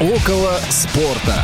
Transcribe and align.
Около 0.00 0.52
спорта. 0.70 1.42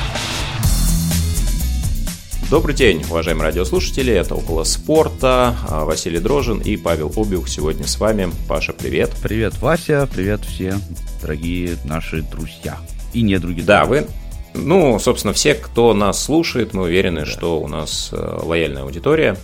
Добрый 2.48 2.76
день, 2.76 3.02
уважаемые 3.10 3.46
радиослушатели. 3.46 4.12
Это 4.12 4.36
«Около 4.36 4.62
спорта». 4.62 5.56
А, 5.68 5.84
Василий 5.84 6.20
Дрожин 6.20 6.60
и 6.60 6.76
Павел 6.76 7.12
Обиух 7.16 7.48
сегодня 7.48 7.84
с 7.88 7.98
вами. 7.98 8.30
Паша, 8.46 8.72
привет. 8.72 9.10
Привет, 9.20 9.58
Вася. 9.60 10.08
Привет 10.14 10.44
все 10.44 10.76
дорогие 11.20 11.76
наши 11.84 12.22
друзья. 12.22 12.78
И 13.12 13.22
не 13.22 13.38
другие. 13.38 13.66
Да, 13.66 13.86
вы... 13.86 14.06
Ну, 14.54 15.00
собственно, 15.00 15.34
все, 15.34 15.54
кто 15.54 15.92
нас 15.92 16.22
слушает, 16.22 16.74
мы 16.74 16.84
уверены, 16.84 17.20
да. 17.22 17.26
что 17.26 17.60
у 17.60 17.66
нас 17.66 18.10
э, 18.12 18.38
лояльная 18.44 18.84
аудитория. 18.84 19.36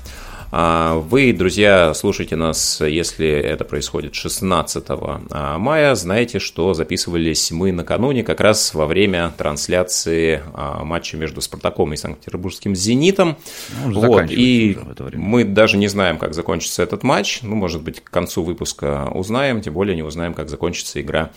А, 0.53 0.97
вы, 0.97 1.33
друзья, 1.33 1.95
слушайте 1.95 2.35
нас, 2.35 2.81
если 2.81 3.29
это 3.29 3.65
происходит 3.65 4.17
16 4.17 4.85
а, 4.89 5.59
мая. 5.59 5.95
Знаете, 5.95 6.41
что 6.41 6.75
записывались 6.75 7.53
мы 7.53 7.71
накануне, 7.71 8.25
как 8.25 8.41
раз 8.41 8.75
во 8.75 8.87
время 8.87 9.33
трансляции 9.39 10.43
а, 10.53 10.83
матча 10.83 11.17
между 11.17 11.41
Спартаком 11.41 11.93
и 11.93 11.97
Санкт-Петербургским 11.97 12.75
Зенитом. 12.75 13.37
Ну, 13.87 14.01
вот, 14.01 14.31
и 14.31 14.77
мы 15.13 15.45
даже 15.45 15.77
не 15.77 15.87
знаем, 15.87 16.19
как 16.19 16.35
закончится 16.35 16.83
этот 16.83 17.05
матч. 17.05 17.43
Ну, 17.43 17.55
может 17.55 17.83
быть, 17.83 18.01
к 18.01 18.11
концу 18.11 18.43
выпуска 18.43 19.09
узнаем, 19.15 19.61
тем 19.61 19.75
более 19.75 19.95
не 19.95 20.03
узнаем, 20.03 20.35
как 20.35 20.49
закончится 20.49 21.01
игра 21.01 21.31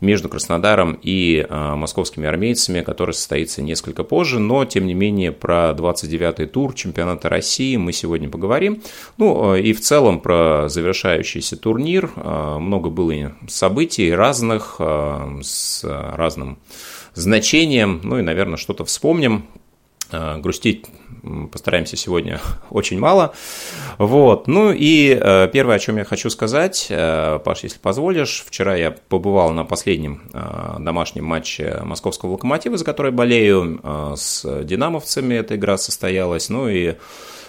между 0.00 0.28
Краснодаром 0.28 0.96
и 1.02 1.44
московскими 1.50 2.28
армейцами, 2.28 2.82
которая 2.82 3.14
состоится 3.14 3.62
несколько 3.62 4.04
позже. 4.04 4.38
Но, 4.38 4.64
тем 4.64 4.86
не 4.86 4.94
менее, 4.94 5.32
про 5.32 5.74
29-й 5.76 6.46
тур 6.46 6.72
чемпионата 6.74 7.28
России 7.28 7.76
мы 7.76 7.92
сегодня 7.92 8.28
поговорим 8.28 8.59
поговорим. 8.60 8.82
Ну 9.16 9.54
э, 9.54 9.62
и 9.62 9.72
в 9.72 9.80
целом 9.80 10.20
про 10.20 10.68
завершающийся 10.68 11.56
турнир. 11.56 12.10
Э, 12.16 12.58
много 12.58 12.90
было 12.90 13.32
событий 13.48 14.12
разных, 14.12 14.76
э, 14.78 15.40
с 15.42 15.84
разным 15.84 16.58
значением. 17.14 18.00
Ну 18.02 18.18
и, 18.18 18.22
наверное, 18.22 18.56
что-то 18.56 18.84
вспомним. 18.84 19.46
Грустить 20.12 20.86
постараемся 21.52 21.96
сегодня 21.96 22.40
очень 22.70 22.98
мало. 22.98 23.32
Вот. 23.98 24.48
Ну 24.48 24.72
и 24.72 25.14
первое, 25.52 25.76
о 25.76 25.78
чем 25.78 25.98
я 25.98 26.04
хочу 26.04 26.30
сказать, 26.30 26.86
Паш, 26.88 27.62
если 27.62 27.78
позволишь, 27.78 28.44
вчера 28.44 28.74
я 28.74 28.90
побывал 28.90 29.52
на 29.52 29.64
последнем 29.64 30.22
домашнем 30.80 31.26
матче 31.26 31.78
московского 31.84 32.32
локомотива, 32.32 32.76
за 32.76 32.84
который 32.84 33.12
болею, 33.12 33.80
с 34.16 34.64
динамовцами 34.64 35.36
эта 35.36 35.54
игра 35.54 35.78
состоялась. 35.78 36.48
Ну 36.48 36.68
и 36.68 36.96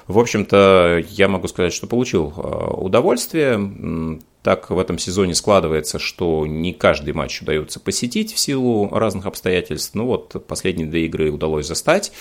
в 0.08 0.20
общем-то, 0.20 1.04
я 1.10 1.28
могу 1.28 1.48
сказать, 1.48 1.74
что 1.74 1.88
получил 1.88 2.34
э, 2.36 2.74
удовольствие. 2.78 4.20
Так 4.44 4.72
в 4.72 4.80
этом 4.80 4.98
сезоне 4.98 5.36
складывается, 5.36 6.00
что 6.00 6.48
не 6.48 6.74
каждый 6.74 7.14
матч 7.14 7.42
удается 7.42 7.80
посетить 7.80 8.34
в 8.34 8.40
силу 8.40 8.90
разных 8.90 9.28
обстоятельств. 9.28 9.94
Ну 9.94 10.08
вот, 10.08 10.46
последние 10.48 10.88
две 10.88 11.06
игры 11.06 11.30
удалось 11.30 11.68
застать. 11.68 12.12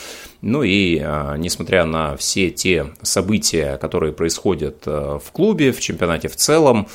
Ну 0.42 0.62
и 0.62 0.98
э, 1.00 1.36
несмотря 1.38 1.84
на 1.84 2.16
все 2.16 2.50
те 2.50 2.92
события, 3.02 3.78
которые 3.78 4.12
происходят 4.12 4.82
э, 4.86 5.18
в 5.22 5.32
клубе, 5.32 5.72
в 5.72 5.80
чемпионате 5.80 6.28
в 6.28 6.36
целом, 6.36 6.88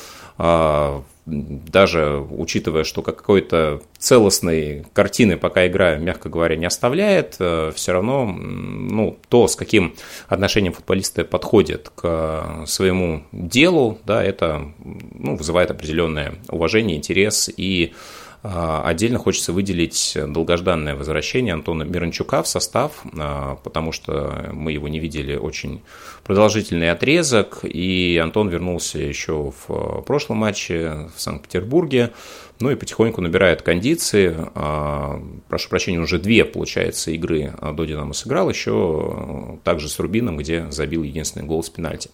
даже 1.26 2.20
учитывая, 2.30 2.84
что 2.84 3.02
какой-то 3.02 3.81
целостной 3.98 4.86
картины 4.94 5.38
пока 5.38 5.66
игра, 5.66 5.95
мягко 5.95 6.30
говоря, 6.30 6.56
не 6.56 6.66
оставляет, 6.66 7.38
э, 7.40 7.72
все 7.73 7.94
равно 7.94 8.26
ну, 8.26 9.18
то, 9.30 9.48
с 9.48 9.56
каким 9.56 9.96
отношением 10.28 10.73
футболисты 10.73 11.23
подходят 11.23 11.90
к 11.96 12.66
своему 12.68 13.23
делу, 13.31 14.00
да, 14.06 14.23
это 14.23 14.72
ну, 14.84 15.36
вызывает 15.36 15.72
определенное 15.72 16.36
уважение, 16.50 16.98
интерес 16.98 17.50
и 17.56 17.94
а, 17.94 18.25
Отдельно 18.47 19.17
хочется 19.17 19.53
выделить 19.53 20.15
долгожданное 20.15 20.95
возвращение 20.95 21.53
Антона 21.53 21.81
Миранчука 21.81 22.43
в 22.43 22.47
состав, 22.47 23.03
а, 23.17 23.55
потому 23.63 23.91
что 23.91 24.51
мы 24.53 24.71
его 24.71 24.88
не 24.88 24.99
видели 24.99 25.35
очень 25.35 25.81
продолжительный 26.23 26.91
отрезок, 26.91 27.61
и 27.63 28.19
Антон 28.22 28.50
вернулся 28.50 29.00
еще 29.00 29.51
в 29.67 30.03
прошлом 30.03 30.38
матче 30.38 31.09
в 31.16 31.22
Санкт-Петербурге, 31.22 32.11
ну 32.59 32.69
и 32.69 32.75
потихоньку 32.75 33.19
набирает 33.19 33.63
кондиции. 33.63 34.35
А, 34.53 35.19
прошу 35.50 35.69
прощения, 35.69 36.00
уже 36.00 36.19
две, 36.19 36.45
получается, 36.45 37.09
игры 37.11 37.51
до 37.59 37.85
«Динамо» 37.85 38.13
сыграл, 38.13 38.50
еще 38.50 39.57
также 39.63 39.89
с 39.89 39.97
Рубином, 39.97 40.38
где 40.38 40.69
забил 40.69 41.01
единственный 41.01 41.47
гол 41.47 41.63
с 41.63 41.69
пенальти. 41.72 42.11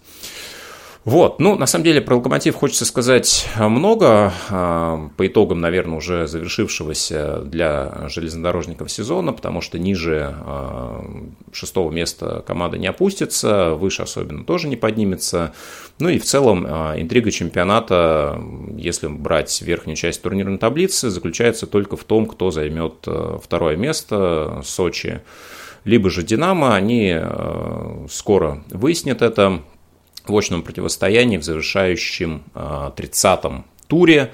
Вот, 1.04 1.40
ну, 1.40 1.56
на 1.56 1.66
самом 1.66 1.84
деле, 1.84 2.00
про 2.00 2.18
«Локомотив» 2.18 2.54
хочется 2.54 2.86
сказать 2.86 3.50
много, 3.58 4.32
а, 4.52 5.10
по 5.18 5.26
итогам, 5.26 5.60
наверное, 5.60 5.98
уже 5.98 6.28
завершившегося 6.28 7.40
для 7.40 8.08
железнодорожников 8.08 8.92
сезона, 8.92 9.34
потому 9.34 9.62
что 9.62 9.80
ниже 9.80 10.32
а, 10.32 11.04
шестого 11.52 11.90
места 11.90 12.44
команда 12.46 12.78
не 12.78 12.86
опустится, 12.86 13.74
выше 13.74 14.04
особенно 14.04 14.44
тоже 14.44 14.68
не 14.68 14.76
поднимется. 14.76 15.56
Ну 15.98 16.10
и 16.10 16.20
в 16.20 16.24
целом 16.24 16.68
интрига 16.68 17.32
чемпионата, 17.32 18.40
если 18.78 19.08
брать 19.08 19.60
верхнюю 19.64 19.96
часть 19.96 20.22
турнирной 20.22 20.60
таблицы, 20.60 21.10
заключается 21.10 21.66
только 21.66 21.98
в 21.98 22.04
том, 22.04 22.28
кто 22.28 22.52
займет 22.52 23.08
второе 23.44 23.76
место, 23.76 24.62
Сочи, 24.64 25.22
либо 25.84 26.12
же 26.12 26.22
«Динамо», 26.22 26.76
они 26.76 27.20
скоро 28.08 28.64
выяснят 28.70 29.24
это, 29.24 29.62
в 30.28 30.38
очном 30.38 30.62
противостоянии 30.64 31.38
в 31.38 31.44
завершающем 31.44 32.44
30-м 32.54 33.66
а, 33.68 33.88
туре. 33.88 34.34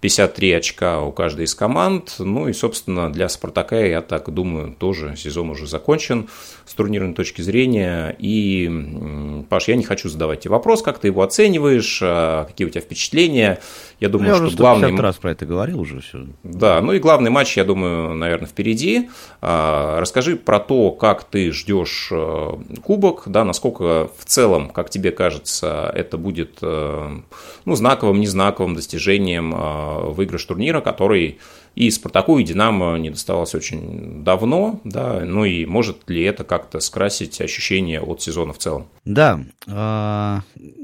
53 0.00 0.52
очка 0.52 1.00
у 1.00 1.10
каждой 1.10 1.46
из 1.46 1.54
команд. 1.54 2.14
Ну 2.18 2.48
и, 2.48 2.52
собственно, 2.52 3.12
для 3.12 3.28
Спартака, 3.28 3.80
я 3.80 4.00
так 4.00 4.30
думаю, 4.32 4.74
тоже 4.78 5.16
сезон 5.16 5.50
уже 5.50 5.66
закончен 5.66 6.28
с 6.66 6.74
турнирной 6.74 7.14
точки 7.14 7.42
зрения. 7.42 8.14
И, 8.18 9.44
Паш, 9.48 9.68
я 9.68 9.76
не 9.76 9.82
хочу 9.82 10.08
задавать 10.08 10.40
тебе 10.40 10.52
вопрос, 10.52 10.82
как 10.82 10.98
ты 10.98 11.08
его 11.08 11.22
оцениваешь, 11.22 12.00
а, 12.02 12.44
какие 12.44 12.66
у 12.66 12.70
тебя 12.70 12.80
впечатления. 12.80 13.58
Я 13.98 14.08
думаю, 14.08 14.28
я 14.28 14.34
что 14.36 14.44
уже 14.44 14.56
главный... 14.56 14.94
раз 14.96 15.16
про 15.16 15.32
это 15.32 15.46
говорил 15.46 15.80
уже 15.80 16.00
все. 16.00 16.26
Да, 16.44 16.80
ну 16.80 16.92
и 16.92 17.00
главный 17.00 17.30
матч, 17.30 17.56
я 17.56 17.64
думаю, 17.64 18.14
наверное, 18.14 18.46
впереди. 18.46 19.10
А, 19.40 20.00
расскажи 20.00 20.36
про 20.36 20.60
то, 20.60 20.92
как 20.92 21.24
ты 21.24 21.50
ждешь 21.50 22.08
э, 22.12 22.50
кубок, 22.84 23.24
да, 23.26 23.44
насколько 23.44 24.10
в 24.16 24.24
целом, 24.24 24.70
как 24.70 24.90
тебе 24.90 25.10
кажется, 25.10 25.90
это 25.94 26.16
будет 26.16 26.58
э, 26.62 27.18
ну, 27.64 27.74
знаковым, 27.74 28.20
незнаковым 28.20 28.76
достижением 28.76 29.54
э, 29.54 29.87
выигрыш 29.88 30.44
турнира, 30.44 30.80
который 30.80 31.38
и 31.74 31.90
Спартаку, 31.90 32.38
и 32.38 32.44
Динамо 32.44 32.96
не 32.96 33.10
досталось 33.10 33.54
очень 33.54 34.24
давно, 34.24 34.80
да, 34.84 35.20
ну 35.24 35.44
и 35.44 35.64
может 35.64 36.10
ли 36.10 36.22
это 36.22 36.42
как-то 36.42 36.80
скрасить 36.80 37.40
ощущение 37.40 38.00
от 38.00 38.20
сезона 38.20 38.52
в 38.52 38.58
целом? 38.58 38.88
Да, 39.04 39.40
э, 39.66 40.38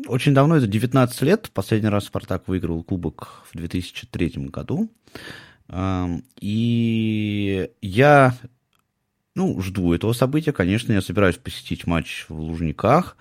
очень 0.06 0.34
давно, 0.34 0.56
это 0.56 0.66
19 0.66 1.22
лет, 1.22 1.50
последний 1.52 1.88
раз 1.88 2.04
Спартак 2.04 2.46
выиграл 2.46 2.82
кубок 2.84 3.44
в 3.50 3.56
2003 3.56 4.48
году, 4.50 4.88
э, 5.68 6.06
и 6.40 7.70
я, 7.82 8.36
ну, 9.34 9.60
жду 9.60 9.94
этого 9.94 10.12
события, 10.12 10.52
конечно, 10.52 10.92
я 10.92 11.02
собираюсь 11.02 11.36
посетить 11.36 11.88
матч 11.88 12.26
в 12.28 12.38
Лужниках, 12.38 13.16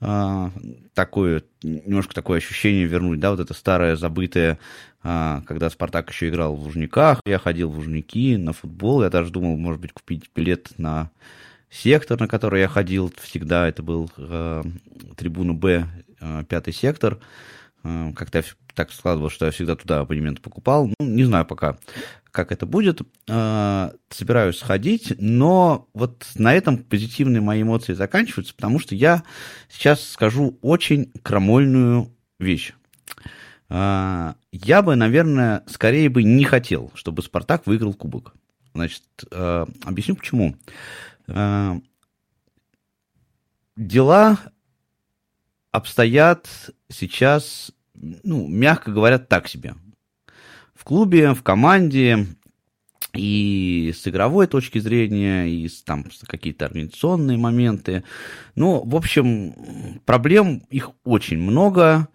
э, 0.00 0.50
такое, 0.94 1.42
немножко 1.62 2.14
такое 2.14 2.38
ощущение 2.38 2.86
вернуть, 2.86 3.20
да, 3.20 3.30
вот 3.30 3.40
это 3.40 3.54
старое 3.54 3.96
забытое 3.96 4.58
а, 5.02 5.42
когда 5.46 5.70
Спартак 5.70 6.10
еще 6.10 6.28
играл 6.28 6.56
в 6.56 6.62
Лужниках, 6.62 7.20
я 7.24 7.38
ходил 7.38 7.70
в 7.70 7.76
Лужники 7.76 8.36
на 8.36 8.52
футбол, 8.52 9.04
я 9.04 9.10
даже 9.10 9.30
думал, 9.30 9.56
может 9.56 9.80
быть, 9.80 9.92
купить 9.92 10.28
билет 10.34 10.70
на 10.78 11.10
сектор, 11.70 12.18
на 12.18 12.26
который 12.26 12.62
я 12.62 12.68
ходил. 12.68 13.12
Всегда, 13.22 13.68
это 13.68 13.84
был 13.84 14.10
э, 14.16 14.64
трибуна 15.16 15.54
Б, 15.54 15.86
пятый 16.48 16.72
сектор, 16.72 17.18
как-то 17.82 18.42
так 18.74 18.92
складывалось, 18.92 19.32
что 19.32 19.46
я 19.46 19.52
всегда 19.52 19.76
туда 19.76 20.00
абонемент 20.00 20.40
покупал, 20.40 20.86
ну, 20.86 21.06
не 21.06 21.24
знаю 21.24 21.46
пока, 21.46 21.78
как 22.36 22.52
это 22.52 22.66
будет, 22.66 23.00
э, 23.28 23.90
собираюсь 24.10 24.58
сходить, 24.58 25.14
но 25.18 25.88
вот 25.94 26.26
на 26.34 26.52
этом 26.52 26.76
позитивные 26.76 27.40
мои 27.40 27.62
эмоции 27.62 27.94
заканчиваются, 27.94 28.54
потому 28.54 28.78
что 28.78 28.94
я 28.94 29.22
сейчас 29.70 30.06
скажу 30.06 30.58
очень 30.60 31.10
крамольную 31.22 32.14
вещь. 32.38 32.74
А, 33.70 34.36
я 34.52 34.82
бы, 34.82 34.96
наверное, 34.96 35.64
скорее 35.66 36.10
бы 36.10 36.22
не 36.24 36.44
хотел, 36.44 36.92
чтобы 36.94 37.22
Спартак 37.22 37.66
выиграл 37.66 37.94
кубок. 37.94 38.34
Значит, 38.74 39.02
а, 39.32 39.66
объясню 39.86 40.14
почему. 40.14 40.56
А, 41.28 41.78
дела 43.76 44.38
обстоят 45.70 46.50
сейчас, 46.90 47.72
ну, 47.94 48.46
мягко 48.46 48.92
говоря, 48.92 49.18
так 49.18 49.48
себе. 49.48 49.74
В 50.76 50.84
клубе, 50.84 51.34
в 51.34 51.42
команде, 51.42 52.26
и 53.14 53.94
с 53.96 54.06
игровой 54.06 54.46
точки 54.46 54.78
зрения, 54.78 55.46
и 55.46 55.68
с, 55.68 55.82
там 55.82 56.04
какие-то 56.26 56.66
организационные 56.66 57.38
моменты. 57.38 58.04
Ну, 58.54 58.82
в 58.84 58.94
общем, 58.94 60.00
проблем 60.04 60.62
их 60.70 60.90
очень 61.04 61.38
много. 61.38 62.08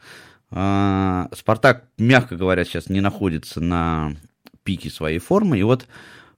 Спартак, 0.50 1.88
мягко 1.98 2.36
говоря, 2.36 2.66
сейчас 2.66 2.90
не 2.90 3.02
находится 3.02 3.62
на 3.62 4.16
пике 4.64 4.90
своей 4.90 5.20
формы. 5.20 5.58
И 5.60 5.64
вот 5.64 5.88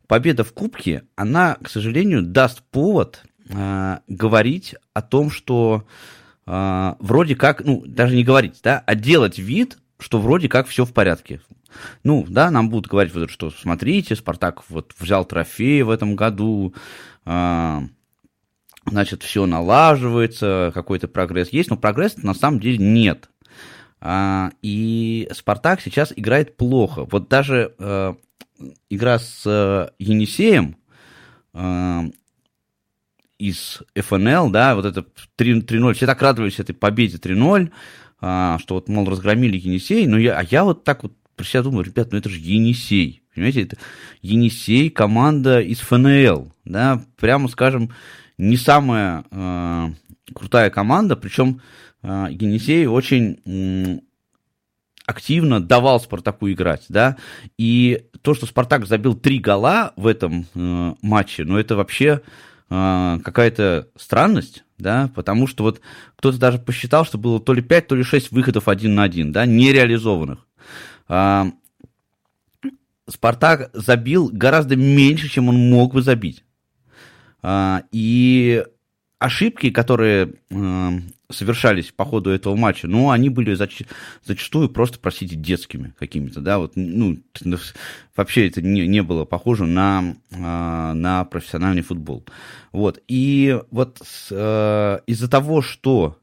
победа 0.07 0.43
в 0.43 0.53
Кубке, 0.53 1.03
она, 1.15 1.57
к 1.61 1.69
сожалению, 1.69 2.21
даст 2.21 2.61
повод 2.61 3.23
э, 3.49 3.97
говорить 4.07 4.75
о 4.93 5.01
том, 5.01 5.31
что 5.31 5.85
э, 6.45 6.93
вроде 6.99 7.35
как, 7.35 7.65
ну, 7.65 7.83
даже 7.85 8.15
не 8.15 8.23
говорить, 8.23 8.59
да, 8.63 8.83
а 8.85 8.95
делать 8.95 9.39
вид, 9.39 9.77
что 9.99 10.19
вроде 10.19 10.47
как 10.47 10.67
все 10.67 10.85
в 10.85 10.93
порядке. 10.93 11.41
Ну, 12.03 12.25
да, 12.27 12.51
нам 12.51 12.69
будут 12.69 12.87
говорить, 12.87 13.13
вот, 13.13 13.29
что 13.29 13.51
смотрите, 13.51 14.15
Спартак 14.15 14.69
вот 14.69 14.93
взял 14.99 15.25
трофей 15.25 15.81
в 15.83 15.89
этом 15.89 16.15
году, 16.15 16.73
э, 17.25 17.79
значит, 18.85 19.23
все 19.23 19.45
налаживается, 19.45 20.71
какой-то 20.73 21.07
прогресс 21.07 21.49
есть, 21.49 21.69
но 21.69 21.77
прогресса 21.77 22.25
на 22.25 22.33
самом 22.33 22.59
деле 22.59 22.77
нет. 22.77 23.29
А, 23.99 24.51
и 24.61 25.29
Спартак 25.31 25.79
сейчас 25.81 26.11
играет 26.15 26.57
плохо. 26.57 27.05
Вот 27.09 27.29
даже 27.29 27.73
э, 27.77 28.13
игра 28.89 29.19
с 29.19 29.43
э, 29.45 29.89
Енисеем 29.97 30.77
из 33.43 33.81
ФНЛ, 33.95 34.49
да, 34.51 34.75
вот 34.75 34.85
это 34.85 35.05
3-0, 35.37 35.93
все 35.93 36.05
так 36.05 36.21
радовались 36.21 36.59
этой 36.59 36.73
победе 36.73 37.17
3-0, 37.17 37.71
э, 38.21 38.57
что 38.59 38.75
вот, 38.75 38.87
мол, 38.87 39.09
разгромили 39.09 39.57
Енисей, 39.57 40.07
но 40.07 40.17
я, 40.17 40.39
а 40.39 40.43
я 40.43 40.63
вот 40.63 40.83
так 40.83 41.03
вот 41.03 41.13
про 41.35 41.45
себя 41.45 41.63
думаю, 41.63 41.85
ребят, 41.85 42.11
ну 42.11 42.17
это 42.17 42.29
же 42.29 42.39
Енисей, 42.39 43.23
понимаете, 43.33 43.63
это 43.63 43.77
Енисей, 44.21 44.89
команда 44.89 45.61
из 45.61 45.79
ФНЛ, 45.79 46.51
да, 46.65 47.03
прямо 47.17 47.47
скажем, 47.47 47.91
не 48.37 48.57
самая 48.57 49.25
э, 49.31 49.89
крутая 50.33 50.69
команда, 50.69 51.15
причем 51.15 51.61
э, 52.01 52.27
Енисей 52.31 52.85
очень 52.85 54.01
активно 55.05 55.61
давал 55.61 55.99
Спартаку 55.99 56.49
играть, 56.51 56.85
да, 56.89 57.17
и 57.57 58.05
то, 58.21 58.33
что 58.33 58.45
Спартак 58.45 58.85
забил 58.85 59.15
три 59.15 59.39
гола 59.39 59.93
в 59.95 60.07
этом 60.07 60.45
э, 60.53 60.93
матче, 61.01 61.43
ну, 61.43 61.57
это 61.57 61.75
вообще 61.75 62.21
э, 62.69 63.19
какая-то 63.23 63.89
странность, 63.97 64.63
да, 64.77 65.09
потому 65.13 65.47
что 65.47 65.63
вот 65.63 65.81
кто-то 66.15 66.37
даже 66.37 66.59
посчитал, 66.59 67.05
что 67.05 67.17
было 67.17 67.39
то 67.39 67.53
ли 67.53 67.61
5, 67.61 67.87
то 67.87 67.95
ли 67.95 68.03
6 68.03 68.31
выходов 68.31 68.67
один 68.67 68.95
на 68.95 69.03
один, 69.03 69.31
да, 69.31 69.45
нереализованных. 69.45 70.47
Э, 71.13 71.45
Спартак 73.07 73.69
забил 73.73 74.29
гораздо 74.31 74.75
меньше, 74.75 75.27
чем 75.27 75.49
он 75.49 75.69
мог 75.69 75.93
бы 75.93 76.01
забить. 76.01 76.43
А, 77.41 77.83
и 77.91 78.63
ошибки, 79.19 79.69
которые 79.71 80.35
э, 80.49 80.89
совершались 81.29 81.91
по 81.91 82.05
ходу 82.05 82.29
этого 82.29 82.55
матча, 82.55 82.87
ну, 82.87 83.11
они 83.11 83.29
были 83.29 83.53
зач... 83.55 83.81
зачастую 84.23 84.69
просто, 84.69 84.99
простите, 84.99 85.35
детскими 85.35 85.93
какими-то, 85.99 86.39
да, 86.39 86.59
вот, 86.59 86.73
ну, 86.75 87.19
вообще 88.15 88.47
это 88.47 88.61
не, 88.61 88.87
не 88.87 89.03
было 89.03 89.25
похоже 89.25 89.65
на, 89.65 90.15
а, 90.31 90.93
на 90.93 91.25
профессиональный 91.25 91.83
футбол. 91.83 92.23
Вот, 92.71 93.01
и 93.09 93.59
вот 93.69 93.99
из-за 94.01 95.27
того, 95.29 95.61
что 95.61 96.17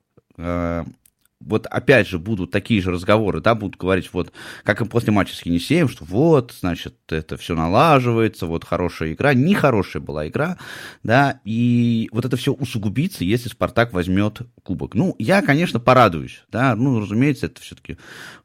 вот 1.40 1.66
опять 1.66 2.06
же 2.06 2.18
будут 2.18 2.50
такие 2.50 2.82
же 2.82 2.90
разговоры, 2.90 3.40
да, 3.40 3.54
будут 3.54 3.76
говорить 3.76 4.10
вот, 4.12 4.32
как 4.62 4.82
и 4.82 4.84
после 4.84 5.12
матча 5.12 5.34
с 5.34 5.42
Енисеем, 5.42 5.88
что 5.88 6.04
вот, 6.04 6.54
значит, 6.58 6.94
это 7.08 7.36
все 7.36 7.54
налаживается, 7.54 8.46
вот 8.46 8.64
хорошая 8.64 9.14
игра, 9.14 9.32
нехорошая 9.32 10.02
была 10.02 10.28
игра, 10.28 10.58
да, 11.02 11.40
и 11.44 12.08
вот 12.12 12.26
это 12.26 12.36
все 12.36 12.52
усугубится, 12.52 13.24
если 13.24 13.48
Спартак 13.48 13.92
возьмет 13.92 14.42
кубок. 14.62 14.94
Ну, 14.94 15.16
я, 15.18 15.40
конечно, 15.40 15.80
порадуюсь, 15.80 16.42
да, 16.52 16.76
ну, 16.76 17.00
разумеется, 17.00 17.46
это 17.46 17.60
все-таки 17.60 17.96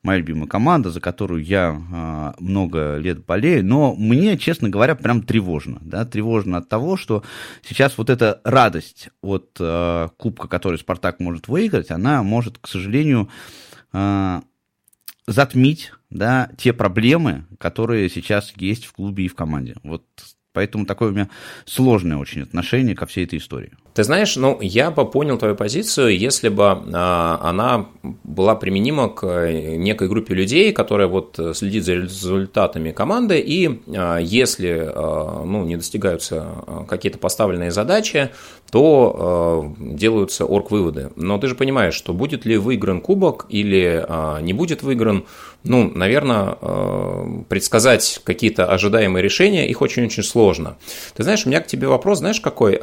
моя 0.01 0.19
любимая 0.19 0.47
команда, 0.47 0.89
за 0.89 1.01
которую 1.01 1.43
я 1.43 1.77
а, 1.93 2.35
много 2.39 2.95
лет 2.97 3.25
болею, 3.25 3.65
но 3.65 3.93
мне, 3.93 4.37
честно 4.37 4.69
говоря, 4.69 4.95
прям 4.95 5.21
тревожно, 5.21 5.79
да, 5.81 6.05
тревожно 6.05 6.59
от 6.59 6.69
того, 6.69 6.95
что 6.95 7.23
сейчас 7.61 7.97
вот 7.97 8.09
эта 8.09 8.39
радость 8.45 9.09
от 9.21 9.57
а, 9.59 10.09
кубка, 10.17 10.47
который 10.47 10.79
Спартак 10.79 11.19
может 11.19 11.49
выиграть, 11.49 11.91
она 11.91 12.23
может, 12.23 12.57
к 12.57 12.67
сожалению, 12.67 12.84
сожалению, 12.85 13.29
а, 13.91 14.43
затмить 15.27 15.91
да, 16.09 16.49
те 16.57 16.71
проблемы, 16.71 17.45
которые 17.59 18.09
сейчас 18.09 18.53
есть 18.55 18.85
в 18.85 18.93
клубе 18.93 19.25
и 19.25 19.27
в 19.27 19.35
команде. 19.35 19.75
Вот 19.83 20.05
поэтому 20.53 20.85
такое 20.85 21.09
у 21.09 21.13
меня 21.13 21.29
сложное 21.65 22.17
очень 22.17 22.43
отношение 22.43 22.95
ко 22.95 23.05
всей 23.05 23.25
этой 23.25 23.39
истории. 23.39 23.73
Ты 23.95 24.03
знаешь, 24.03 24.35
ну, 24.35 24.57
я 24.59 24.91
бы 24.91 25.09
понял 25.09 25.37
твою 25.37 25.55
позицию, 25.55 26.17
если 26.17 26.49
бы 26.49 26.65
а, 26.93 27.39
она 27.41 27.85
была 28.25 28.55
применима 28.55 29.07
к 29.07 29.49
некой 29.49 30.09
группе 30.09 30.33
людей, 30.33 30.73
которая 30.73 31.07
вот 31.07 31.39
следит 31.53 31.85
за 31.85 31.93
результатами 31.93 32.91
команды, 32.91 33.39
и 33.39 33.79
а, 33.95 34.17
если 34.17 34.83
а, 34.85 35.45
ну, 35.45 35.63
не 35.63 35.77
достигаются 35.77 36.45
какие-то 36.89 37.19
поставленные 37.19 37.71
задачи, 37.71 38.31
то 38.69 39.73
делаются 39.79 40.43
орг-выводы. 40.43 41.11
Но 41.15 41.37
ты 41.37 41.47
же 41.47 41.55
понимаешь, 41.55 41.93
что 41.93 42.13
будет 42.13 42.45
ли 42.45 42.57
выигран 42.57 42.99
кубок 42.99 43.45
или 43.47 44.05
не 44.41 44.51
будет 44.51 44.83
выигран, 44.83 45.25
ну, 45.63 45.89
наверное, 45.89 46.57
предсказать 47.47 48.19
какие-то 48.25 48.65
ожидаемые 48.65 49.23
решения, 49.23 49.69
их 49.69 49.81
очень-очень 49.81 50.23
сложно. 50.23 50.75
Ты 51.15 51.23
знаешь, 51.23 51.45
у 51.45 51.49
меня 51.49 51.61
к 51.61 51.67
тебе 51.67 51.87
вопрос, 51.87 52.17
знаешь, 52.17 52.41
какой? 52.41 52.77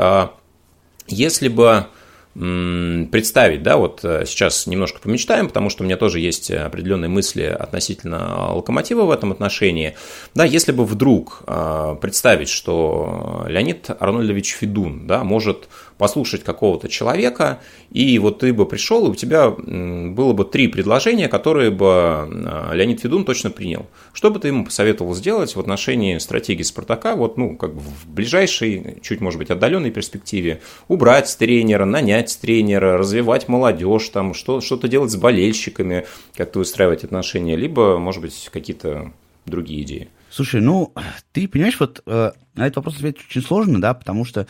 Если 1.08 1.49
бы 1.49 1.87
представить, 2.34 3.62
да, 3.62 3.76
вот 3.76 4.00
э, 4.04 4.25
сейчас 4.25 4.66
немножко 4.66 5.00
помечтаем, 5.00 5.49
потому 5.49 5.69
что 5.69 5.82
у 5.82 5.87
меня 5.87 5.99
тоже 5.99 6.19
есть 6.19 6.50
определенные 6.50 7.10
мысли 7.10 7.43
относительно 7.43 8.54
локомотива 8.54 9.02
в 9.04 9.10
этом 9.10 9.32
отношении. 9.32 9.96
Да, 10.34 10.44
если 10.44 10.72
бы 10.72 10.87
вдруг 10.87 11.43
э, 11.46 11.96
представить, 12.00 12.49
что 12.49 13.44
Леонид 13.49 13.90
Арнольдович 14.00 14.54
Федун, 14.54 15.06
да, 15.06 15.25
может 15.25 15.69
послушать 16.02 16.43
какого-то 16.43 16.88
человека, 16.88 17.60
и 17.93 18.19
вот 18.19 18.40
ты 18.40 18.52
бы 18.52 18.66
пришел, 18.66 19.06
и 19.06 19.10
у 19.10 19.14
тебя 19.14 19.50
было 19.50 20.32
бы 20.32 20.44
три 20.44 20.66
предложения, 20.66 21.28
которые 21.28 21.70
бы 21.70 21.87
а, 21.87 22.72
Леонид 22.72 23.02
Федун 23.02 23.25
точно 23.25 23.50
принял. 23.50 23.87
Что 24.12 24.32
бы 24.32 24.40
ты 24.40 24.49
ему 24.49 24.64
посоветовал 24.64 25.14
сделать 25.14 25.54
в 25.54 25.60
отношении 25.60 26.19
стратегии 26.19 26.64
Спартака, 26.64 27.14
вот, 27.14 27.37
ну, 27.37 27.56
как 27.56 27.75
бы 27.75 27.81
в 27.82 28.08
ближайшей, 28.08 28.99
чуть, 29.00 29.20
может 29.20 29.38
быть, 29.38 29.50
отдаленной 29.50 29.93
перспективе, 29.93 30.60
убрать 30.88 31.37
тренера, 31.38 31.84
нанять 31.84 32.37
тренера, 32.43 32.98
развивать 32.98 33.46
молодежь, 33.46 34.08
там, 34.08 34.34
что, 34.34 34.60
что-то 34.60 34.88
делать 34.88 35.12
с 35.12 35.16
болельщиками, 35.16 36.05
как-то 36.34 36.58
устраивать 36.58 37.05
отношения, 37.05 37.55
либо, 37.55 37.96
может 37.98 38.22
быть, 38.22 38.50
какие-то 38.52 39.12
другие 39.46 39.82
идеи. 39.82 40.08
Слушай, 40.32 40.62
ну, 40.62 40.94
ты 41.32 41.46
понимаешь, 41.46 41.79
вот 41.79 42.02
э, 42.06 42.32
на 42.55 42.67
этот 42.67 42.76
вопрос 42.76 42.96
ответить 42.96 43.27
очень 43.29 43.43
сложно, 43.43 43.82
да, 43.82 43.93
потому 43.93 44.24
что 44.24 44.46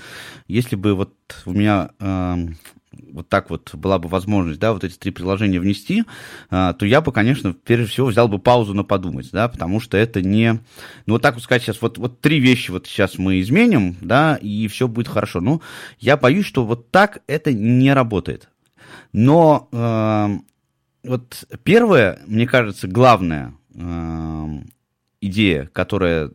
если 0.47 0.77
бы 0.77 0.95
вот 0.95 1.13
у 1.45 1.53
меня 1.53 1.91
э, 1.99 2.37
вот 3.11 3.29
так 3.29 3.51
вот 3.51 3.75
была 3.75 3.99
бы 3.99 4.09
возможность, 4.09 4.61
да, 4.61 4.75
вот 4.75 4.85
эти 4.85 4.97
три 4.97 5.11
приложения 5.11 5.59
внести, 5.59 6.05
э, 6.51 6.75
то 6.79 6.87
я 6.87 7.01
бы, 7.01 7.11
конечно, 7.11 7.53
прежде 7.53 7.87
всего 7.87 8.07
взял 8.07 8.29
бы 8.29 8.39
паузу 8.39 8.75
на 8.75 8.85
подумать, 8.85 9.31
да, 9.33 9.49
потому 9.49 9.81
что 9.81 9.97
это 9.97 10.23
не, 10.23 10.61
ну, 11.07 11.15
вот 11.15 11.23
так 11.23 11.35
вот 11.35 11.43
сказать 11.43 11.65
сейчас, 11.65 11.83
вот, 11.83 11.99
вот 11.99 12.21
три 12.21 12.39
вещи 12.39 12.71
вот 12.71 12.87
сейчас 12.87 13.19
мы 13.19 13.41
изменим, 13.41 13.97
да, 14.01 14.37
и 14.37 14.69
все 14.69 14.87
будет 14.87 15.09
хорошо. 15.09 15.41
Ну, 15.41 15.63
я 15.99 16.17
боюсь, 16.17 16.47
что 16.47 16.65
вот 16.65 16.93
так 16.93 17.23
это 17.27 17.53
не 17.53 17.93
работает. 17.93 18.51
Но 19.13 19.69
э, 19.73 20.29
вот 21.03 21.45
первое, 21.65 22.21
мне 22.29 22.47
кажется, 22.47 22.87
главное, 22.87 23.55
э, 23.75 24.47
идея, 25.23 25.71
которая 25.73 26.31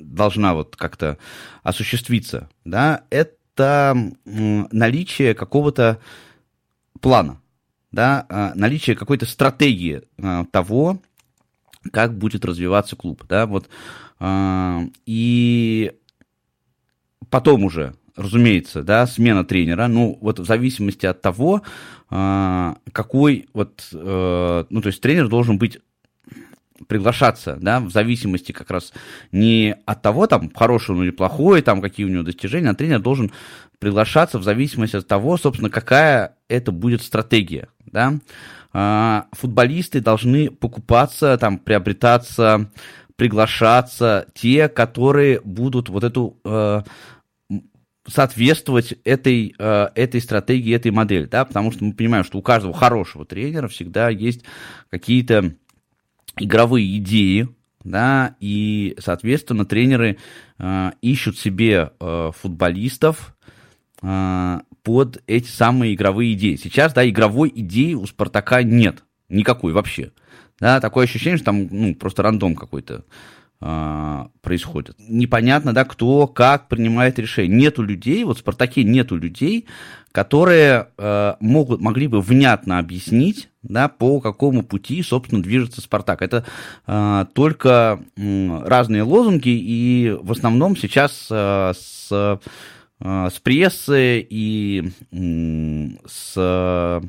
должна 0.00 0.54
вот 0.54 0.76
как-то 0.76 1.18
осуществиться, 1.62 2.48
да, 2.64 3.02
это 3.10 3.96
наличие 4.24 5.34
какого-то 5.34 6.00
плана, 7.00 7.40
да, 7.92 8.24
а, 8.28 8.52
наличие 8.54 8.96
какой-то 8.96 9.26
стратегии 9.26 10.02
а, 10.22 10.44
того, 10.46 11.00
как 11.92 12.16
будет 12.16 12.44
развиваться 12.44 12.96
клуб, 12.96 13.24
да, 13.28 13.46
вот, 13.46 13.68
а, 14.20 14.82
и 15.06 15.92
потом 17.30 17.64
уже, 17.64 17.94
разумеется, 18.16 18.82
да, 18.82 19.06
смена 19.06 19.44
тренера, 19.44 19.88
ну, 19.88 20.16
вот 20.20 20.38
в 20.38 20.44
зависимости 20.44 21.06
от 21.06 21.20
того, 21.20 21.62
какой 22.10 23.48
вот, 23.52 23.86
э, 23.92 24.64
ну, 24.70 24.80
то 24.80 24.86
есть 24.86 25.02
тренер 25.02 25.28
должен 25.28 25.58
быть 25.58 25.78
приглашаться, 26.86 27.58
да, 27.60 27.80
в 27.80 27.90
зависимости 27.90 28.52
как 28.52 28.70
раз 28.70 28.92
не 29.32 29.76
от 29.84 30.02
того, 30.02 30.26
там, 30.26 30.50
хороший 30.54 30.94
он 30.94 31.02
или 31.02 31.10
плохой, 31.10 31.62
там, 31.62 31.80
какие 31.80 32.06
у 32.06 32.08
него 32.08 32.22
достижения, 32.22 32.70
а 32.70 32.74
тренер 32.74 33.00
должен 33.00 33.32
приглашаться 33.78 34.38
в 34.38 34.44
зависимости 34.44 34.96
от 34.96 35.06
того, 35.06 35.36
собственно, 35.36 35.70
какая 35.70 36.36
это 36.48 36.72
будет 36.72 37.02
стратегия, 37.02 37.68
да. 37.86 38.14
А, 38.72 39.26
футболисты 39.32 40.00
должны 40.00 40.50
покупаться, 40.50 41.36
там, 41.38 41.58
приобретаться, 41.58 42.70
приглашаться 43.16 44.26
те, 44.34 44.68
которые 44.68 45.40
будут 45.40 45.88
вот 45.88 46.04
эту 46.04 46.38
э, 46.44 46.82
соответствовать 48.06 48.94
этой, 49.04 49.54
э, 49.58 49.88
этой 49.94 50.20
стратегии, 50.20 50.74
этой 50.74 50.90
модели, 50.90 51.24
да, 51.26 51.44
потому 51.44 51.72
что 51.72 51.84
мы 51.84 51.92
понимаем, 51.94 52.24
что 52.24 52.38
у 52.38 52.42
каждого 52.42 52.72
хорошего 52.74 53.24
тренера 53.24 53.68
всегда 53.68 54.08
есть 54.08 54.44
какие-то 54.90 55.54
игровые 56.40 56.98
идеи, 56.98 57.48
да, 57.84 58.36
и, 58.40 58.96
соответственно, 58.98 59.64
тренеры 59.64 60.18
э, 60.58 60.90
ищут 61.00 61.38
себе 61.38 61.92
э, 61.98 62.30
футболистов 62.36 63.36
э, 64.02 64.60
под 64.82 65.22
эти 65.26 65.48
самые 65.48 65.94
игровые 65.94 66.34
идеи. 66.34 66.56
Сейчас, 66.56 66.92
да, 66.92 67.08
игровой 67.08 67.52
идеи 67.54 67.94
у 67.94 68.06
Спартака 68.06 68.62
нет, 68.62 69.04
никакой 69.28 69.72
вообще. 69.72 70.12
Да, 70.60 70.80
такое 70.80 71.04
ощущение, 71.04 71.36
что 71.36 71.46
там 71.46 71.68
ну, 71.70 71.94
просто 71.94 72.22
рандом 72.22 72.56
какой-то 72.56 73.04
происходит. 73.60 74.94
Непонятно, 74.98 75.72
да, 75.72 75.84
кто 75.84 76.28
как 76.28 76.68
принимает 76.68 77.18
решение. 77.18 77.56
Нету 77.56 77.82
людей, 77.82 78.22
вот 78.22 78.36
в 78.36 78.40
«Спартаке» 78.40 78.84
нету 78.84 79.16
людей, 79.16 79.66
которые 80.12 80.88
э, 80.96 81.34
могут, 81.40 81.80
могли 81.80 82.06
бы 82.06 82.20
внятно 82.20 82.78
объяснить, 82.78 83.50
да, 83.62 83.88
по 83.88 84.20
какому 84.20 84.62
пути, 84.62 85.02
собственно, 85.02 85.42
движется 85.42 85.80
«Спартак». 85.80 86.22
Это 86.22 86.44
э, 86.86 87.26
только 87.34 88.00
э, 88.16 88.60
разные 88.64 89.02
лозунги, 89.02 89.50
и 89.50 90.16
в 90.20 90.32
основном 90.32 90.76
сейчас 90.76 91.26
э, 91.30 91.72
с, 91.76 92.08
э, 92.10 92.38
с 93.00 93.40
прессы 93.40 94.26
и 94.28 94.92
э, 95.12 95.88
с 96.06 97.02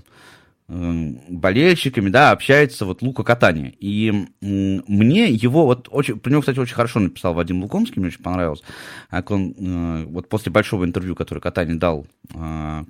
болельщиками, 0.69 2.09
да, 2.09 2.29
общается 2.29 2.85
вот 2.85 3.01
Лука 3.01 3.23
Катани. 3.23 3.75
И 3.79 4.27
мне 4.41 5.25
его 5.31 5.65
вот 5.65 5.87
очень, 5.89 6.19
про 6.19 6.29
него, 6.29 6.41
кстати, 6.41 6.59
очень 6.59 6.75
хорошо 6.75 6.99
написал 6.99 7.33
Вадим 7.33 7.63
Лукомский, 7.63 7.99
мне 7.99 8.09
очень 8.09 8.21
понравилось. 8.21 8.61
Как 9.09 9.31
он 9.31 9.55
э, 9.57 10.05
вот 10.05 10.29
после 10.29 10.51
большого 10.51 10.85
интервью, 10.85 11.15
которое 11.15 11.41
Катани 11.41 11.73
дал 11.73 12.05
э, 12.35 12.83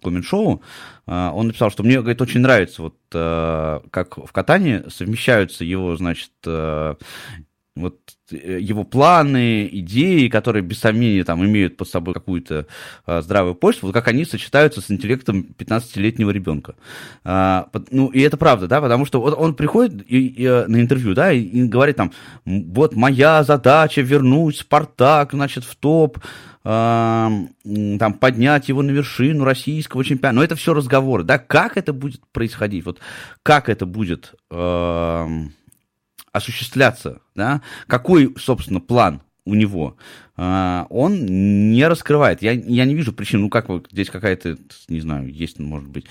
коммент-шоу, 0.00 0.62
э, 1.06 1.30
он 1.34 1.48
написал, 1.48 1.72
что 1.72 1.82
мне, 1.82 2.00
говорит, 2.00 2.22
очень 2.22 2.40
нравится 2.40 2.82
вот 2.82 2.94
как 3.10 4.16
в 4.16 4.32
Катани 4.32 4.82
совмещаются 4.88 5.64
его, 5.64 5.96
значит, 5.96 6.32
вот 7.76 7.98
э, 8.30 8.58
его 8.60 8.84
планы, 8.84 9.68
идеи, 9.70 10.28
которые 10.28 10.62
без 10.62 10.78
сомнения 10.78 11.24
там 11.24 11.44
имеют 11.44 11.76
под 11.76 11.88
собой 11.88 12.14
какую-то 12.14 12.66
а, 13.04 13.20
здравую 13.20 13.56
почву, 13.56 13.88
вот 13.88 13.92
как 13.94 14.06
они 14.06 14.24
сочетаются 14.24 14.80
с 14.80 14.90
интеллектом 14.90 15.54
15-летнего 15.58 16.30
ребенка. 16.30 16.76
А, 17.24 17.68
ну, 17.90 18.08
и 18.08 18.20
это 18.20 18.36
правда, 18.36 18.68
да, 18.68 18.80
потому 18.80 19.06
что 19.06 19.20
вот 19.20 19.34
он 19.36 19.54
приходит 19.54 20.04
и, 20.08 20.26
и, 20.26 20.44
э, 20.44 20.66
на 20.68 20.80
интервью, 20.80 21.14
да, 21.14 21.32
и, 21.32 21.40
и 21.40 21.64
говорит 21.64 21.96
там, 21.96 22.12
вот 22.44 22.94
моя 22.94 23.42
задача 23.42 24.02
вернуть 24.02 24.58
Спартак, 24.58 25.32
значит, 25.32 25.64
в 25.64 25.74
топ, 25.74 26.18
а, 26.62 27.30
там, 27.98 28.14
поднять 28.14 28.68
его 28.68 28.82
на 28.82 28.90
вершину 28.90 29.44
российского 29.44 30.04
чемпионата. 30.04 30.36
Но 30.36 30.44
это 30.44 30.54
все 30.54 30.74
разговоры, 30.74 31.24
да, 31.24 31.38
как 31.38 31.76
это 31.76 31.92
будет 31.92 32.20
происходить, 32.32 32.86
вот 32.86 33.00
как 33.42 33.68
это 33.68 33.84
будет... 33.84 34.34
А, 34.50 35.28
осуществляться, 36.34 37.20
да, 37.36 37.62
какой, 37.86 38.34
собственно, 38.36 38.80
план 38.80 39.22
у 39.44 39.54
него, 39.54 39.96
а, 40.36 40.86
он 40.90 41.24
не 41.70 41.86
раскрывает. 41.86 42.42
Я, 42.42 42.52
я 42.52 42.84
не 42.84 42.94
вижу 42.94 43.12
причин, 43.12 43.42
ну 43.42 43.48
как 43.48 43.68
вот 43.68 43.88
здесь 43.92 44.10
какая-то, 44.10 44.58
не 44.88 45.00
знаю, 45.00 45.32
есть, 45.32 45.60
может 45.60 45.88
быть, 45.88 46.06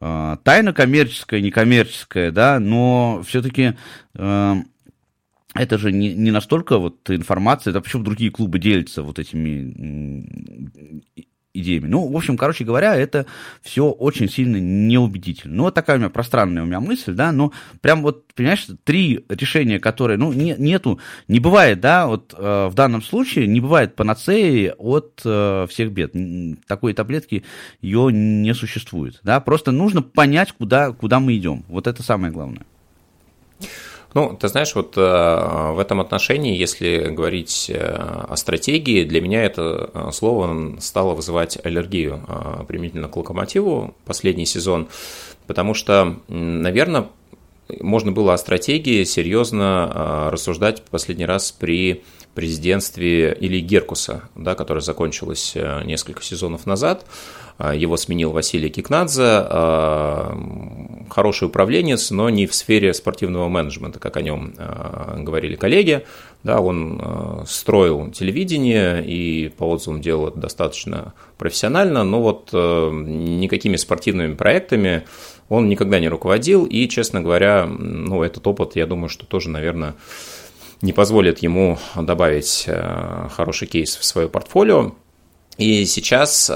а, 0.00 0.38
тайна 0.38 0.72
коммерческая, 0.72 1.40
некоммерческая, 1.40 2.32
да, 2.32 2.58
но 2.58 3.22
все-таки 3.24 3.74
а, 4.16 4.56
это 5.54 5.78
же 5.78 5.92
не, 5.92 6.12
не 6.12 6.32
настолько 6.32 6.78
вот 6.78 7.08
информация, 7.08 7.70
это 7.70 7.80
почему 7.80 8.02
другие 8.02 8.32
клубы 8.32 8.58
делятся 8.58 9.04
вот 9.04 9.20
этими 9.20 10.26
идеями. 11.54 11.86
Ну, 11.86 12.06
в 12.08 12.16
общем, 12.16 12.36
короче 12.36 12.64
говоря, 12.64 12.94
это 12.94 13.26
все 13.62 13.88
очень 13.88 14.28
сильно 14.28 14.58
неубедительно. 14.58 15.54
Ну, 15.54 15.62
вот 15.64 15.74
такая 15.74 15.96
у 15.96 16.00
меня 16.00 16.10
пространная 16.10 16.62
у 16.62 16.66
меня 16.66 16.80
мысль, 16.80 17.14
да, 17.14 17.32
но 17.32 17.52
прям 17.80 18.02
вот, 18.02 18.32
понимаешь, 18.34 18.66
три 18.84 19.24
решения, 19.28 19.80
которые, 19.80 20.18
ну, 20.18 20.32
не, 20.32 20.54
нету, 20.58 21.00
не 21.26 21.40
бывает, 21.40 21.80
да, 21.80 22.06
вот 22.06 22.34
э, 22.36 22.68
в 22.68 22.74
данном 22.74 23.02
случае 23.02 23.46
не 23.46 23.60
бывает 23.60 23.96
панацеи 23.96 24.74
от 24.78 25.20
э, 25.24 25.66
всех 25.68 25.92
бед. 25.92 26.14
Такой 26.66 26.92
таблетки 26.92 27.44
ее 27.80 28.10
не 28.12 28.54
существует, 28.54 29.20
да, 29.22 29.40
просто 29.40 29.72
нужно 29.72 30.02
понять, 30.02 30.52
куда, 30.52 30.92
куда 30.92 31.20
мы 31.20 31.36
идем. 31.36 31.64
Вот 31.68 31.86
это 31.86 32.02
самое 32.02 32.32
главное. 32.32 32.64
Ну, 34.14 34.34
ты 34.40 34.48
знаешь, 34.48 34.74
вот 34.74 34.96
э, 34.96 35.00
в 35.00 35.78
этом 35.78 36.00
отношении, 36.00 36.56
если 36.56 37.10
говорить 37.10 37.70
э, 37.72 37.78
о 37.78 38.36
стратегии, 38.36 39.04
для 39.04 39.20
меня 39.20 39.44
это 39.44 39.90
э, 39.92 40.10
слово 40.12 40.80
стало 40.80 41.14
вызывать 41.14 41.58
аллергию 41.62 42.22
применительно 42.66 43.08
к 43.08 43.16
локомотиву 43.16 43.94
последний 44.06 44.46
сезон, 44.46 44.88
потому 45.46 45.74
что, 45.74 46.16
наверное, 46.28 47.08
можно 47.80 48.10
было 48.10 48.32
о 48.32 48.38
стратегии 48.38 49.04
серьезно 49.04 50.30
рассуждать 50.32 50.82
последний 50.84 51.26
раз 51.26 51.52
при 51.52 52.02
президентстве 52.34 53.36
Ильи 53.38 53.60
Геркуса, 53.60 54.22
да, 54.34 54.54
которое 54.54 54.80
закончилось 54.80 55.54
несколько 55.84 56.22
сезонов 56.22 56.64
назад. 56.64 57.04
А, 57.58 57.74
его 57.74 57.96
сменил 57.96 58.30
Василий 58.30 58.70
Кикнадзе, 58.70 59.22
а, 59.24 60.38
хороший 61.10 61.48
управленец, 61.48 62.12
но 62.12 62.30
не 62.30 62.46
в 62.46 62.54
сфере 62.54 62.94
спортивного 62.94 63.48
менеджмента, 63.48 63.98
как 63.98 64.16
о 64.16 64.22
нем 64.22 64.54
а, 64.58 65.16
говорили 65.18 65.56
коллеги. 65.56 66.04
Да, 66.44 66.60
он 66.60 67.44
строил 67.48 68.12
телевидение 68.12 69.04
и 69.04 69.48
по 69.48 69.64
отзывам 69.64 70.00
делал 70.00 70.28
это 70.28 70.38
достаточно 70.38 71.12
профессионально, 71.36 72.04
но 72.04 72.22
вот 72.22 72.52
никакими 72.52 73.74
спортивными 73.74 74.34
проектами 74.34 75.02
он 75.48 75.68
никогда 75.68 75.98
не 75.98 76.08
руководил, 76.08 76.64
и, 76.64 76.88
честно 76.88 77.22
говоря, 77.22 77.66
ну, 77.66 78.22
этот 78.22 78.46
опыт, 78.46 78.76
я 78.76 78.86
думаю, 78.86 79.08
что 79.08 79.26
тоже, 79.26 79.50
наверное, 79.50 79.96
не 80.80 80.92
позволит 80.92 81.40
ему 81.40 81.76
добавить 81.96 82.68
хороший 83.34 83.66
кейс 83.66 83.96
в 83.96 84.04
свое 84.04 84.28
портфолио. 84.28 84.92
И 85.58 85.84
сейчас 85.86 86.48
э, 86.48 86.54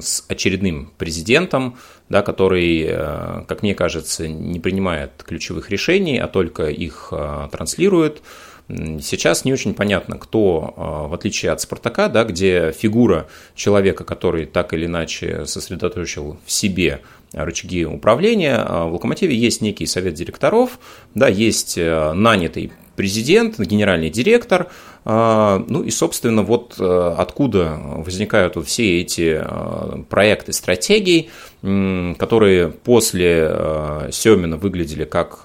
с 0.00 0.24
очередным 0.26 0.90
президентом, 0.96 1.76
да, 2.08 2.22
который, 2.22 2.86
э, 2.88 3.44
как 3.46 3.62
мне 3.62 3.74
кажется, 3.74 4.26
не 4.26 4.58
принимает 4.58 5.22
ключевых 5.22 5.68
решений, 5.70 6.18
а 6.18 6.26
только 6.26 6.68
их 6.68 7.08
э, 7.12 7.48
транслирует, 7.52 8.22
Сейчас 8.68 9.44
не 9.44 9.52
очень 9.52 9.74
понятно, 9.74 10.16
кто, 10.16 10.72
в 11.10 11.12
отличие 11.12 11.50
от 11.50 11.60
Спартака, 11.60 12.08
да, 12.08 12.24
где 12.24 12.72
фигура 12.72 13.26
человека, 13.54 14.04
который 14.04 14.46
так 14.46 14.72
или 14.72 14.86
иначе 14.86 15.44
сосредоточил 15.46 16.38
в 16.46 16.50
себе 16.50 17.02
рычаги 17.32 17.84
управления, 17.84 18.64
в 18.64 18.92
Локомотиве 18.92 19.36
есть 19.36 19.60
некий 19.60 19.84
совет 19.84 20.14
директоров, 20.14 20.78
да, 21.14 21.28
есть 21.28 21.76
нанятый 21.76 22.72
президент, 22.96 23.58
генеральный 23.58 24.10
директор, 24.10 24.68
а, 25.04 25.64
ну 25.68 25.82
и, 25.82 25.90
собственно, 25.90 26.42
вот 26.42 26.76
э, 26.78 27.14
откуда 27.18 27.76
возникают 27.82 28.54
вот 28.54 28.68
все 28.68 29.00
эти 29.00 29.40
э, 29.42 30.02
проекты 30.08 30.52
стратегий, 30.52 31.30
которые 31.62 32.70
после 32.70 33.48
э, 33.48 34.08
Семина 34.10 34.56
выглядели 34.56 35.04
как 35.04 35.40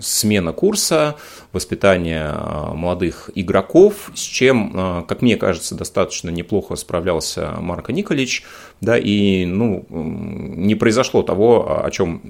смена 0.00 0.52
курса, 0.52 1.14
воспитание 1.52 2.34
молодых 2.74 3.30
игроков, 3.34 4.10
с 4.14 4.20
чем, 4.20 5.04
как 5.06 5.22
мне 5.22 5.36
кажется, 5.36 5.74
достаточно 5.74 6.30
неплохо 6.30 6.74
справлялся 6.74 7.54
Марко 7.60 7.92
Николич, 7.92 8.44
да, 8.80 8.98
и, 8.98 9.46
ну, 9.46 9.86
не 9.88 10.74
произошло 10.74 11.22
того, 11.22 11.82
о 11.82 11.90
чем 11.90 12.20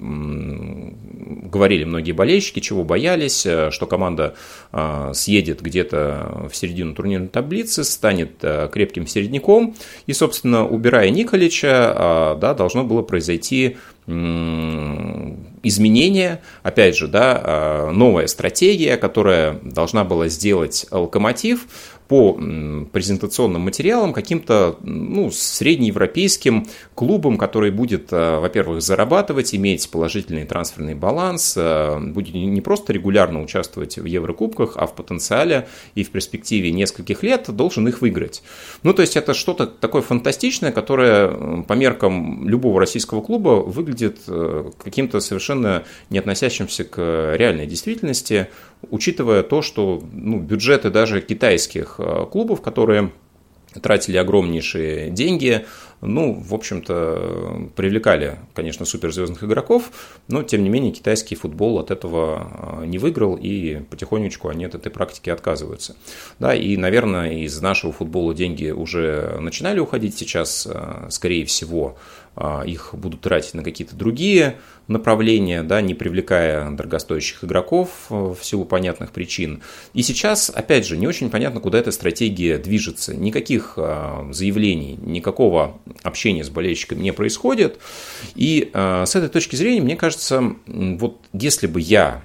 говорили 1.51 1.85
многие 1.85 2.13
болельщики, 2.13 2.61
чего 2.61 2.85
боялись, 2.85 3.41
что 3.71 3.87
команда 3.87 4.35
съедет 5.13 5.61
где-то 5.61 6.49
в 6.51 6.57
середину 6.57 6.95
турнирной 6.95 7.29
таблицы, 7.29 7.83
станет 7.85 8.37
э, 8.43 8.69
крепким 8.71 9.07
середняком. 9.07 9.75
И, 10.07 10.13
собственно, 10.13 10.67
убирая 10.67 11.11
Николича, 11.11 12.37
да, 12.41 12.55
должно 12.55 12.85
было 12.85 13.03
произойти 13.07 13.77
изменения, 15.63 16.41
опять 16.63 16.97
же, 16.97 17.09
да, 17.09 17.41
а, 17.43 17.91
новая 17.91 18.29
стратегия, 18.29 18.97
которая 18.97 19.59
должна 19.63 20.05
была 20.05 20.29
сделать 20.29 20.87
локомотив 20.93 21.67
по 22.09 22.35
презентационным 22.93 23.63
материалам 23.63 24.13
каким-то 24.13 24.77
ну, 24.83 25.31
среднеевропейским 25.31 26.67
клубом, 26.95 27.37
который 27.37 27.71
будет, 27.71 28.09
а, 28.13 28.41
во-первых, 28.41 28.83
зарабатывать, 28.83 29.55
иметь 29.55 29.91
положительный 29.91 30.45
трансферный 30.45 30.95
баланс, 30.95 31.55
а, 31.57 31.99
будет 31.99 32.35
не 32.35 32.61
просто 32.61 32.93
регулярно 32.93 33.43
участвовать 33.43 33.99
в 33.99 34.05
Еврокубках, 34.05 34.77
а 34.77 34.87
в 34.87 34.95
потенциале 34.95 35.69
и 35.95 36.05
в 36.05 36.11
перспективе 36.11 36.71
нескольких 36.71 37.23
лет 37.23 37.47
должен 37.49 37.89
их 37.89 38.01
выиграть. 38.01 38.43
Ну, 38.83 38.93
то 38.93 39.03
есть 39.03 39.17
это 39.17 39.35
что-то 39.35 39.67
такое 39.67 40.03
фантастичное, 40.03 40.73
которое 40.73 41.63
по 41.63 41.73
меркам 41.73 42.49
любого 42.49 42.79
российского 42.81 43.21
клуба 43.21 43.63
выглядит 43.63 44.19
э, 44.29 44.71
каким-то 44.83 45.21
совершенно 45.21 45.85
не 46.11 46.19
относящимся 46.19 46.85
к 46.85 47.35
реальной 47.37 47.67
действительности, 47.67 48.49
учитывая 48.91 49.43
то, 49.43 49.63
что 49.63 50.03
ну, 50.13 50.39
бюджеты 50.39 50.91
даже 50.91 51.21
китайских 51.21 51.97
э, 51.99 52.27
клубов, 52.31 52.61
которые 52.63 53.13
тратили 53.83 54.17
огромнейшие 54.17 55.11
деньги 55.11 55.67
ну, 56.01 56.35
в 56.35 56.55
общем-то, 56.55 57.71
привлекали, 57.75 58.39
конечно, 58.55 58.85
суперзвездных 58.85 59.45
игроков, 59.45 59.91
но, 60.29 60.43
тем 60.43 60.63
не 60.63 60.69
менее, 60.69 60.93
китайский 60.93 61.35
футбол 61.35 61.79
от 61.79 61.91
этого 61.91 62.83
не 62.85 62.99
выиграл, 62.99 63.37
и 63.37 63.81
потихонечку 63.91 64.49
они 64.49 64.65
от 64.65 64.75
этой 64.75 64.91
практики 64.91 65.31
отказываются. 65.31 65.97
Да, 66.39 66.55
и, 66.55 66.77
наверное, 66.77 67.33
из 67.33 67.61
нашего 67.61 67.93
футбола 67.93 68.35
деньги 68.35 68.71
уже 68.71 69.39
начинали 69.41 69.79
уходить 69.79 70.17
сейчас, 70.17 70.69
скорее 71.09 71.45
всего, 71.47 71.97
а, 72.37 72.63
их 72.67 72.91
будут 72.93 73.23
тратить 73.23 73.55
на 73.55 73.63
какие-то 73.63 73.97
другие 73.97 74.59
направления, 74.89 75.63
да, 75.63 75.81
не 75.81 75.95
привлекая 75.95 76.71
дорогостоящих 76.71 77.43
игроков 77.43 78.07
в 78.11 78.37
силу 78.43 78.67
понятных 78.67 79.11
причин. 79.11 79.63
И 79.95 80.03
сейчас, 80.03 80.51
опять 80.51 80.87
же, 80.87 80.99
не 80.99 81.09
очень 81.09 81.31
понятно, 81.31 81.61
куда 81.61 81.79
эта 81.79 81.91
стратегия 81.91 82.59
движется. 82.59 83.17
Никаких 83.17 83.75
а, 83.79 84.29
заявлений, 84.33 84.99
никакого 85.01 85.81
общения 86.03 86.45
с 86.45 86.51
болельщиками 86.51 87.03
не 87.03 87.13
происходит. 87.13 87.79
И 88.35 88.71
а, 88.73 89.07
с 89.07 89.17
этой 89.17 89.29
точки 89.29 89.57
зрения, 89.57 89.81
мне 89.81 89.97
кажется, 89.97 90.55
вот 90.67 91.21
если 91.33 91.67
бы 91.67 91.81
я 91.81 92.23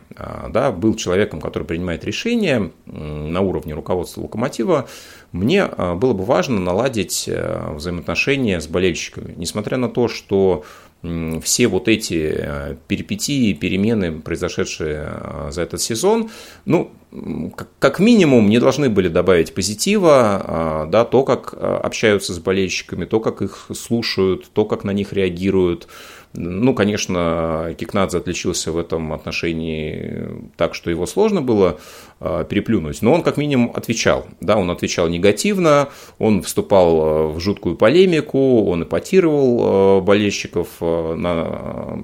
да, 0.50 0.72
был 0.72 0.96
человеком, 0.96 1.40
который 1.40 1.64
принимает 1.64 2.04
решения 2.04 2.72
на 2.86 3.42
уровне 3.42 3.74
руководства 3.74 4.22
«Локомотива», 4.22 4.88
мне 5.32 5.64
а, 5.64 5.96
было 5.96 6.14
бы 6.14 6.26
важно 6.26 6.60
наладить 6.60 7.26
э, 7.28 7.74
взаимоотношения 7.74 8.60
с 8.60 8.68
болельщиками, 8.68 9.34
несмотря 9.38 9.78
на 9.78 9.88
то, 9.88 10.10
что 10.10 10.66
все 11.04 11.68
вот 11.68 11.88
эти 11.88 12.32
э, 12.32 12.76
перипетии, 12.88 13.54
перемены, 13.54 14.20
произошедшие 14.20 15.10
э, 15.10 15.50
за 15.52 15.64
этот 15.64 15.82
сезон, 15.82 16.30
ну, 16.66 16.92
как 17.80 18.00
минимум 18.00 18.50
не 18.50 18.60
должны 18.60 18.90
были 18.90 19.08
добавить 19.10 19.54
позитива, 19.54 20.42
а, 20.44 20.86
да, 20.86 21.04
то, 21.04 21.24
как 21.24 21.54
общаются 21.54 22.34
с 22.34 22.40
болельщиками, 22.40 23.04
то, 23.04 23.20
как 23.20 23.42
их 23.42 23.68
слушают, 23.76 24.50
то, 24.54 24.64
как 24.64 24.86
на 24.86 24.92
них 24.92 25.12
реагируют, 25.12 25.90
ну, 26.34 26.74
конечно, 26.74 27.76
Кикнадзе 27.78 28.20
отличился 28.20 28.72
в 28.72 28.78
этом 28.78 29.12
отношении 29.14 30.30
так, 30.56 30.76
что 30.76 30.90
его 30.90 31.06
сложно 31.06 31.42
было 31.42 31.78
а, 32.24 32.44
переплюнуть, 32.44 33.02
но 33.02 33.14
он 33.14 33.24
как 33.24 33.38
минимум 33.38 33.72
отвечал. 33.76 34.28
Да, 34.42 34.56
он 34.56 34.70
отвечал 34.70 35.10
негативно, 35.10 35.90
он 36.20 36.44
вступал 36.44 37.02
а, 37.02 37.28
в 37.30 37.40
жуткую 37.40 37.76
полемику, 37.76 38.64
он 38.66 38.84
эпатировал 38.84 39.60
а, 39.60 40.02
болельщиков 40.02 40.68
на 40.80 42.00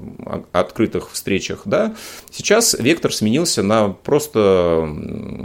открытых 0.51 1.12
встречах. 1.12 1.62
Да. 1.65 1.96
Сейчас 2.31 2.75
вектор 2.79 3.13
сменился 3.13 3.62
на 3.62 3.89
просто 3.89 4.89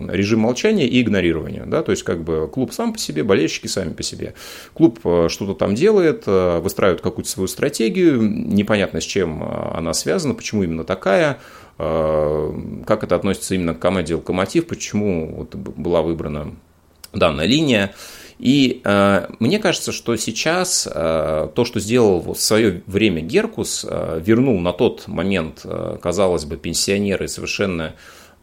режим 0.08 0.40
молчания 0.40 0.88
и 0.88 1.02
игнорирования. 1.02 1.64
Да, 1.66 1.82
то 1.82 1.90
есть, 1.92 2.02
как 2.02 2.24
бы 2.24 2.48
клуб 2.48 2.72
сам 2.72 2.94
по 2.94 2.98
себе, 2.98 3.22
болельщики 3.22 3.66
сами 3.66 3.92
по 3.92 4.02
себе. 4.02 4.32
Клуб 4.72 4.98
что-то 5.00 5.54
там 5.54 5.74
делает, 5.74 6.26
выстраивает 6.26 7.02
какую-то 7.02 7.30
свою 7.30 7.46
стратегию, 7.46 8.22
не 8.22 8.64
непонятно, 8.72 9.00
с 9.00 9.04
чем 9.04 9.42
а, 9.42 9.74
она 9.76 9.92
связана, 9.92 10.34
почему 10.34 10.62
именно 10.62 10.84
такая, 10.84 11.38
а, 11.78 12.54
как 12.86 13.04
это 13.04 13.16
относится 13.16 13.54
именно 13.54 13.74
к 13.74 13.78
команде 13.78 14.14
«Локомотив», 14.14 14.66
почему 14.66 15.34
вот 15.34 15.54
была 15.54 16.02
выбрана 16.02 16.54
данная 17.12 17.46
линия. 17.46 17.94
И 18.38 18.80
э, 18.82 19.26
мне 19.38 19.58
кажется, 19.60 19.92
что 19.92 20.16
сейчас 20.16 20.88
э, 20.92 21.48
то, 21.54 21.64
что 21.64 21.78
сделал 21.78 22.20
в 22.20 22.40
свое 22.40 22.82
время 22.86 23.20
Геркус, 23.20 23.86
э, 23.88 24.20
вернул 24.24 24.58
на 24.58 24.72
тот 24.72 25.06
момент, 25.06 25.60
э, 25.62 25.98
казалось 26.02 26.44
бы, 26.44 26.56
пенсионеры 26.56 27.28
совершенно 27.28 27.84
а, 27.84 27.92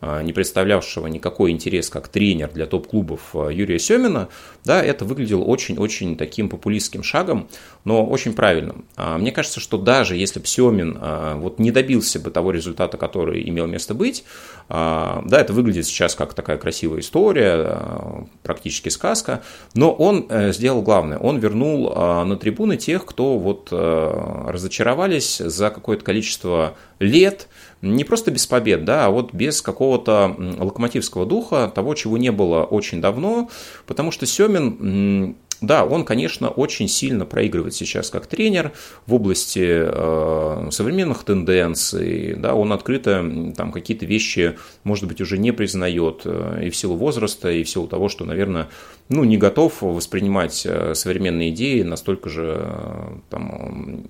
не 0.02 0.32
представлявшего 0.32 1.08
никакой 1.08 1.52
интерес 1.52 1.90
как 1.90 2.08
тренер 2.08 2.52
для 2.54 2.66
топ-клубов 2.66 3.32
а, 3.34 3.50
Юрия 3.50 3.80
Семина, 3.80 4.30
да, 4.64 4.82
это 4.84 5.04
выглядело 5.04 5.44
очень-очень 5.44 6.16
таким 6.16 6.48
популистским 6.50 7.04
шагом, 7.04 7.50
но 7.84 8.06
очень 8.06 8.34
правильным. 8.34 8.86
А, 8.96 9.18
мне 9.18 9.32
кажется, 9.32 9.60
что 9.60 9.78
даже 9.78 10.16
если 10.16 10.40
бы 10.40 10.48
Семин 10.48 11.00
вот 11.40 11.60
не 11.60 11.72
добился 11.72 12.20
бы 12.20 12.32
того 12.32 12.52
результата, 12.52 12.98
который 12.98 13.48
имел 13.48 13.68
место 13.68 13.94
быть, 13.94 14.24
да, 14.68 15.22
это 15.30 15.54
выглядит 15.54 15.86
сейчас 15.86 16.16
как 16.16 16.34
такая 16.34 16.58
красивая 16.58 17.00
история, 17.00 18.28
практически 18.44 18.90
сказка, 18.90 19.42
но 19.74 19.92
он 19.92 20.26
э, 20.30 20.52
сделал 20.52 20.82
главное, 20.82 21.18
он 21.18 21.38
вернул 21.38 21.94
на 21.94 22.36
трибуны 22.36 22.78
тех, 22.78 23.06
кто 23.06 23.38
вот 23.38 23.70
разочаровались 23.72 25.38
за 25.38 25.70
какое-то 25.70 26.04
количество 26.04 26.76
лет, 27.00 27.48
не 27.82 28.04
просто 28.04 28.32
без 28.32 28.46
побед, 28.46 28.86
да, 28.86 29.06
а 29.06 29.10
вот 29.10 29.34
без 29.34 29.62
какого-то 29.62 30.36
локомотивского 30.60 31.26
духа, 31.26 31.72
того, 31.74 31.96
чего 31.96 32.18
не 32.18 32.32
было 32.32 32.64
очень 32.64 33.02
давно, 33.02 33.50
потому 33.86 34.12
что 34.12 34.26
Семин 34.26 35.36
да, 35.62 35.84
он, 35.84 36.06
конечно, 36.06 36.50
очень 36.50 36.88
сильно 36.88 37.26
проигрывает 37.26 37.74
сейчас 37.74 38.10
как 38.10 38.28
тренер 38.28 38.72
в 39.06 39.14
области 39.14 39.60
э, 39.62 40.70
современных 40.72 41.24
тенденций. 41.24 42.36
Да, 42.36 42.56
он 42.56 42.72
открыто 42.72 43.54
там 43.58 43.74
какие-то 43.74 44.06
вещи, 44.06 44.58
может 44.86 45.06
быть, 45.06 45.20
уже 45.20 45.38
не 45.38 45.52
признает 45.52 46.22
э, 46.24 46.62
и 46.66 46.70
в 46.70 46.76
силу 46.78 46.96
возраста, 46.96 47.52
и 47.52 47.64
в 47.64 47.70
силу 47.70 47.88
того, 47.88 48.08
что, 48.08 48.24
наверное, 48.24 48.70
ну, 49.10 49.26
не 49.26 49.38
готов 49.38 49.82
воспринимать 49.82 50.66
э, 50.66 50.94
современные 50.94 51.50
идеи 51.50 51.82
настолько 51.82 52.30
же 52.30 52.56
э, 52.58 53.18
там, 53.30 54.06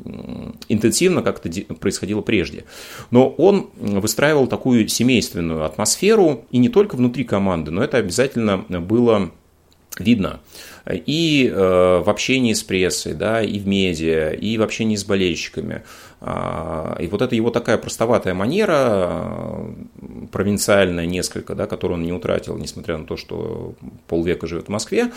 интенсивно, 0.67 1.23
как 1.23 1.43
это 1.43 1.73
происходило 1.75 2.21
прежде. 2.21 2.65
Но 3.09 3.27
он 3.27 3.58
выстраивал 3.77 4.47
такую 4.47 4.87
семейственную 4.87 5.65
атмосферу, 5.65 6.45
и 6.51 6.57
не 6.57 6.69
только 6.69 6.95
внутри 6.95 7.23
команды, 7.23 7.71
но 7.71 7.83
это 7.83 7.97
обязательно 7.97 8.57
было 8.57 9.31
видно 9.97 10.39
и 10.93 11.51
э, 11.51 12.01
в 12.03 12.09
общении 12.09 12.53
с 12.53 12.63
прессой, 12.63 13.13
да, 13.13 13.41
и 13.41 13.59
в 13.59 13.67
медиа, 13.67 14.31
и 14.31 14.57
в 14.57 14.61
общении 14.61 14.95
с 14.95 15.03
болельщиками. 15.03 15.83
А, 16.21 16.97
и 16.99 17.07
вот 17.07 17.21
это 17.21 17.35
его 17.35 17.49
такая 17.49 17.77
простоватая 17.77 18.33
манера, 18.33 19.65
провинциальная 20.31 21.05
несколько, 21.05 21.55
да, 21.55 21.65
которую 21.65 21.99
он 21.99 22.03
не 22.03 22.11
утратил, 22.11 22.57
несмотря 22.57 22.97
на 22.97 23.05
то, 23.05 23.15
что 23.15 23.73
полвека 24.07 24.47
живет 24.47 24.65
в 24.65 24.69
Москве, 24.69 25.11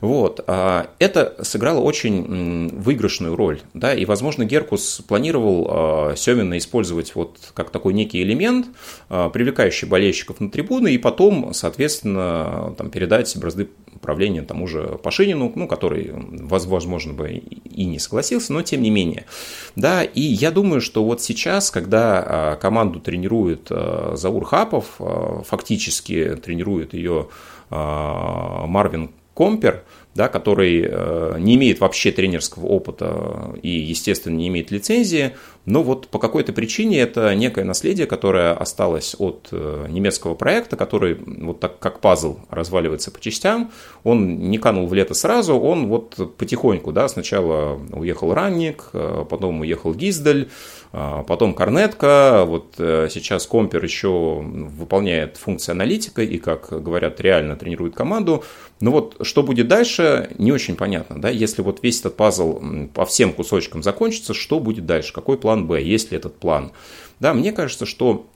вот, 0.00 0.42
а, 0.46 0.88
это 0.98 1.36
сыграло 1.42 1.80
очень 1.80 2.70
выигрышную 2.74 3.36
роль. 3.36 3.60
Да, 3.74 3.94
и, 3.94 4.04
возможно, 4.06 4.44
Геркус 4.44 5.02
планировал 5.06 5.68
а, 5.68 6.14
Семина 6.16 6.56
использовать 6.56 7.14
вот 7.14 7.38
как 7.54 7.70
такой 7.70 7.92
некий 7.92 8.22
элемент, 8.22 8.66
привлекающий 9.08 9.88
болельщиков 9.88 10.40
на 10.40 10.50
трибуны, 10.50 10.94
и 10.94 10.98
потом, 10.98 11.52
соответственно, 11.52 12.74
там, 12.78 12.90
передать 12.90 13.36
бразды 13.36 13.68
правления 14.00 14.42
тому 14.42 14.66
же 14.66 14.98
Пашинину, 15.02 15.52
ну, 15.54 15.66
который, 15.66 16.12
возможно, 16.14 17.12
бы 17.12 17.30
и 17.30 17.84
не 17.84 17.98
согласился, 17.98 18.52
но 18.52 18.62
тем 18.62 18.82
не 18.82 18.90
менее. 18.90 19.26
Да, 19.74 20.02
и 20.02 20.20
я 20.20 20.45
думаю, 20.50 20.80
что 20.80 21.04
вот 21.04 21.22
сейчас, 21.22 21.70
когда 21.70 22.24
а, 22.24 22.56
команду 22.56 23.00
тренирует 23.00 23.68
а, 23.70 24.12
Заур 24.16 24.44
Хапов, 24.44 24.96
а, 24.98 25.42
фактически 25.42 26.36
тренирует 26.36 26.94
ее 26.94 27.28
Марвин 27.68 29.10
Компер, 29.34 29.82
да, 30.16 30.28
который 30.28 30.84
э, 30.88 31.36
не 31.38 31.54
имеет 31.56 31.80
вообще 31.80 32.10
тренерского 32.10 32.66
опыта 32.66 33.54
и, 33.62 33.68
естественно, 33.68 34.34
не 34.34 34.48
имеет 34.48 34.70
лицензии, 34.70 35.32
но 35.66 35.82
вот 35.82 36.08
по 36.08 36.18
какой-то 36.18 36.52
причине 36.52 37.00
это 37.00 37.34
некое 37.34 37.64
наследие, 37.64 38.06
которое 38.06 38.54
осталось 38.54 39.14
от 39.18 39.48
э, 39.52 39.86
немецкого 39.90 40.34
проекта, 40.34 40.76
который 40.76 41.18
вот 41.26 41.60
так 41.60 41.78
как 41.78 42.00
пазл 42.00 42.38
разваливается 42.48 43.10
по 43.10 43.20
частям, 43.20 43.70
он 44.04 44.50
не 44.50 44.56
канул 44.58 44.86
в 44.86 44.94
лето 44.94 45.12
сразу, 45.12 45.54
он 45.54 45.86
вот 45.88 46.36
потихоньку, 46.38 46.92
да, 46.92 47.08
сначала 47.08 47.78
уехал 47.92 48.32
Ранник, 48.32 48.84
э, 48.94 49.26
потом 49.28 49.60
уехал 49.60 49.94
Гиздель, 49.94 50.48
потом 50.92 51.52
Корнетка, 51.52 52.44
вот 52.46 52.74
сейчас 52.78 53.46
Компер 53.46 53.84
еще 53.84 54.08
выполняет 54.40 55.36
функции 55.36 55.72
аналитика 55.72 56.22
и, 56.22 56.38
как 56.38 56.68
говорят, 56.82 57.20
реально 57.20 57.56
тренирует 57.56 57.94
команду, 57.94 58.44
но 58.80 58.90
вот 58.90 59.16
что 59.22 59.42
будет 59.42 59.68
дальше, 59.68 60.30
не 60.38 60.52
очень 60.52 60.76
понятно. 60.76 61.20
Да? 61.20 61.30
Если 61.30 61.62
вот 61.62 61.82
весь 61.82 62.00
этот 62.00 62.16
пазл 62.16 62.60
по 62.92 63.06
всем 63.06 63.32
кусочкам 63.32 63.82
закончится, 63.82 64.34
что 64.34 64.60
будет 64.60 64.86
дальше? 64.86 65.12
Какой 65.12 65.38
план 65.38 65.66
Б? 65.66 65.82
Есть 65.82 66.10
ли 66.10 66.18
этот 66.18 66.38
план? 66.38 66.72
Да, 67.18 67.32
мне 67.32 67.52
кажется, 67.52 67.86
что 67.86 68.26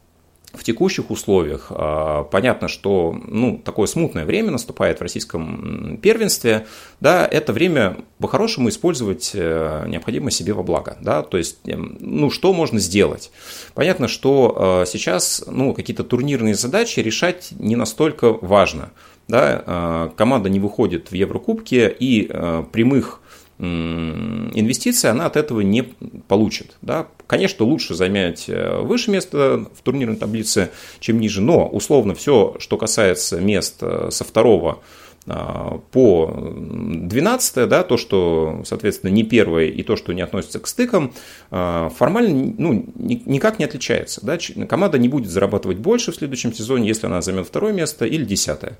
в 0.52 0.64
текущих 0.64 1.10
условиях 1.10 1.66
а, 1.70 2.24
понятно, 2.24 2.68
что 2.68 3.16
ну, 3.26 3.58
такое 3.58 3.86
смутное 3.86 4.24
время 4.24 4.50
наступает 4.50 4.98
в 4.98 5.02
российском 5.02 5.98
первенстве. 6.02 6.66
Да, 7.00 7.26
это 7.26 7.52
время 7.52 7.98
по-хорошему 8.18 8.68
использовать 8.68 9.30
э, 9.34 9.84
необходимо 9.86 10.30
себе 10.30 10.52
во 10.52 10.62
благо. 10.62 10.96
Да? 11.00 11.22
То 11.22 11.38
есть, 11.38 11.58
эм, 11.66 11.96
ну, 12.00 12.30
что 12.30 12.52
можно 12.52 12.80
сделать? 12.80 13.30
Понятно, 13.74 14.08
что 14.08 14.82
э, 14.82 14.90
сейчас 14.90 15.44
ну, 15.46 15.72
какие-то 15.72 16.02
турнирные 16.02 16.54
задачи 16.54 16.98
решать 17.00 17.52
не 17.52 17.76
настолько 17.76 18.32
важно 18.32 18.90
да, 19.30 19.62
а, 19.66 20.12
команда 20.16 20.50
не 20.50 20.60
выходит 20.60 21.10
в 21.10 21.14
Еврокубке 21.14 21.88
и 21.88 22.28
а, 22.28 22.64
прямых 22.64 23.20
инвестиций 23.62 25.10
она 25.10 25.26
от 25.26 25.36
этого 25.36 25.60
не 25.60 25.82
получит. 25.82 26.78
Да? 26.80 27.08
Конечно, 27.26 27.66
лучше 27.66 27.94
занять 27.94 28.46
э, 28.48 28.80
выше 28.80 29.10
место 29.10 29.66
в 29.74 29.82
турнирной 29.82 30.16
таблице, 30.16 30.70
чем 30.98 31.20
ниже, 31.20 31.42
но 31.42 31.68
условно 31.68 32.14
все, 32.14 32.56
что 32.58 32.78
касается 32.78 33.38
мест 33.38 33.76
э, 33.82 34.08
со 34.10 34.24
второго 34.24 34.78
по 35.26 36.34
12, 36.34 37.68
да, 37.68 37.82
то, 37.82 37.96
что, 37.96 38.62
соответственно, 38.64 39.10
не 39.10 39.22
первое 39.22 39.66
и 39.66 39.82
то, 39.82 39.96
что 39.96 40.12
не 40.12 40.22
относится 40.22 40.58
к 40.58 40.66
стыкам, 40.66 41.12
а, 41.50 41.90
формально 41.90 42.54
ну, 42.58 42.86
никак 42.96 43.58
не 43.58 43.64
отличается. 43.64 44.24
Да? 44.24 44.38
Команда 44.66 44.98
не 44.98 45.08
будет 45.08 45.30
зарабатывать 45.30 45.78
больше 45.78 46.12
в 46.12 46.16
следующем 46.16 46.52
сезоне, 46.52 46.88
если 46.88 47.06
она 47.06 47.20
займет 47.20 47.46
второе 47.46 47.72
место 47.72 48.06
или 48.06 48.24
десятое. 48.24 48.78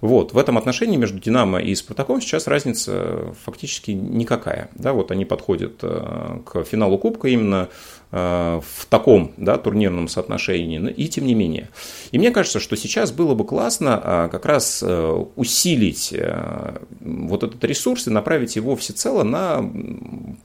Вот. 0.00 0.32
В 0.32 0.38
этом 0.38 0.58
отношении 0.58 0.96
между 0.96 1.18
«Динамо» 1.18 1.60
и 1.60 1.74
«Спартаком» 1.74 2.20
сейчас 2.20 2.46
разница 2.46 3.34
фактически 3.44 3.92
никакая. 3.92 4.70
Да? 4.74 4.92
Вот 4.92 5.10
они 5.12 5.24
подходят 5.24 5.78
а, 5.82 6.42
к 6.44 6.64
финалу 6.64 6.98
Кубка 6.98 7.28
именно 7.28 7.68
в 8.12 8.86
таком 8.88 9.32
да, 9.36 9.58
турнирном 9.58 10.08
соотношении, 10.08 10.78
но 10.78 10.88
и 10.88 11.08
тем 11.08 11.26
не 11.26 11.34
менее. 11.34 11.68
И 12.12 12.18
мне 12.18 12.30
кажется, 12.30 12.60
что 12.60 12.76
сейчас 12.76 13.10
было 13.10 13.34
бы 13.34 13.44
классно 13.44 14.00
а, 14.02 14.28
как 14.28 14.46
раз 14.46 14.82
э, 14.86 15.24
усилить 15.34 16.12
э, 16.12 16.78
вот 17.00 17.42
этот 17.42 17.62
ресурс 17.64 18.06
и 18.06 18.10
направить 18.10 18.54
его 18.56 18.76
всецело 18.76 19.24
на 19.24 19.68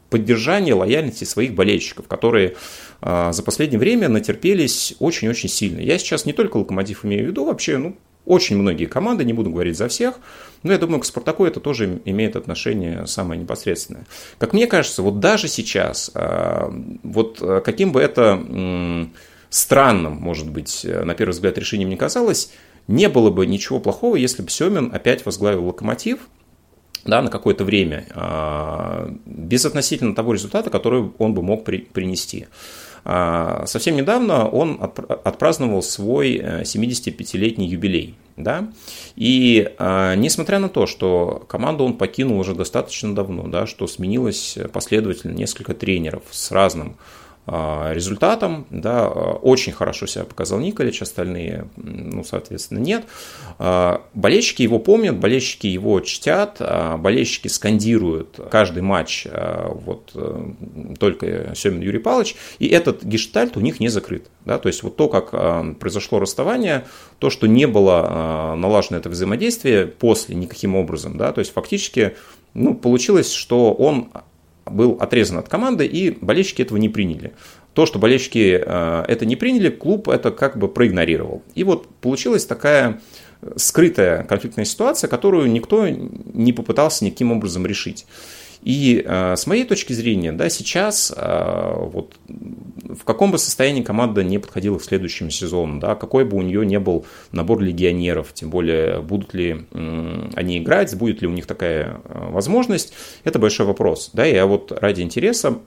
поддержание 0.09 0.73
лояльности 0.73 1.23
своих 1.23 1.53
болельщиков, 1.53 2.07
которые 2.07 2.55
за 3.01 3.41
последнее 3.43 3.79
время 3.79 4.09
натерпелись 4.09 4.95
очень-очень 4.99 5.49
сильно. 5.49 5.79
Я 5.79 5.97
сейчас 5.97 6.25
не 6.25 6.33
только 6.33 6.57
локомотив 6.57 7.03
имею 7.03 7.25
в 7.25 7.27
виду, 7.29 7.45
вообще, 7.45 7.77
ну, 7.77 7.95
очень 8.31 8.57
многие 8.57 8.85
команды, 8.85 9.25
не 9.25 9.33
буду 9.33 9.49
говорить 9.49 9.77
за 9.77 9.89
всех, 9.89 10.15
но 10.63 10.71
я 10.71 10.77
думаю, 10.77 11.01
к 11.01 11.05
Спартаку 11.05 11.45
это 11.45 11.59
тоже 11.59 12.01
имеет 12.05 12.37
отношение 12.37 13.05
самое 13.05 13.41
непосредственное. 13.41 14.05
Как 14.37 14.53
мне 14.53 14.67
кажется, 14.67 15.01
вот 15.01 15.19
даже 15.19 15.49
сейчас, 15.49 16.11
а, 16.13 16.73
вот 17.03 17.39
а, 17.41 17.59
каким 17.59 17.91
бы 17.91 17.99
это 17.99 19.09
странным, 19.49 20.13
может 20.13 20.49
быть, 20.49 20.85
на 20.85 21.13
первый 21.13 21.31
взгляд 21.31 21.57
решением 21.57 21.89
не 21.89 21.97
казалось, 21.97 22.53
не 22.87 23.09
было 23.09 23.31
бы 23.31 23.45
ничего 23.45 23.81
плохого, 23.81 24.15
если 24.15 24.41
бы 24.43 24.49
Семин 24.49 24.91
опять 24.93 25.25
возглавил 25.25 25.65
локомотив, 25.65 26.19
да, 27.03 27.21
на 27.21 27.29
какое-то 27.29 27.65
время, 27.65 28.05
без 29.25 29.65
относительно 29.65 30.15
того 30.15 30.33
результата, 30.33 30.69
который 30.69 31.11
он 31.17 31.33
бы 31.33 31.41
мог 31.41 31.65
при, 31.65 31.79
принести. 31.79 32.47
А, 33.03 33.65
совсем 33.65 33.95
недавно 33.95 34.47
он 34.47 34.79
отпраздновал 34.81 35.81
свой 35.81 36.37
75-летний 36.37 37.67
э, 37.67 37.71
юбилей. 37.71 38.15
Да? 38.37 38.71
И 39.15 39.73
а, 39.77 40.15
несмотря 40.15 40.59
на 40.59 40.69
то, 40.69 40.85
что 40.85 41.45
команду 41.47 41.83
он 41.83 41.97
покинул 41.97 42.39
уже 42.39 42.55
достаточно 42.55 43.13
давно, 43.13 43.47
да, 43.47 43.65
что 43.67 43.87
сменилось 43.87 44.57
последовательно 44.71 45.33
несколько 45.33 45.73
тренеров 45.73 46.23
с 46.31 46.51
разным 46.51 46.97
а, 47.53 47.91
результатом, 47.93 48.65
да, 48.69 49.09
очень 49.09 49.73
хорошо 49.73 50.05
себя 50.05 50.23
показал 50.23 50.59
Николич, 50.59 51.01
остальные, 51.01 51.67
ну, 51.75 52.23
соответственно, 52.23 52.79
нет. 52.79 53.03
А, 53.59 54.03
болельщики 54.13 54.61
его 54.61 54.79
помнят, 54.79 55.17
болельщики 55.17 55.67
его 55.67 55.99
чтят, 55.99 56.57
а, 56.61 56.95
болельщики 56.95 57.49
скандируют 57.49 58.39
каждый 58.49 58.83
матч 58.83 59.27
вот 59.31 60.11
э, 60.15 60.51
только 60.97 61.53
Семин 61.53 61.81
Юрий 61.81 61.99
Павлович, 61.99 62.37
и 62.59 62.67
этот 62.67 63.03
гештальт 63.03 63.57
у 63.57 63.59
них 63.59 63.81
не 63.81 63.89
закрыт. 63.89 64.27
Да, 64.45 64.57
то 64.57 64.67
есть 64.67 64.81
вот 64.83 64.95
то, 64.95 65.09
как 65.09 65.77
произошло 65.77 66.19
расставание, 66.19 66.85
то, 67.19 67.29
что 67.29 67.47
не 67.47 67.67
было 67.67 68.55
налажено 68.57 68.97
это 68.97 69.09
взаимодействие 69.09 69.87
после 69.87 70.35
никаким 70.35 70.75
образом, 70.75 71.17
да, 71.17 71.33
то 71.33 71.39
есть 71.39 71.53
фактически 71.53 72.15
ну, 72.53 72.75
получилось, 72.75 73.33
что 73.33 73.73
он 73.73 74.09
был 74.71 74.97
отрезан 74.99 75.37
от 75.37 75.49
команды, 75.49 75.85
и 75.85 76.17
болельщики 76.21 76.61
этого 76.61 76.77
не 76.77 76.89
приняли. 76.89 77.33
То, 77.73 77.85
что 77.85 77.99
болельщики 77.99 78.61
э, 78.63 79.05
это 79.07 79.25
не 79.25 79.35
приняли, 79.35 79.69
клуб 79.69 80.09
это 80.09 80.31
как 80.31 80.57
бы 80.57 80.67
проигнорировал. 80.67 81.43
И 81.55 81.63
вот 81.63 81.87
получилась 82.01 82.45
такая 82.45 82.99
скрытая 83.55 84.23
конфликтная 84.23 84.65
ситуация, 84.65 85.07
которую 85.07 85.51
никто 85.51 85.87
не 85.87 86.53
попытался 86.53 87.05
никаким 87.05 87.31
образом 87.31 87.65
решить. 87.65 88.05
И 88.63 89.03
э, 89.03 89.35
с 89.35 89.47
моей 89.47 89.63
точки 89.65 89.93
зрения, 89.93 90.31
да, 90.31 90.49
сейчас 90.49 91.11
э, 91.15 91.73
вот 91.77 92.13
в 92.27 93.03
каком 93.05 93.31
бы 93.31 93.39
состоянии 93.39 93.81
команда 93.81 94.23
не 94.23 94.37
подходила 94.37 94.77
к 94.77 94.83
следующему 94.83 95.31
сезону, 95.31 95.79
да, 95.79 95.95
какой 95.95 96.25
бы 96.25 96.37
у 96.37 96.41
нее 96.41 96.63
не 96.65 96.79
был 96.79 97.05
набор 97.31 97.61
легионеров, 97.61 98.33
тем 98.33 98.51
более 98.51 99.01
будут 99.01 99.33
ли 99.33 99.65
э, 99.71 100.29
они 100.35 100.59
играть, 100.59 100.95
будет 100.95 101.21
ли 101.21 101.27
у 101.27 101.31
них 101.31 101.47
такая 101.47 102.01
э, 102.03 102.29
возможность, 102.29 102.93
это 103.23 103.39
большой 103.39 103.65
вопрос. 103.65 104.11
Да, 104.13 104.25
я 104.25 104.45
вот 104.45 104.71
ради 104.71 105.01
интереса 105.01 105.57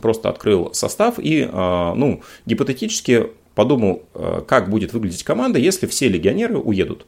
просто 0.00 0.30
открыл 0.30 0.72
состав 0.72 1.16
и, 1.18 1.46
ну, 1.52 2.22
гипотетически 2.46 3.26
подумал, 3.54 4.04
как 4.48 4.70
будет 4.70 4.94
выглядеть 4.94 5.22
команда, 5.22 5.58
если 5.58 5.86
все 5.86 6.08
легионеры 6.08 6.56
уедут. 6.56 7.04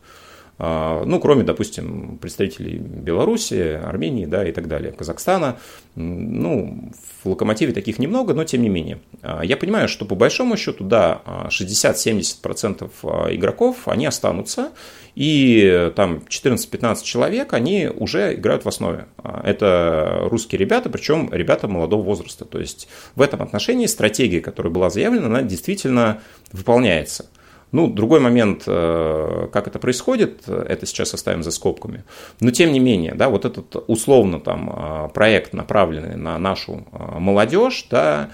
А, 0.57 1.05
ну, 1.05 1.19
кроме, 1.19 1.43
допустим, 1.43 2.19
представителей 2.19 2.79
Беларуси, 2.79 3.81
Армении, 3.83 4.27
да, 4.27 4.47
и 4.49 4.53
так 4.53 4.69
далее, 4.69 4.93
Казахстана. 4.93 5.59
Ну, 5.97 6.91
в 7.23 7.29
«Локомотиве» 7.29 7.73
таких 7.73 7.99
немного, 7.99 8.35
но 8.35 8.45
тем 8.45 8.63
не 8.63 8.69
менее. 8.69 9.01
А, 9.23 9.45
я 9.45 9.57
понимаю, 9.57 9.89
что 9.89 10.05
по 10.05 10.15
большому 10.15 10.57
счету, 10.57 10.85
да, 10.85 11.23
60-70% 11.49 12.91
а, 13.03 13.35
игроков, 13.35 13.89
они 13.89 14.07
останутся, 14.07 14.71
и 15.17 15.93
там 15.97 16.25
14-15 16.29 17.03
человек, 17.03 17.53
они 17.53 17.89
уже 17.89 18.35
играют 18.35 18.65
в 18.65 18.69
основе. 18.69 19.07
Это 19.45 20.21
русские 20.23 20.59
ребята, 20.59 20.91
причем 20.91 21.33
ребята 21.33 21.69
молодого 21.69 22.03
возраста. 22.03 22.45
То 22.45 22.59
есть 22.59 22.89
в 23.15 23.23
этом 23.23 23.43
отношении 23.43 23.87
стратегия, 23.87 24.41
которая 24.41 24.73
была 24.73 24.91
заявлена, 24.91 25.27
она 25.27 25.43
действительно 25.43 26.21
выполняется. 26.53 27.27
Ну, 27.75 27.89
другой 27.89 28.21
момент, 28.21 28.63
э, 28.69 29.49
как 29.53 29.67
это 29.67 29.81
происходит, 29.81 30.49
это 30.49 30.87
сейчас 30.87 31.13
оставим 31.13 31.43
за 31.43 31.51
скобками. 31.51 32.05
Но 32.39 32.53
тем 32.53 32.71
не 32.71 32.79
менее, 32.79 33.17
да, 33.17 33.29
вот 33.29 33.45
этот 33.45 33.75
условно 33.89 34.39
там 34.39 34.71
э, 34.71 35.09
проект, 35.13 35.53
направленный 35.55 36.15
на 36.15 36.39
нашу 36.39 36.87
э, 36.93 37.19
молодежь, 37.19 37.89
да, 37.91 38.31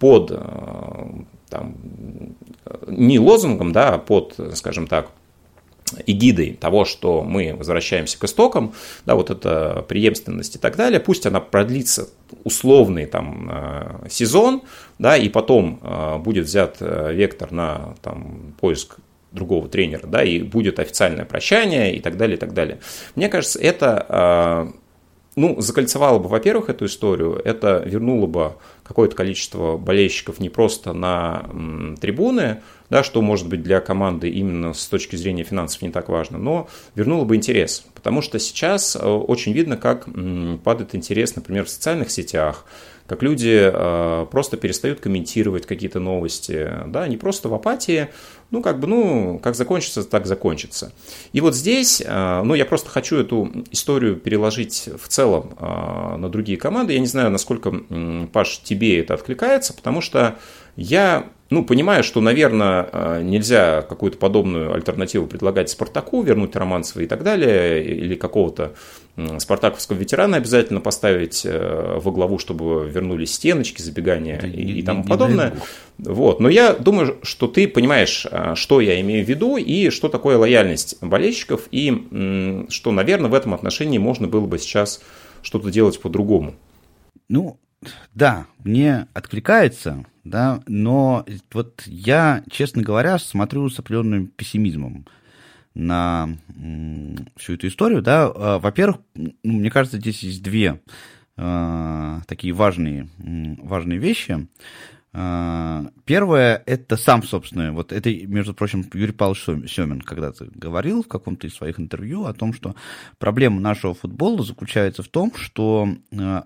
под 0.00 0.32
там, 1.48 1.76
не 2.88 3.20
лозунгом, 3.20 3.70
да, 3.70 3.94
а 3.94 3.98
под, 3.98 4.34
скажем 4.54 4.88
так, 4.88 5.12
эгидой 6.06 6.54
того, 6.54 6.84
что 6.84 7.22
мы 7.22 7.54
возвращаемся 7.54 8.18
к 8.18 8.24
истокам, 8.24 8.74
да, 9.04 9.14
вот 9.14 9.30
эта 9.30 9.84
преемственность 9.88 10.56
и 10.56 10.58
так 10.58 10.76
далее, 10.76 11.00
пусть 11.00 11.26
она 11.26 11.40
продлится 11.40 12.08
условный 12.44 13.06
там 13.06 13.50
э, 13.50 14.08
сезон, 14.10 14.62
да, 14.98 15.16
и 15.16 15.28
потом 15.28 15.80
э, 15.82 16.18
будет 16.18 16.46
взят 16.46 16.76
э, 16.80 17.12
вектор 17.12 17.52
на 17.52 17.94
там, 18.02 18.54
поиск 18.60 18.96
другого 19.32 19.68
тренера, 19.68 20.06
да, 20.06 20.24
и 20.24 20.40
будет 20.40 20.78
официальное 20.78 21.24
прощание 21.24 21.94
и 21.94 22.00
так 22.00 22.16
далее, 22.16 22.36
и 22.36 22.40
так 22.40 22.54
далее. 22.54 22.78
Мне 23.14 23.28
кажется, 23.28 23.58
это 23.60 24.72
ну, 25.36 25.60
закольцевало 25.60 26.18
бы, 26.18 26.28
во-первых, 26.28 26.70
эту 26.70 26.86
историю, 26.86 27.40
это 27.44 27.82
вернуло 27.84 28.26
бы 28.26 28.52
какое-то 28.82 29.14
количество 29.14 29.76
болельщиков 29.76 30.40
не 30.40 30.48
просто 30.48 30.94
на 30.94 31.44
трибуны, 32.00 32.62
да, 32.90 33.02
что 33.02 33.22
может 33.22 33.48
быть 33.48 33.62
для 33.62 33.80
команды 33.80 34.28
именно 34.28 34.72
с 34.72 34.86
точки 34.86 35.16
зрения 35.16 35.44
финансов 35.44 35.82
не 35.82 35.90
так 35.90 36.08
важно, 36.08 36.38
но 36.38 36.68
вернуло 36.94 37.24
бы 37.24 37.36
интерес, 37.36 37.84
потому 37.94 38.22
что 38.22 38.38
сейчас 38.38 38.96
э, 38.96 39.06
очень 39.06 39.52
видно, 39.52 39.76
как 39.76 40.08
падает 40.62 40.94
интерес, 40.94 41.36
например, 41.36 41.64
в 41.64 41.70
социальных 41.70 42.10
сетях, 42.10 42.64
как 43.06 43.22
люди 43.22 43.70
э, 43.72 44.26
просто 44.30 44.56
перестают 44.56 45.00
комментировать 45.00 45.66
какие-то 45.66 46.00
новости, 46.00 46.70
да, 46.86 47.04
они 47.04 47.16
просто 47.16 47.48
в 47.48 47.54
апатии, 47.54 48.08
ну, 48.50 48.62
как 48.62 48.80
бы, 48.80 48.86
ну, 48.86 49.40
как 49.42 49.54
закончится, 49.54 50.02
так 50.04 50.26
закончится. 50.26 50.92
И 51.32 51.40
вот 51.40 51.54
здесь, 51.54 52.02
э, 52.04 52.42
ну, 52.42 52.54
я 52.54 52.64
просто 52.64 52.90
хочу 52.90 53.16
эту 53.16 53.50
историю 53.70 54.16
переложить 54.16 54.88
в 55.00 55.08
целом 55.08 55.56
э, 55.58 56.16
на 56.16 56.28
другие 56.28 56.58
команды. 56.58 56.94
Я 56.94 57.00
не 57.00 57.06
знаю, 57.06 57.30
насколько, 57.30 57.72
Паш, 58.32 58.58
тебе 58.58 59.00
это 59.00 59.14
откликается, 59.14 59.72
потому 59.72 60.00
что 60.00 60.36
я 60.76 61.26
ну, 61.48 61.64
понимаю, 61.64 62.02
что, 62.02 62.20
наверное, 62.20 62.88
э, 62.92 63.22
нельзя 63.22 63.82
какую-то 63.82 64.18
подобную 64.18 64.74
альтернативу 64.74 65.28
предлагать 65.28 65.70
Спартаку, 65.70 66.22
вернуть 66.22 66.56
Романцева 66.56 67.02
и 67.02 67.06
так 67.06 67.22
далее, 67.22 67.84
или 67.84 68.16
какого-то 68.16 68.74
спартаковского 69.38 69.96
ветерана 69.96 70.36
обязательно 70.36 70.80
поставить 70.80 71.46
э, 71.46 71.98
во 72.02 72.12
главу, 72.12 72.38
чтобы 72.38 72.90
вернулись 72.90 73.32
стеночки, 73.32 73.80
забегания 73.80 74.40
и, 74.40 74.60
и, 74.60 74.78
и 74.80 74.82
тому 74.82 75.04
и, 75.04 75.06
подобное. 75.06 75.54
Вот. 75.98 76.40
Но 76.40 76.50
я 76.50 76.74
думаю, 76.74 77.16
что 77.22 77.46
ты 77.46 77.68
понимаешь, 77.68 78.26
э, 78.30 78.54
что 78.56 78.80
я 78.80 79.00
имею 79.00 79.24
в 79.24 79.28
виду 79.28 79.56
и 79.56 79.90
что 79.90 80.08
такое 80.08 80.36
лояльность 80.36 80.98
болельщиков, 81.00 81.68
и 81.70 82.66
что, 82.68 82.90
наверное, 82.90 83.30
в 83.30 83.34
этом 83.34 83.54
отношении 83.54 83.98
можно 83.98 84.26
было 84.26 84.46
бы 84.46 84.58
сейчас 84.58 85.00
что-то 85.42 85.70
делать 85.70 86.00
по-другому. 86.00 86.54
Ну, 87.28 87.58
да, 88.14 88.46
мне 88.64 89.06
откликается, 89.14 90.04
да, 90.30 90.62
но 90.66 91.24
вот 91.52 91.82
я, 91.86 92.42
честно 92.50 92.82
говоря, 92.82 93.18
смотрю 93.18 93.68
с 93.70 93.78
определенным 93.78 94.26
пессимизмом 94.28 95.06
на 95.74 96.28
всю 97.36 97.54
эту 97.54 97.68
историю, 97.68 98.02
да. 98.02 98.32
А, 98.34 98.58
во-первых, 98.58 98.98
ну, 99.14 99.32
мне 99.42 99.70
кажется, 99.70 99.98
здесь 99.98 100.22
есть 100.22 100.42
две 100.42 100.80
э, 101.36 102.20
такие 102.26 102.52
важные, 102.54 103.08
важные 103.18 103.98
вещи. 103.98 104.48
Первое, 105.12 106.62
это 106.66 106.98
сам, 106.98 107.22
собственно, 107.22 107.72
вот 107.72 107.90
это, 107.90 108.14
между 108.26 108.52
прочим, 108.52 108.84
Юрий 108.92 109.12
Павлович 109.12 109.70
Семин 109.70 110.02
когда-то 110.02 110.46
говорил 110.54 111.02
в 111.02 111.08
каком-то 111.08 111.46
из 111.46 111.54
своих 111.54 111.80
интервью 111.80 112.26
о 112.26 112.34
том, 112.34 112.52
что 112.52 112.74
проблема 113.18 113.58
нашего 113.58 113.94
футбола 113.94 114.44
заключается 114.44 115.02
в 115.02 115.08
том, 115.08 115.32
что 115.34 115.88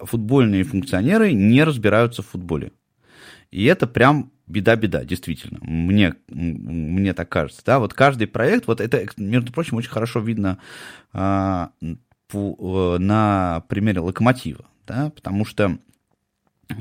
футбольные 0.02 0.62
функционеры 0.62 1.32
не 1.32 1.64
разбираются 1.64 2.22
в 2.22 2.28
футболе. 2.28 2.70
И 3.50 3.64
это 3.64 3.86
прям 3.86 4.32
беда-беда, 4.46 5.04
действительно. 5.04 5.58
Мне, 5.62 6.14
мне 6.28 7.14
так 7.14 7.28
кажется. 7.28 7.62
Да? 7.64 7.78
Вот 7.78 7.94
каждый 7.94 8.26
проект, 8.26 8.66
вот 8.66 8.80
это, 8.80 9.06
между 9.16 9.52
прочим, 9.52 9.76
очень 9.76 9.90
хорошо 9.90 10.20
видно 10.20 10.58
а, 11.12 11.70
по, 12.28 12.98
на 12.98 13.64
примере 13.68 14.00
локомотива. 14.00 14.64
Да? 14.86 15.10
Потому 15.10 15.44
что 15.44 15.78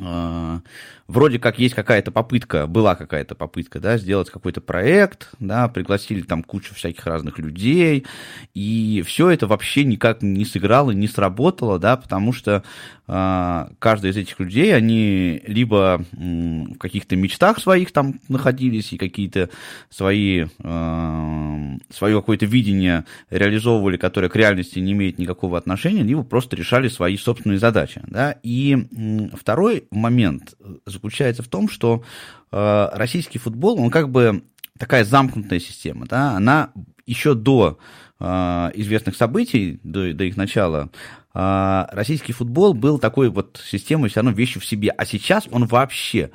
а, 0.02 0.62
вроде 1.08 1.40
как 1.40 1.60
есть 1.60 1.76
какая-то 1.76 2.12
попытка, 2.12 2.68
была 2.68 2.96
какая-то 2.96 3.36
попытка, 3.36 3.80
да, 3.80 3.98
сделать 3.98 4.30
какой-то 4.30 4.62
проект, 4.62 5.30
да, 5.40 5.68
пригласили 5.68 6.22
там 6.22 6.44
кучу 6.44 6.76
всяких 6.76 7.06
разных 7.06 7.40
людей, 7.40 8.06
и 8.54 9.04
все 9.06 9.30
это 9.30 9.48
вообще 9.48 9.84
никак 9.84 10.22
не 10.22 10.46
сыграло, 10.46 10.92
не 10.92 11.08
сработало, 11.08 11.80
да, 11.80 11.98
потому 11.98 12.34
что 12.34 12.52
э, 12.52 12.62
каждый 13.10 14.12
из 14.12 14.18
этих 14.18 14.40
людей, 14.40 14.76
они 14.76 15.42
либо 15.48 16.06
в 16.12 16.78
каких-то 16.78 17.16
мечтах 17.16 17.60
своих 17.60 17.92
там 17.92 18.20
находились, 18.28 18.94
и 18.94 18.98
какие-то 18.98 19.50
свои, 19.90 20.46
э, 20.60 21.78
свое 21.90 22.16
какое-то 22.16 22.46
видение 22.46 23.06
реализовывали, 23.32 23.98
которое 23.98 24.30
к 24.30 24.36
реальности 24.36 24.78
не 24.78 24.92
имеет 24.92 25.18
никакого 25.18 25.58
отношения, 25.58 26.04
либо 26.04 26.24
просто 26.24 26.56
решали 26.56 26.88
свои 26.88 27.18
собственные 27.18 27.58
задачи, 27.58 28.02
да, 28.06 28.36
и 28.44 28.78
э, 28.78 29.36
второй 29.36 29.86
момент 29.90 30.54
заключается 30.86 31.42
в 31.42 31.48
том, 31.48 31.68
что 31.68 32.04
э, 32.52 32.90
российский 32.94 33.40
футбол, 33.40 33.80
он 33.80 33.90
как 33.90 34.10
бы 34.10 34.44
такая 34.78 35.04
замкнутая 35.04 35.60
система, 35.60 36.06
да, 36.06 36.36
она 36.36 36.72
еще 37.06 37.34
до 37.34 37.80
э, 37.80 38.09
известных 38.20 39.16
событий, 39.16 39.80
до, 39.84 40.14
до 40.14 40.26
их 40.26 40.36
начала, 40.36 40.90
э, 41.34 41.86
российский 41.92 42.34
футбол 42.34 42.74
был 42.74 43.00
такой 43.00 43.30
вот 43.30 43.62
системой 43.66 44.10
все 44.10 44.20
равно 44.20 44.32
вещью 44.32 44.62
в 44.62 44.66
себе, 44.66 44.90
а 44.90 45.06
сейчас 45.06 45.48
он 45.52 45.66
вообще 45.66 46.32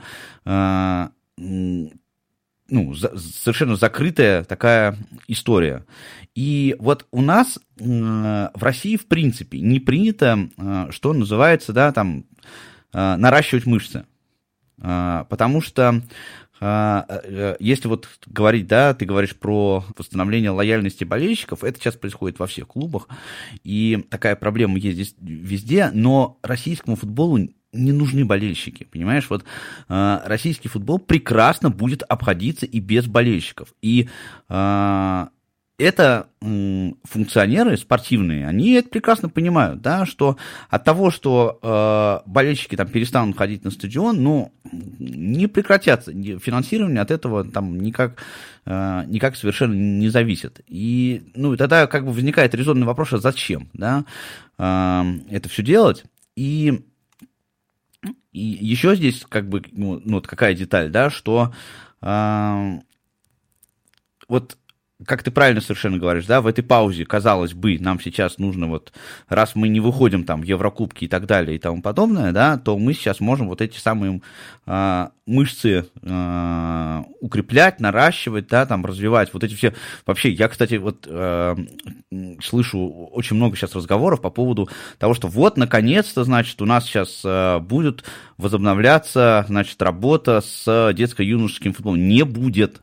э, 0.47 1.09
ну, 1.37 2.95
совершенно 2.95 3.77
закрытая 3.77 4.45
такая 4.45 4.97
история. 5.29 5.85
И 6.35 6.75
вот 6.79 7.07
у 7.11 7.21
нас 7.21 7.59
э, 7.79 7.83
в 7.83 8.63
России, 8.63 8.97
в 8.97 9.07
принципе, 9.07 9.61
не 9.61 9.81
принято, 9.81 10.49
э, 10.57 10.87
что 10.91 11.13
называется, 11.13 11.73
да, 11.73 11.93
там, 11.93 12.25
э, 12.93 13.17
наращивать 13.17 13.67
мышцы. 13.67 14.07
Потому 14.77 15.61
что 15.61 15.95
э, 15.95 16.01
если 16.61 17.89
вот 17.89 18.09
говорить, 18.27 18.67
да, 18.67 18.95
ты 18.95 19.05
говоришь 19.05 19.37
про 19.37 19.85
восстановление 19.99 20.51
лояльности 20.51 21.05
болельщиков, 21.05 21.65
это 21.65 21.79
сейчас 21.79 21.97
происходит 21.97 22.39
во 22.39 22.47
всех 22.47 22.69
клубах, 22.69 23.09
и 23.65 24.05
такая 24.09 24.37
проблема 24.37 24.79
есть 24.79 24.95
здесь 24.95 25.15
везде, 25.21 25.91
но 25.93 26.39
российскому 26.43 26.97
футболу 26.97 27.39
не 27.75 27.93
нужны 27.93 28.25
болельщики, 28.25 28.85
понимаешь? 28.85 29.29
Вот 29.29 29.45
э, 29.89 30.21
российский 30.25 30.69
футбол 30.69 30.99
прекрасно 30.99 31.71
будет 31.71 32.03
обходиться 32.05 32.67
и 32.67 32.81
без 32.81 33.07
болельщиков. 33.07 33.75
И 33.83 34.09
э, 34.49 35.27
это 35.77 36.29
функционеры 36.41 37.77
спортивные, 37.77 38.47
они 38.47 38.73
это 38.75 38.89
прекрасно 38.89 39.29
понимают, 39.29 39.83
да, 39.83 40.07
что 40.07 40.37
от 40.71 40.85
того, 40.85 41.11
что 41.11 41.59
э, 41.61 42.31
болельщики 42.31 42.77
там 42.77 42.87
перестанут 42.87 43.37
ходить 43.37 43.65
на 43.65 43.73
стадион, 43.73 44.23
ну, 44.23 44.53
не 44.71 45.49
прекратятся, 45.49 46.13
финансирование 46.13 47.01
от 47.01 47.11
этого 47.11 47.45
там 47.45 47.81
никак, 47.81 48.23
э, 48.67 49.03
никак 49.07 49.35
совершенно 49.35 49.75
не 49.75 50.09
зависит. 50.11 50.61
И, 50.69 51.25
ну, 51.35 51.57
тогда 51.57 51.89
как 51.89 52.05
бы 52.05 52.13
возникает 52.13 52.55
резонный 52.55 52.87
вопрос, 52.87 53.13
а 53.13 53.19
зачем, 53.19 53.69
да, 53.73 54.05
э, 54.59 55.03
это 55.31 55.49
все 55.49 55.63
делать, 55.63 56.05
и 56.37 56.85
и 58.33 58.41
еще 58.41 58.97
здесь 58.97 59.25
как 59.29 59.49
бы 59.49 59.63
ну, 59.73 60.01
ну 60.05 60.17
вот 60.17 60.27
какая 60.27 60.55
деталь, 60.55 60.91
да, 60.91 61.09
что 61.09 61.53
э, 62.03 62.79
вот 64.29 64.57
как 65.07 65.23
ты 65.23 65.31
правильно 65.31 65.61
совершенно 65.61 65.99
говоришь, 65.99 66.27
да, 66.27 66.41
в 66.41 66.47
этой 66.47 66.63
паузе, 66.63 67.05
казалось 67.05 67.55
бы, 67.55 67.79
нам 67.79 68.01
сейчас 68.01 68.39
нужно 68.39 68.67
вот, 68.67 68.93
раз 69.29 69.55
мы 69.55 69.69
не 69.69 69.81
выходим 69.81 70.25
там 70.25 70.43
в 70.43 70.45
Еврокубки 70.45 71.05
и 71.05 71.09
так 71.09 71.27
далее 71.27 71.57
и 71.57 71.59
тому 71.59 71.83
подобное, 71.83 72.33
да, 72.33 72.59
то 72.59 72.79
мы 72.79 72.95
сейчас 72.95 73.21
можем 73.21 73.49
вот 73.49 73.61
эти 73.61 73.79
самые 73.79 74.21
э, 74.67 75.09
мышцы 75.27 75.87
э, 76.03 77.03
укреплять, 77.21 77.81
наращивать, 77.81 78.49
да, 78.49 78.67
там 78.67 78.85
развивать, 78.85 79.33
вот 79.33 79.45
эти 79.45 79.55
все. 79.55 79.75
Вообще, 80.07 80.31
я, 80.31 80.49
кстати, 80.49 80.75
вот 80.75 81.07
э, 81.09 81.57
слышу 82.43 83.09
очень 83.13 83.37
много 83.37 83.57
сейчас 83.57 83.75
разговоров 83.75 84.21
по 84.21 84.31
поводу 84.31 84.69
того, 84.99 85.15
что 85.15 85.29
вот, 85.29 85.57
наконец-то, 85.57 86.25
значит, 86.25 86.61
у 86.63 86.67
нас 86.67 86.85
сейчас 86.85 87.23
э, 87.25 87.59
будет 87.59 88.05
возобновляться, 88.37 89.45
значит, 89.49 89.81
работа 89.81 90.41
с 90.41 90.93
детско-юношеским 90.95 91.73
футболом. 91.73 92.07
Не 92.07 92.25
будет 92.25 92.83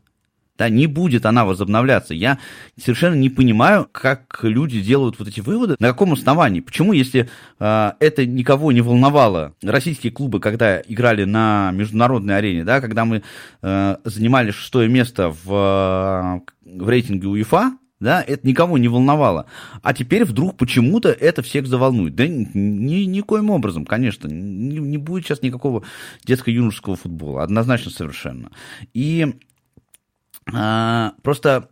да, 0.58 0.68
не 0.68 0.86
будет 0.86 1.26
она 1.26 1.44
возобновляться. 1.44 2.14
Я 2.14 2.38
совершенно 2.78 3.14
не 3.14 3.30
понимаю, 3.30 3.88
как 3.90 4.40
люди 4.42 4.80
делают 4.80 5.18
вот 5.18 5.28
эти 5.28 5.40
выводы, 5.40 5.76
на 5.78 5.88
каком 5.88 6.12
основании. 6.12 6.60
Почему, 6.60 6.92
если 6.92 7.28
э, 7.58 7.92
это 7.98 8.26
никого 8.26 8.72
не 8.72 8.80
волновало, 8.80 9.54
российские 9.62 10.12
клубы, 10.12 10.40
когда 10.40 10.80
играли 10.80 11.24
на 11.24 11.70
международной 11.72 12.36
арене, 12.36 12.64
да, 12.64 12.80
когда 12.80 13.04
мы 13.04 13.22
э, 13.62 13.96
занимали 14.04 14.50
шестое 14.50 14.88
место 14.88 15.34
в, 15.44 16.42
в 16.64 16.88
рейтинге 16.88 17.28
УЕФА, 17.28 17.72
да, 18.02 18.20
это 18.20 18.46
никого 18.46 18.78
не 18.78 18.88
волновало. 18.88 19.46
А 19.82 19.94
теперь 19.94 20.24
вдруг 20.24 20.56
почему-то 20.56 21.08
это 21.08 21.40
всех 21.42 21.68
заволнует. 21.68 22.16
Да 22.16 22.26
ни, 22.26 23.04
никоим 23.04 23.50
образом, 23.50 23.86
конечно, 23.86 24.26
не, 24.26 24.78
не 24.78 24.98
будет 24.98 25.24
сейчас 25.24 25.40
никакого 25.42 25.84
детско-юношеского 26.24 26.96
футбола, 26.96 27.44
однозначно 27.44 27.92
совершенно. 27.92 28.50
И 28.92 29.36
а, 30.52 31.14
просто 31.22 31.68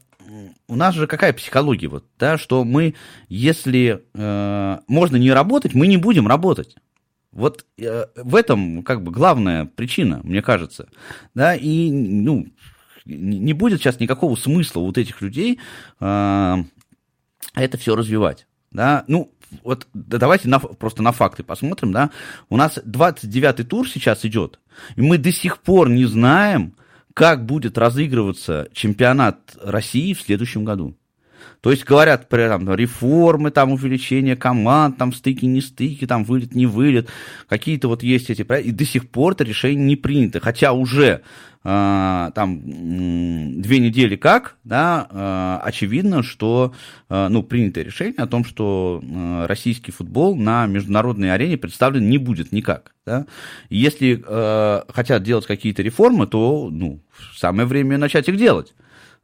у 0.69 0.77
нас 0.77 0.95
же 0.95 1.07
какая 1.07 1.33
психология, 1.33 1.89
вот, 1.89 2.05
да, 2.19 2.39
что 2.39 2.65
мы, 2.65 2.95
если 3.29 4.05
э, 4.15 4.79
можно 4.87 5.17
не 5.17 5.33
работать, 5.33 5.75
мы 5.75 5.87
не 5.87 5.97
будем 5.97 6.29
работать. 6.29 6.77
Вот 7.33 7.65
э, 7.79 8.07
в 8.17 8.37
этом 8.37 8.83
как 8.83 9.03
бы 9.03 9.11
главная 9.11 9.67
причина, 9.67 10.21
мне 10.23 10.43
кажется. 10.43 10.89
Да, 11.35 11.55
и 11.55 11.91
ну, 11.91 12.47
не 13.05 13.53
будет 13.53 13.81
сейчас 13.81 14.01
никакого 14.01 14.37
смысла 14.37 14.81
вот 14.81 14.99
этих 14.99 15.21
людей 15.21 15.59
э, 16.01 16.57
это 17.55 17.79
все 17.79 17.97
развивать. 17.97 18.47
Да, 18.71 19.05
ну, 19.09 19.33
вот 19.65 19.89
давайте 19.93 20.49
на, 20.49 20.61
просто 20.61 21.03
на 21.03 21.11
факты 21.11 21.43
посмотрим, 21.43 21.93
да. 21.93 22.11
У 22.49 22.57
нас 22.57 22.79
29-й 22.79 23.65
тур 23.65 23.89
сейчас 23.89 24.25
идет, 24.25 24.61
и 24.95 25.03
мы 25.03 25.19
до 25.19 25.33
сих 25.33 25.59
пор 25.59 25.89
не 25.89 26.05
знаем, 26.05 26.75
как 27.15 27.45
будет 27.47 27.79
разыгрываться 27.79 28.69
чемпионат 28.73 29.57
России 29.63 30.15
в 30.15 30.21
следующем 30.21 30.65
году. 30.65 30.97
То 31.61 31.71
есть 31.71 31.85
говорят 31.85 32.29
про 32.29 32.49
там, 32.49 32.73
реформы, 32.75 33.51
там, 33.51 33.73
увеличение 33.73 34.37
команд, 34.37 34.97
там, 34.97 35.13
стыки, 35.13 35.45
не 35.45 35.61
стыки, 35.61 36.07
там, 36.07 36.25
вылет, 36.25 36.55
не 36.55 36.67
вылет. 36.67 37.09
Какие-то 37.49 37.89
вот 37.89 38.03
есть 38.03 38.31
эти 38.31 38.43
проекты. 38.43 38.71
И 38.71 38.73
до 38.73 38.85
сих 38.85 39.09
пор 39.11 39.33
это 39.33 39.45
решение 39.45 39.85
не 39.85 39.97
принято. 39.97 40.41
Хотя 40.41 40.73
уже 40.73 41.23
э, 41.65 42.31
там 42.35 42.61
две 43.61 43.79
недели 43.79 44.17
как, 44.17 44.57
да, 44.65 45.07
э, 45.11 45.67
очевидно, 45.69 46.23
что 46.23 46.75
э, 47.09 47.29
ну, 47.29 47.43
принято 47.43 47.83
решение 47.83 48.23
о 48.23 48.27
том, 48.27 48.45
что 48.45 49.03
э, 49.03 49.47
российский 49.47 49.93
футбол 49.93 50.37
на 50.37 50.67
международной 50.67 51.33
арене 51.33 51.59
представлен 51.59 52.09
не 52.09 52.19
будет 52.19 52.53
никак. 52.53 52.95
Да? 53.05 53.27
Если 53.69 54.23
э, 54.27 54.83
хотят 54.93 55.23
делать 55.23 55.47
какие-то 55.47 55.83
реформы, 55.83 56.27
то 56.27 56.69
ну, 56.71 57.01
самое 57.37 57.67
время 57.67 57.99
начать 57.99 58.29
их 58.29 58.37
делать. 58.37 58.75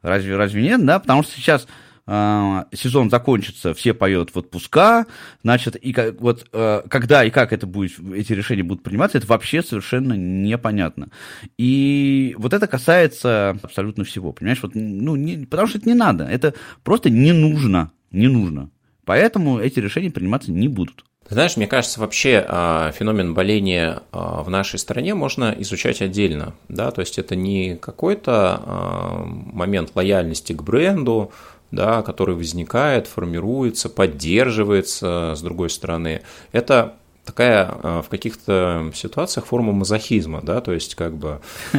Разве, 0.01 0.35
разве 0.35 0.61
нет? 0.61 0.85
Да? 0.85 0.99
Потому 0.99 1.23
что 1.23 1.33
сейчас 1.33 1.67
сезон 2.07 3.09
закончится, 3.09 3.73
все 3.73 3.93
поют 3.93 4.33
в 4.33 4.37
отпуска, 4.37 5.07
значит, 5.43 5.75
и 5.75 5.91
как, 5.91 6.21
вот 6.21 6.47
э, 6.53 6.83
когда 6.89 7.25
и 7.25 7.29
как 7.29 7.51
это 7.51 7.67
будет, 7.67 7.99
эти 8.15 8.31
решения 8.31 8.63
будут 8.63 8.81
приниматься, 8.81 9.17
это 9.17 9.27
вообще 9.27 9.61
совершенно 9.61 10.13
непонятно. 10.13 11.09
И 11.57 12.33
вот 12.37 12.53
это 12.53 12.65
касается 12.67 13.57
абсолютно 13.61 14.05
всего, 14.05 14.31
понимаешь? 14.31 14.59
Вот, 14.61 14.71
ну, 14.73 15.17
не, 15.17 15.45
потому 15.45 15.67
что 15.67 15.79
это 15.79 15.89
не 15.89 15.95
надо, 15.95 16.23
это 16.23 16.53
просто 16.83 17.09
не 17.09 17.33
нужно, 17.33 17.91
не 18.11 18.29
нужно. 18.29 18.69
Поэтому 19.03 19.59
эти 19.59 19.79
решения 19.79 20.09
приниматься 20.09 20.51
не 20.51 20.69
будут. 20.69 21.03
Знаешь, 21.29 21.57
мне 21.57 21.67
кажется, 21.67 21.99
вообще 21.99 22.45
а, 22.47 22.91
феномен 22.93 23.33
боления 23.33 24.01
а, 24.11 24.43
в 24.43 24.49
нашей 24.49 24.79
стране 24.79 25.13
можно 25.13 25.53
изучать 25.59 26.01
отдельно. 26.01 26.53
Да? 26.69 26.91
То 26.91 27.01
есть 27.01 27.19
это 27.19 27.35
не 27.35 27.75
какой-то 27.75 28.61
а, 28.63 29.23
момент 29.25 29.91
лояльности 29.95 30.53
к 30.53 30.63
бренду, 30.63 31.31
да, 31.71 32.01
который 32.01 32.35
возникает, 32.35 33.07
формируется, 33.07 33.89
поддерживается, 33.89 35.33
с 35.35 35.41
другой 35.41 35.69
стороны. 35.69 36.21
Это 36.53 36.93
такая 37.27 38.01
в 38.01 38.05
каких-то 38.09 38.91
ситуациях 38.95 39.45
форма 39.45 39.73
мазохизма, 39.73 40.41
да, 40.41 40.61
то 40.61 40.73
есть 40.73 40.95
как 40.95 41.15
бы 41.15 41.41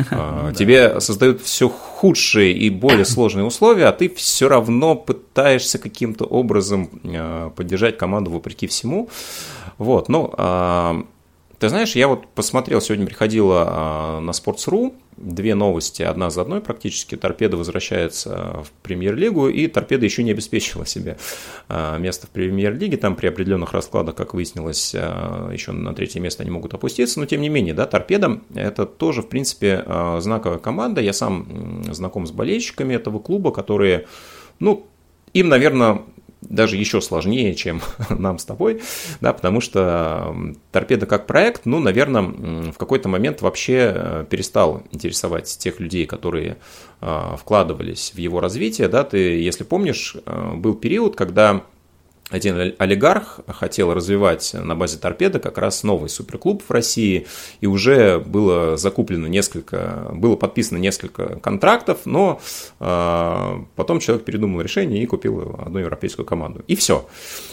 тебе 0.57 1.01
создают 1.01 1.43
все 1.43 1.69
худшие 1.69 2.53
и 2.53 2.71
более 2.71 3.05
сложные 3.05 3.45
условия, 3.45 3.87
а 3.87 3.93
ты 3.93 4.09
все 4.09 4.49
равно 4.49 4.95
пытаешься 4.95 5.79
каким-то 5.79 6.25
образом 6.25 6.87
поддержать 7.57 7.99
команду 7.99 8.31
вопреки 8.31 8.67
всему. 8.67 9.09
Вот, 9.79 10.09
ну, 10.09 10.35
ты 11.59 11.69
знаешь, 11.69 11.97
я 11.97 12.09
вот 12.09 12.29
посмотрел, 12.29 12.81
сегодня 12.81 13.07
приходила 13.07 14.21
на 14.21 14.31
Sports.ru, 14.31 14.95
две 15.17 15.55
новости, 15.55 16.03
одна 16.03 16.31
за 16.31 16.43
одной 16.43 16.61
практически. 16.61 17.17
Торпеда 17.17 17.57
возвращается 17.57 18.63
в 18.65 18.71
премьер-лигу, 18.83 19.49
и 19.49 19.67
Торпеда 19.67 20.05
еще 20.05 20.23
не 20.23 20.31
обеспечила 20.31 20.87
себе 20.87 21.19
а, 21.69 21.99
место 21.99 22.27
в 22.29 22.31
премьер-лиге. 22.31 22.97
Там 22.97 23.17
при 23.17 23.27
определенных 23.27 23.73
раскладах, 23.73 24.15
как 24.15 24.35
выяснилось, 24.35 24.95
а, 24.95 25.51
еще 25.51 25.73
на 25.73 25.95
третье 25.95 26.21
место 26.21 26.43
они 26.43 26.53
могут 26.53 26.75
опуститься. 26.75 27.19
Но 27.19 27.27
тем 27.27 27.41
не 27.41 27.49
менее, 27.49 27.75
да, 27.75 27.87
Торпеда– 27.87 28.41
это 28.55 28.87
тоже, 28.87 29.23
в 29.23 29.29
принципе, 29.29 29.83
а, 29.85 30.21
знаковая 30.21 30.59
команда. 30.59 31.01
Я 31.01 31.13
сам 31.13 31.83
знаком 31.93 32.27
с 32.27 32.31
болельщиками 32.31 32.95
этого 32.95 33.19
клуба, 33.19 33.51
которые, 33.51 34.07
ну, 34.61 34.87
им, 35.33 35.49
наверное, 35.49 36.03
даже 36.41 36.77
еще 36.77 37.01
сложнее, 37.01 37.55
чем 37.55 37.81
нам 38.11 38.39
с 38.39 38.45
тобой, 38.45 38.81
да, 39.21 39.33
потому 39.33 39.61
что 39.61 40.35
торпеда 40.73 41.07
как 41.07 41.27
проект, 41.27 41.67
ну, 41.67 41.79
наверное, 41.81 42.23
в 42.73 42.77
какой-то 42.79 43.09
момент 43.09 43.43
вообще 43.43 43.93
э, 43.95 44.27
перестал 44.29 44.83
интересовать 44.91 45.47
тех 45.59 45.81
людей, 45.81 46.07
которые 46.07 46.57
э, 47.01 47.37
вкладывались 47.39 48.13
в 48.15 48.19
его 48.19 48.41
развитие, 48.41 48.89
да, 48.89 49.05
ты, 49.05 49.19
если 49.41 49.65
помнишь, 49.65 50.17
э, 50.25 50.53
был 50.55 50.75
период, 50.75 51.17
когда 51.17 51.63
один 52.31 52.75
олигарх 52.79 53.41
хотел 53.49 53.95
развивать 53.95 54.53
на 54.55 54.75
базе 54.75 54.99
торпеда 54.99 55.39
как 55.39 55.57
раз 55.57 55.83
новый 55.83 56.11
суперклуб 56.11 56.63
в 56.63 56.71
России, 56.71 57.27
и 57.61 57.67
уже 57.67 58.19
было 58.19 58.77
закуплено 58.77 59.27
несколько, 59.27 60.11
было 60.13 60.37
подписано 60.37 60.79
несколько 60.79 61.37
контрактов, 61.37 62.01
но 62.05 62.41
э, 62.81 63.59
потом 63.77 64.01
человек 64.01 64.27
передумал 64.27 64.61
решение 64.61 65.03
и 65.03 65.07
купил 65.07 65.57
одну 65.59 65.79
европейскую 65.79 66.27
команду. 66.27 66.63
И 66.67 66.77
все. 66.77 67.07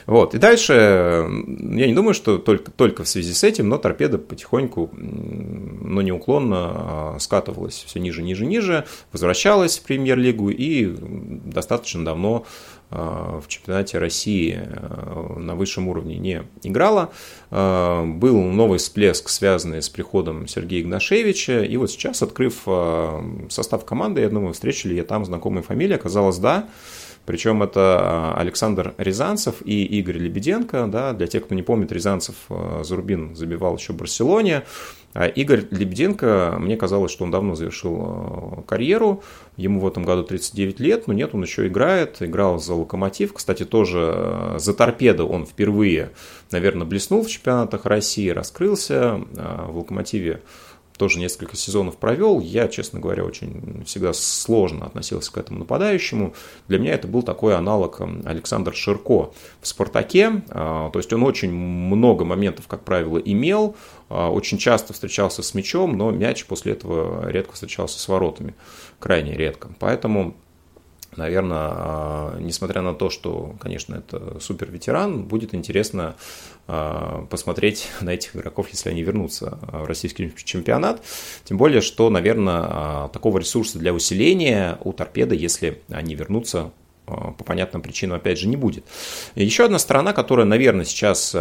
Вот. 0.08 0.36
И 0.36 0.38
дальше, 0.38 0.74
я 0.74 1.88
не 1.88 1.94
думаю, 1.94 2.14
что 2.14 2.38
только, 2.38 2.70
только 2.72 3.04
в 3.04 3.08
связи 3.08 3.34
с 3.34 3.44
этим, 3.44 3.70
но 3.70 3.78
торпеда 3.78 4.18
потихоньку, 4.18 4.90
но 4.94 6.02
неуклонно 6.02 6.58
а, 6.58 7.18
скатывалась 7.20 7.86
все 7.88 8.00
ниже, 8.00 8.22
ниже, 8.22 8.46
ниже, 8.46 8.86
возвращалась 9.14 9.80
в 9.80 9.84
премьер-лигу 9.84 10.50
и 10.50 10.86
достаточно 10.86 12.04
давно 12.04 12.46
в 12.92 13.44
чемпионате 13.48 13.98
России 13.98 14.58
э, 14.58 15.34
на 15.38 15.56
высшем 15.56 15.88
уровне 15.88 16.18
не 16.18 16.44
играла. 16.64 17.12
Э, 17.52 18.06
был 18.06 18.42
новый 18.42 18.78
всплеск, 18.78 19.30
связанный 19.30 19.82
с 19.82 19.90
приходом 19.90 20.48
Сергея 20.48 20.82
Игнашевича. 20.82 21.64
И 21.64 21.78
вот 21.78 21.92
сейчас, 21.92 22.22
открыв 22.22 22.68
состав 23.50 23.86
команды, 23.86 24.22
я 24.22 24.30
думаю, 24.30 24.54
встретили 24.54 24.94
я 24.94 25.04
там 25.04 25.26
знакомые 25.26 25.64
фамилии. 25.64 25.96
Оказалось, 25.96 26.38
да. 26.38 26.68
Причем 27.26 27.64
это 27.64 28.36
Александр 28.38 28.94
Рязанцев 29.00 29.56
и 29.66 29.84
Игорь 29.84 30.18
Лебеденко. 30.18 30.88
Да, 30.88 31.14
для 31.14 31.26
тех, 31.26 31.46
кто 31.46 31.56
не 31.56 31.64
помнит, 31.64 31.92
Рязанцев 31.92 32.36
Зурбин 32.84 33.36
забивал 33.36 33.78
еще 33.78 33.94
в 33.94 33.96
Барселоне. 33.96 34.64
А 35.16 35.28
Игорь 35.28 35.64
Лебеденко, 35.72 36.58
мне 36.60 36.76
казалось, 36.76 37.10
что 37.10 37.24
он 37.24 37.32
давно 37.32 37.56
завершил 37.56 38.66
карьеру. 38.68 39.24
Ему 39.56 39.80
в 39.80 39.88
этом 39.88 40.04
году 40.04 40.24
39 40.24 40.82
лет, 40.82 41.08
но 41.08 41.14
нет, 41.14 41.30
он 41.34 41.42
еще 41.42 41.68
играет, 41.68 42.18
играл 42.20 42.60
за 42.60 42.74
Локомотив. 42.74 43.32
Кстати, 43.32 43.64
тоже 43.64 44.12
э, 44.14 44.56
за 44.60 44.74
торпедо 44.74 45.24
он 45.24 45.46
впервые, 45.46 46.12
наверное, 46.52 46.86
блеснул 46.86 47.24
в 47.24 47.30
чемпионатах 47.30 47.86
России, 47.86 48.28
раскрылся. 48.28 49.22
Э, 49.38 49.68
в 49.70 49.78
Локомотиве 49.78 50.42
тоже 50.98 51.20
несколько 51.20 51.56
сезонов 51.56 51.98
провел. 51.98 52.40
Я, 52.40 52.68
честно 52.68 53.00
говоря, 53.00 53.24
очень 53.24 53.84
всегда 53.86 54.14
сложно 54.14 54.86
относился 54.86 55.32
к 55.32 55.38
этому 55.38 55.60
нападающему. 55.60 56.34
Для 56.68 56.80
меня 56.80 56.94
это 56.94 57.08
был 57.08 57.22
такой 57.24 57.56
аналог 57.56 58.02
э, 58.02 58.08
Александр 58.26 58.76
Ширко 58.76 59.32
в 59.62 59.68
«Спартаке». 59.68 60.44
То 60.48 60.92
есть 60.96 61.12
он 61.14 61.24
очень 61.24 61.52
много 61.52 62.26
моментов, 62.26 62.68
как 62.68 62.84
правило, 62.84 63.18
имел, 63.18 63.76
очень 64.10 64.58
часто 64.58 64.94
встречался 64.94 65.44
с 65.44 65.54
мячом, 65.54 65.98
но 65.98 66.12
мяч 66.12 66.46
после 66.46 66.74
этого 66.74 67.30
редко 67.30 67.54
встречался 67.54 68.00
с 68.00 68.08
воротами 68.08 68.54
крайне 69.00 69.36
редко. 69.36 69.70
Поэтому, 69.80 70.36
наверное, 71.16 71.58
а, 71.58 72.38
несмотря 72.40 72.82
на 72.82 72.94
то, 72.94 73.10
что, 73.10 73.56
конечно, 73.60 73.96
это 73.96 74.40
супер 74.40 74.72
ветеран, 74.72 75.24
будет 75.24 75.54
интересно 75.54 76.16
а, 76.55 76.55
посмотреть 76.66 77.90
на 78.02 78.12
этих 78.12 78.36
игроков, 78.36 78.68
если 78.72 78.90
они 78.90 79.04
вернутся 79.04 79.60
в 79.62 79.86
российский 79.86 80.34
чемпионат. 80.36 81.04
Тем 81.44 81.58
более, 81.58 81.82
что, 81.82 82.10
наверное, 82.10 82.66
а, 82.68 83.10
такого 83.10 83.38
ресурса 83.40 83.78
для 83.80 83.94
усиления 83.94 84.78
у 84.84 84.94
торпеда, 84.94 85.36
если 85.36 85.82
они 85.90 86.16
вернутся, 86.16 86.72
по 87.06 87.44
понятным 87.44 87.84
причинам, 87.84 88.18
опять 88.18 88.40
же, 88.40 88.48
не 88.48 88.56
будет. 88.56 88.84
Еще 89.36 89.66
одна 89.66 89.78
сторона, 89.78 90.12
которая, 90.12 90.48
наверное, 90.48 90.86
сейчас 90.86 91.36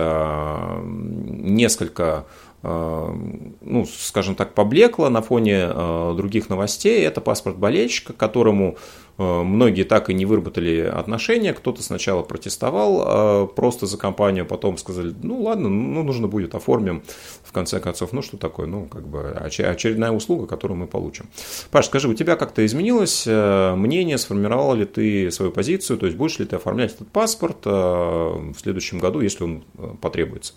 несколько 0.85 2.05
Э, 2.05 2.23
ну, 2.65 3.87
скажем 3.87 4.35
так, 4.37 4.55
поблекла 4.55 5.11
на 5.11 5.21
фоне 5.21 5.67
э, 5.69 6.15
других 6.17 6.49
новостей. 6.49 7.03
Это 7.03 7.21
паспорт 7.21 7.59
болельщика, 7.59 8.15
к 8.15 8.17
которому 8.17 8.79
э, 9.19 9.43
многие 9.43 9.83
так 9.83 10.09
и 10.09 10.15
не 10.15 10.25
выработали 10.25 10.81
отношения. 10.81 11.53
Кто-то 11.53 11.83
сначала 11.83 12.23
протестовал 12.23 13.49
просто 13.49 13.85
за 13.85 13.99
компанию, 13.99 14.47
потом 14.47 14.79
сказали, 14.79 15.15
ну 15.23 15.43
ладно, 15.43 15.69
ну 15.69 16.03
нужно 16.03 16.27
будет, 16.27 16.55
оформим. 16.55 17.03
В 17.43 17.53
конце 17.53 17.81
концов, 17.81 18.13
ну 18.13 18.23
что 18.23 18.39
такое, 18.39 18.67
ну 18.67 18.87
как 18.87 19.07
бы 19.07 19.29
очередная 19.29 20.13
услуга, 20.13 20.47
которую 20.47 20.79
мы 20.79 20.87
получим. 20.87 21.27
Паш, 21.71 21.87
скажи, 21.87 22.09
у 22.09 22.15
тебя 22.15 22.37
как-то 22.37 22.65
изменилось 22.65 23.27
мнение, 23.27 24.17
сформировал 24.17 24.75
ли 24.75 24.87
ты 24.87 25.31
свою 25.31 25.53
позицию, 25.53 25.99
то 25.99 26.07
есть 26.07 26.17
будешь 26.17 26.39
ли 26.39 26.47
ты 26.47 26.57
оформлять 26.57 26.95
этот 26.95 27.09
паспорт 27.09 27.67
в 27.67 28.55
следующем 28.57 29.01
году, 29.01 29.21
если 29.21 29.45
он 29.45 29.65
потребуется? 30.01 30.55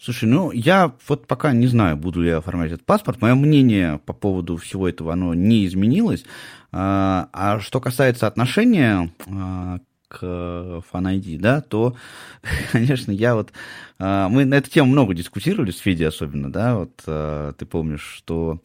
Слушай, 0.00 0.28
ну 0.28 0.52
я 0.52 0.92
вот 1.08 1.26
пока 1.26 1.52
не 1.52 1.66
знаю, 1.66 1.96
буду 1.96 2.22
ли 2.22 2.28
я 2.28 2.38
оформлять 2.38 2.70
этот 2.70 2.86
паспорт. 2.86 3.20
Мое 3.20 3.34
мнение 3.34 3.98
по 4.06 4.12
поводу 4.12 4.56
всего 4.56 4.88
этого, 4.88 5.12
оно 5.12 5.34
не 5.34 5.66
изменилось. 5.66 6.24
А, 6.70 7.28
а 7.32 7.58
что 7.58 7.80
касается 7.80 8.28
отношения 8.28 9.10
а, 9.26 9.80
к 10.06 10.22
FanID, 10.22 11.38
да, 11.40 11.62
то, 11.62 11.96
конечно, 12.72 13.10
я 13.10 13.34
вот... 13.34 13.52
А, 13.98 14.28
мы 14.28 14.44
на 14.44 14.54
эту 14.54 14.70
тему 14.70 14.92
много 14.92 15.14
дискутировали 15.14 15.72
с 15.72 15.78
Федей 15.78 16.06
особенно, 16.06 16.52
да, 16.52 16.76
вот 16.76 17.56
ты 17.56 17.66
помнишь, 17.66 18.02
что 18.02 18.60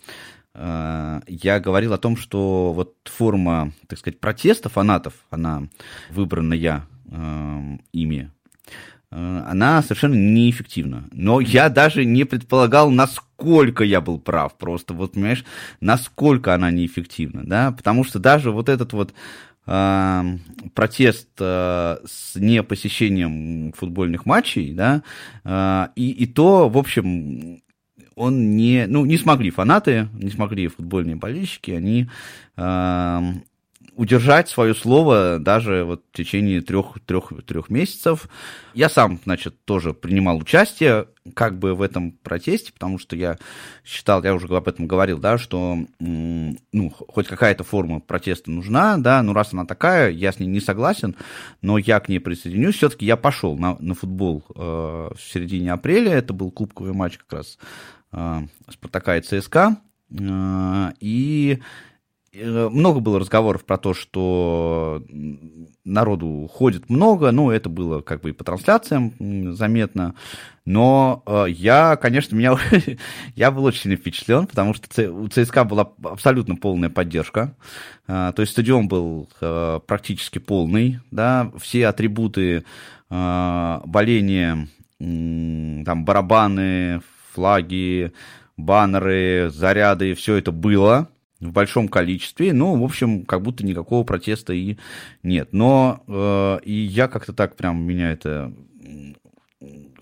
я 0.56 1.60
говорил 1.60 1.94
о 1.94 1.98
том, 1.98 2.16
что 2.16 2.74
вот 2.74 2.94
форма, 3.06 3.74
так 3.88 3.98
сказать, 3.98 4.20
протеста 4.20 4.70
фанатов, 4.70 5.16
она 5.32 5.64
выбрана 6.12 6.54
я 6.54 6.86
ими 7.92 8.30
она 9.14 9.82
совершенно 9.82 10.16
неэффективна. 10.16 11.06
Но 11.12 11.40
я 11.40 11.70
даже 11.70 12.06
не 12.06 12.24
предполагал, 12.24 12.90
насколько 12.90 13.84
я 13.84 14.02
был 14.02 14.20
прав. 14.20 14.58
Просто 14.58 14.94
вот, 14.94 15.14
понимаешь, 15.14 15.46
насколько 15.82 16.54
она 16.54 16.72
неэффективна, 16.72 17.44
да, 17.46 17.72
потому 17.72 18.04
что 18.04 18.20
даже 18.20 18.52
вот 18.52 18.70
этот 18.70 18.94
вот 18.94 19.14
э, 19.68 20.24
протест 20.74 21.30
э, 21.40 21.98
с 22.06 22.36
непосещением 22.36 23.74
футбольных 23.74 24.26
матчей, 24.26 24.74
да, 24.74 25.04
э, 25.44 25.88
и, 25.96 26.10
и 26.12 26.26
то, 26.26 26.70
в 26.70 26.78
общем, 26.78 27.62
он 28.16 28.56
не, 28.56 28.86
ну, 28.88 29.06
не 29.06 29.18
смогли 29.18 29.52
фанаты, 29.52 30.10
не 30.14 30.30
смогли 30.30 30.68
футбольные 30.68 31.16
болельщики, 31.16 31.72
они 31.72 32.08
э, 32.58 33.22
удержать 33.96 34.50
свое 34.50 34.74
слово 34.74 35.38
даже 35.40 35.84
вот 35.84 36.04
в 36.12 36.18
течение 36.18 36.62
трех, 36.62 36.98
трех, 37.06 37.32
трех 37.46 37.70
месяцев. 37.70 38.28
Я 38.74 38.90
сам, 38.90 39.20
значит, 39.24 39.56
тоже 39.66 39.94
принимал 39.94 40.38
участие 40.38 41.08
как 41.36 41.58
бы 41.58 41.74
в 41.74 41.82
этом 41.82 42.12
протесте, 42.12 42.74
потому 42.74 43.00
что 43.00 43.16
я 43.16 43.38
считал, 43.86 44.24
я 44.24 44.34
уже 44.34 44.48
об 44.48 44.68
этом 44.68 44.88
говорил, 44.88 45.20
да, 45.20 45.38
что 45.38 45.78
ну, 46.00 46.90
хоть 46.90 47.28
какая-то 47.28 47.64
форма 47.64 48.00
протеста 48.00 48.52
нужна, 48.52 48.98
да, 48.98 49.22
ну 49.22 49.34
раз 49.34 49.54
она 49.54 49.66
такая, 49.66 50.10
я 50.10 50.32
с 50.32 50.40
ней 50.40 50.48
не 50.48 50.60
согласен, 50.60 51.16
но 51.62 51.78
я 51.78 52.00
к 52.00 52.10
ней 52.10 52.20
присоединюсь. 52.20 52.76
Все-таки 52.76 53.06
я 53.06 53.16
пошел 53.16 53.58
на, 53.58 53.78
на 53.80 53.94
футбол 53.94 54.44
э, 54.56 54.60
в 54.60 55.18
середине 55.20 55.72
апреля, 55.72 56.12
это 56.14 56.34
был 56.34 56.52
кубковый 56.52 56.94
матч 56.94 57.18
как 57.18 57.34
раз 57.34 57.58
э, 58.12 58.42
Спартака 58.70 59.18
и 59.18 59.22
ЦСКА, 59.22 59.78
э, 60.12 60.92
и 61.00 61.62
много 62.34 63.00
было 63.00 63.20
разговоров 63.20 63.64
про 63.64 63.78
то, 63.78 63.94
что 63.94 65.04
народу 65.86 66.50
ходит 66.52 66.90
много, 66.90 67.32
ну, 67.32 67.52
это 67.52 67.70
было 67.70 68.02
как 68.02 68.22
бы 68.22 68.30
и 68.30 68.34
по 68.34 68.44
трансляциям 68.44 69.56
заметно, 69.56 70.16
но 70.66 71.22
э, 71.26 71.46
я, 71.50 71.96
конечно, 71.98 72.36
меня, 72.36 72.58
я 73.36 73.52
был 73.52 73.66
очень 73.66 73.96
впечатлен, 73.96 74.48
потому 74.48 74.74
что 74.74 75.12
у 75.12 75.28
ЦСКА 75.28 75.66
была 75.66 75.92
абсолютно 76.04 76.56
полная 76.56 76.90
поддержка, 76.90 77.56
э, 78.08 78.32
то 78.36 78.42
есть 78.42 78.54
стадион 78.54 78.88
был 78.88 79.30
э, 79.42 79.80
практически 79.86 80.40
полный, 80.40 81.00
да, 81.12 81.52
все 81.60 81.88
атрибуты 81.88 82.64
э, 83.10 83.80
боления 83.86 84.68
там 85.00 86.06
барабаны, 86.06 87.02
флаги, 87.34 88.14
баннеры, 88.56 89.50
заряды, 89.52 90.14
все 90.14 90.36
это 90.36 90.54
было 90.54 91.10
в 91.44 91.52
большом 91.52 91.88
количестве. 91.88 92.54
Ну, 92.54 92.80
в 92.80 92.84
общем, 92.84 93.26
как 93.26 93.42
будто 93.42 93.66
никакого 93.66 94.04
протеста 94.04 94.54
и 94.54 94.78
нет. 95.22 95.50
Но 95.52 96.04
э, 96.08 96.60
и 96.64 96.74
я 96.74 97.08
как-то 97.08 97.34
так 97.34 97.56
прям 97.56 97.82
меня 97.84 98.12
это 98.12 98.54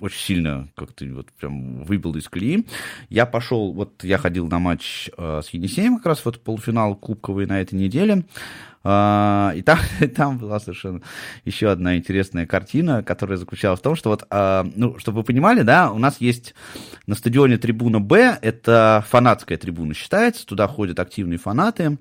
очень 0.02 0.20
сильно 0.20 0.68
как-то 0.76 1.06
вот 1.06 1.32
прям 1.34 1.84
выбил 1.84 2.16
из 2.16 2.28
колеи. 2.28 2.66
Я 3.10 3.26
пошел, 3.26 3.72
вот 3.72 4.04
я 4.04 4.18
ходил 4.18 4.48
на 4.48 4.60
матч 4.60 5.10
э, 5.16 5.42
с 5.44 5.50
Енисеем 5.50 5.98
как 5.98 6.08
раз 6.08 6.26
вот 6.26 6.44
полуфинал 6.44 6.96
кубковый 6.96 7.46
на 7.46 7.62
этой 7.62 7.76
неделе. 7.76 8.24
И 8.84 9.62
там, 9.64 9.80
там 10.16 10.38
была 10.40 10.60
совершенно 10.60 11.02
еще 11.46 11.70
одна 11.70 11.98
интересная 11.98 12.48
картина, 12.48 13.04
которая 13.04 13.38
заключалась 13.38 13.80
в 13.80 13.84
том, 13.84 13.96
что 13.96 14.10
вот, 14.10 14.26
uh, 14.30 14.72
ну, 14.76 14.98
чтобы 14.98 15.20
вы 15.20 15.24
понимали, 15.24 15.62
да, 15.62 15.92
у 15.92 16.00
нас 16.00 16.20
есть 16.20 16.56
на 17.06 17.14
стадионе 17.14 17.58
трибуна 17.58 18.00
Б, 18.00 18.40
это 18.42 19.06
фанатская 19.08 19.60
трибуна 19.60 19.94
считается, 19.94 20.48
туда 20.48 20.68
ходят 20.68 21.00
активные 21.00 21.38
фанаты, 21.38 22.00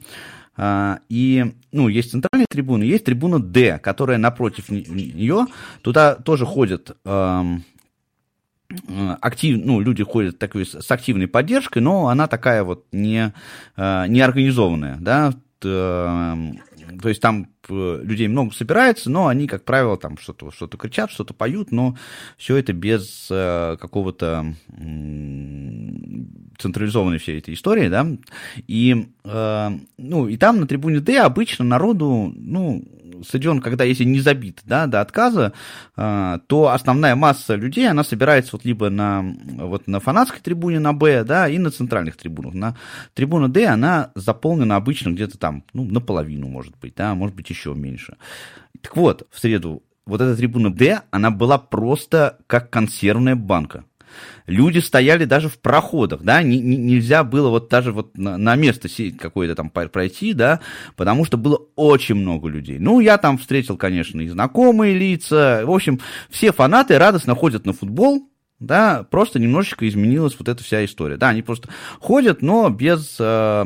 uh, 0.57 0.99
и, 1.11 1.55
ну, 1.71 1.89
есть 1.89 2.13
центральная 2.13 2.47
трибуна, 2.49 2.83
есть 2.85 3.05
трибуна 3.05 3.41
Д, 3.41 3.79
которая 3.79 4.17
напротив 4.17 4.71
нее, 4.71 5.47
туда 5.83 6.15
тоже 6.15 6.47
ходят 6.47 6.97
актив, 9.21 9.61
ну, 9.65 9.81
люди 9.81 10.05
ходят 10.05 10.39
такой, 10.39 10.65
с 10.65 10.91
активной 10.91 11.27
поддержкой, 11.27 11.81
но 11.81 12.07
она 12.07 12.29
такая 12.29 12.63
вот 12.63 12.87
не, 12.93 13.35
не 13.77 14.21
организованная, 14.21 14.97
да, 15.01 15.33
то 17.03 17.09
есть 17.09 17.21
там 17.21 17.49
э, 17.69 18.01
людей 18.03 18.29
много 18.29 18.53
собирается, 18.53 19.11
но 19.11 19.27
они, 19.27 19.47
как 19.47 19.65
правило, 19.65 19.97
там 19.97 20.19
что-то 20.19 20.51
что 20.51 20.67
кричат, 20.69 21.11
что-то 21.11 21.35
поют, 21.35 21.73
но 21.73 21.97
все 22.37 22.57
это 22.57 22.73
без 22.73 23.29
э, 23.31 23.77
какого-то 23.81 24.55
централизованной 26.59 27.19
всей 27.19 27.39
этой 27.39 27.55
истории, 27.55 27.89
да, 27.89 28.07
и, 28.67 29.09
э, 29.25 29.71
ну, 29.99 30.29
и 30.29 30.37
там 30.37 30.61
на 30.61 30.67
трибуне 30.67 31.01
Д 31.01 31.19
обычно 31.19 31.65
народу, 31.65 32.33
ну, 32.35 32.85
стадион, 33.25 33.61
когда 33.61 33.85
если 33.85 34.05
не 34.05 34.21
забит 34.21 34.61
да, 34.65 34.87
до 34.87 35.01
отказа, 35.01 35.53
э, 35.97 36.39
то 36.47 36.69
основная 36.69 37.15
масса 37.17 37.55
людей, 37.55 37.89
она 37.89 38.05
собирается 38.05 38.53
вот 38.53 38.65
либо 38.65 38.91
на, 38.91 39.23
вот 39.23 39.87
на 39.87 40.01
фанатской 40.01 40.41
трибуне 40.41 40.79
на 40.79 40.93
Б, 40.93 41.25
да, 41.25 41.49
и 41.49 41.59
на 41.59 41.71
центральных 41.71 42.17
трибунах. 42.17 42.55
На 42.55 42.77
трибуна 43.15 43.49
Д, 43.49 43.67
она 43.67 44.11
заполнена 44.15 44.77
обычно 44.77 45.11
где-то 45.11 45.39
там, 45.39 45.65
ну, 45.73 45.85
наполовину, 45.85 46.49
может 46.49 46.77
быть, 46.79 46.95
да, 46.97 47.15
может 47.15 47.37
быть, 47.37 47.51
еще 47.51 47.75
меньше. 47.75 48.17
Так 48.81 48.97
вот, 48.97 49.27
в 49.31 49.39
среду 49.39 49.83
вот 50.07 50.21
эта 50.21 50.37
трибуна 50.37 50.73
Д, 50.73 51.03
она 51.11 51.31
была 51.31 51.59
просто 51.59 52.39
как 52.47 52.71
консервная 52.71 53.37
банка. 53.37 53.85
Люди 54.47 54.79
стояли 54.79 55.25
даже 55.25 55.49
в 55.49 55.59
проходах, 55.59 56.23
да, 56.23 56.43
не, 56.43 56.61
нельзя 56.61 57.25
было 57.25 57.49
вот 57.51 57.69
даже 57.69 57.93
вот 57.93 58.17
на, 58.17 58.37
на 58.37 58.57
место 58.57 58.89
какое-то 59.19 59.55
там 59.55 59.71
пройти, 59.71 60.33
да, 60.33 60.61
потому 60.97 61.25
что 61.25 61.37
было 61.37 61.61
очень 61.77 62.17
много 62.17 62.49
людей. 62.49 62.79
Ну, 62.79 63.01
я 63.01 63.19
там 63.19 63.39
встретил, 63.39 63.77
конечно, 63.77 64.21
и 64.21 64.29
знакомые 64.29 64.97
лица, 64.97 65.63
в 65.65 65.71
общем, 65.71 66.01
все 66.29 66.53
фанаты 66.53 66.99
радостно 66.99 67.35
ходят 67.35 67.67
на 67.67 67.73
футбол, 67.73 68.29
да, 68.59 69.07
просто 69.11 69.39
немножечко 69.39 69.89
изменилась 69.89 70.37
вот 70.39 70.49
эта 70.49 70.63
вся 70.63 70.85
история. 70.85 71.17
Да, 71.17 71.31
они 71.31 71.43
просто 71.43 71.71
ходят, 71.99 72.43
но 72.43 72.69
без 72.69 73.17
э, 73.19 73.65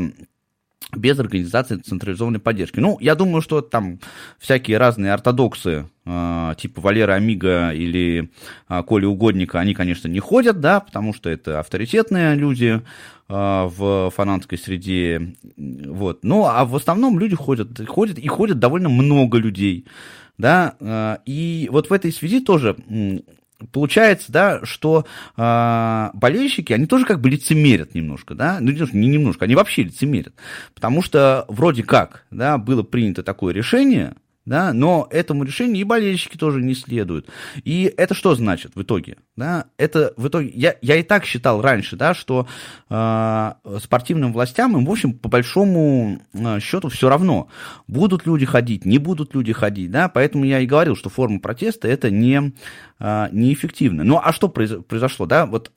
без 0.96 1.18
организации 1.18 1.76
централизованной 1.76 2.40
поддержки. 2.40 2.80
Ну, 2.80 2.98
я 3.00 3.14
думаю, 3.14 3.42
что 3.42 3.60
там 3.60 3.98
всякие 4.38 4.78
разные 4.78 5.12
ортодоксы, 5.12 5.88
э, 6.04 6.54
типа 6.58 6.80
Валера 6.80 7.14
Амига 7.14 7.70
или 7.70 8.30
э, 8.68 8.82
Коли 8.82 9.06
Угодника, 9.06 9.60
они, 9.60 9.74
конечно, 9.74 10.08
не 10.08 10.20
ходят, 10.20 10.60
да, 10.60 10.80
потому 10.80 11.14
что 11.14 11.30
это 11.30 11.60
авторитетные 11.60 12.34
люди 12.34 12.80
э, 12.80 12.80
в 13.28 14.10
фанатской 14.10 14.58
среде, 14.58 15.34
вот. 15.56 16.24
Ну, 16.24 16.46
а 16.46 16.64
в 16.64 16.76
основном 16.76 17.18
люди 17.18 17.36
ходят, 17.36 17.68
ходят 17.86 18.18
и 18.18 18.28
ходят 18.28 18.58
довольно 18.58 18.88
много 18.88 19.38
людей, 19.38 19.86
да, 20.36 21.20
и 21.26 21.68
вот 21.70 21.90
в 21.90 21.92
этой 21.92 22.12
связи 22.12 22.40
тоже 22.40 22.76
получается, 23.72 24.32
да, 24.32 24.60
что 24.64 25.06
э, 25.36 26.10
болельщики, 26.14 26.72
они 26.72 26.86
тоже 26.86 27.04
как 27.04 27.20
бы 27.20 27.30
лицемерят 27.30 27.94
немножко, 27.94 28.34
да, 28.34 28.58
ну 28.60 28.70
не 28.70 29.08
немножко, 29.08 29.44
они 29.44 29.54
вообще 29.54 29.84
лицемерят, 29.84 30.34
потому 30.74 31.02
что 31.02 31.44
вроде 31.48 31.82
как, 31.82 32.24
да, 32.30 32.58
было 32.58 32.82
принято 32.82 33.22
такое 33.22 33.54
решение, 33.54 34.14
да, 34.46 34.72
но 34.72 35.08
этому 35.10 35.44
решению 35.44 35.80
и 35.80 35.84
болельщики 35.84 36.36
тоже 36.36 36.60
не 36.60 36.74
следуют. 36.74 37.28
И 37.64 37.92
это 37.96 38.14
что 38.14 38.34
значит 38.34 38.72
в 38.74 38.82
итоге? 38.82 39.16
Да? 39.36 39.66
Это 39.78 40.12
в 40.16 40.28
итоге, 40.28 40.50
я, 40.54 40.76
я 40.82 40.96
и 40.96 41.02
так 41.02 41.24
считал 41.24 41.62
раньше, 41.62 41.96
да, 41.96 42.14
что 42.14 42.46
э, 42.90 43.52
спортивным 43.82 44.32
властям 44.32 44.76
им, 44.76 44.84
в 44.84 44.90
общем, 44.90 45.14
по 45.14 45.28
большому 45.28 46.20
э, 46.34 46.60
счету 46.60 46.88
все 46.88 47.08
равно, 47.08 47.48
будут 47.88 48.26
люди 48.26 48.44
ходить, 48.44 48.84
не 48.84 48.98
будут 48.98 49.34
люди 49.34 49.52
ходить, 49.52 49.90
да, 49.90 50.08
поэтому 50.08 50.44
я 50.44 50.60
и 50.60 50.66
говорил, 50.66 50.94
что 50.94 51.08
форма 51.08 51.40
протеста 51.40 51.88
это 51.88 52.10
не, 52.10 52.52
э, 53.00 53.28
неэффективно. 53.32 54.04
Ну, 54.04 54.20
а 54.22 54.32
что 54.32 54.48
произошло, 54.48 55.26
да, 55.26 55.46
вот 55.46 55.72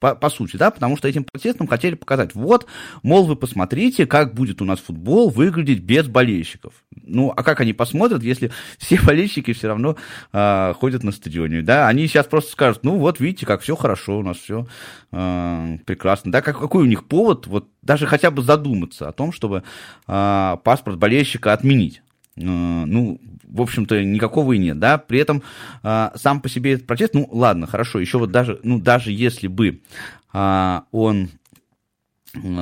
по, 0.00 0.14
по 0.14 0.30
сути, 0.30 0.56
да, 0.56 0.70
потому 0.70 0.96
что 0.96 1.08
этим 1.08 1.24
протестом 1.24 1.66
хотели 1.66 1.94
показать, 1.94 2.34
вот, 2.34 2.66
мол, 3.02 3.26
вы 3.26 3.36
посмотрите, 3.36 4.06
как 4.06 4.34
будет 4.34 4.62
у 4.62 4.64
нас 4.64 4.78
футбол 4.78 5.30
выглядеть 5.30 5.80
без 5.80 6.06
болельщиков. 6.06 6.72
Ну, 6.94 7.32
а 7.36 7.42
как 7.42 7.60
они 7.60 7.72
посмотрят, 7.72 8.22
если 8.22 8.50
все 8.78 9.00
болельщики 9.00 9.52
все 9.52 9.68
равно 9.68 9.96
э, 10.32 10.74
ходят 10.78 11.02
на 11.02 11.12
стадионе, 11.12 11.62
да, 11.62 11.88
они 11.88 12.06
сейчас 12.06 12.26
просто 12.26 12.52
скажут, 12.52 12.84
ну, 12.84 12.98
вот, 12.98 13.20
видите, 13.20 13.46
как 13.46 13.62
все 13.62 13.76
хорошо, 13.76 14.18
у 14.18 14.22
нас 14.22 14.36
все 14.36 14.62
э, 14.62 14.66
а, 15.12 15.78
прекрасно, 15.84 16.30
да, 16.30 16.42
как, 16.42 16.58
какой 16.58 16.84
у 16.84 16.86
них 16.86 17.06
повод, 17.06 17.46
вот, 17.46 17.68
даже 17.82 18.06
хотя 18.06 18.30
бы 18.30 18.42
задуматься 18.42 19.08
о 19.08 19.12
том, 19.12 19.32
чтобы 19.32 19.62
э, 20.06 20.56
паспорт 20.62 20.98
болельщика 20.98 21.52
отменить. 21.52 22.02
Ну, 22.38 23.20
в 23.48 23.62
общем-то, 23.62 24.02
никакого 24.04 24.52
и 24.52 24.58
нет, 24.58 24.78
да, 24.78 24.98
при 24.98 25.20
этом 25.20 25.42
а, 25.82 26.12
сам 26.16 26.40
по 26.40 26.48
себе 26.48 26.74
этот 26.74 26.86
протест, 26.86 27.14
ну, 27.14 27.28
ладно, 27.30 27.66
хорошо, 27.66 27.98
еще 27.98 28.18
вот 28.18 28.30
даже, 28.30 28.60
ну, 28.62 28.78
даже 28.78 29.10
если 29.10 29.48
бы 29.48 29.80
а, 30.32 30.84
он 30.92 31.30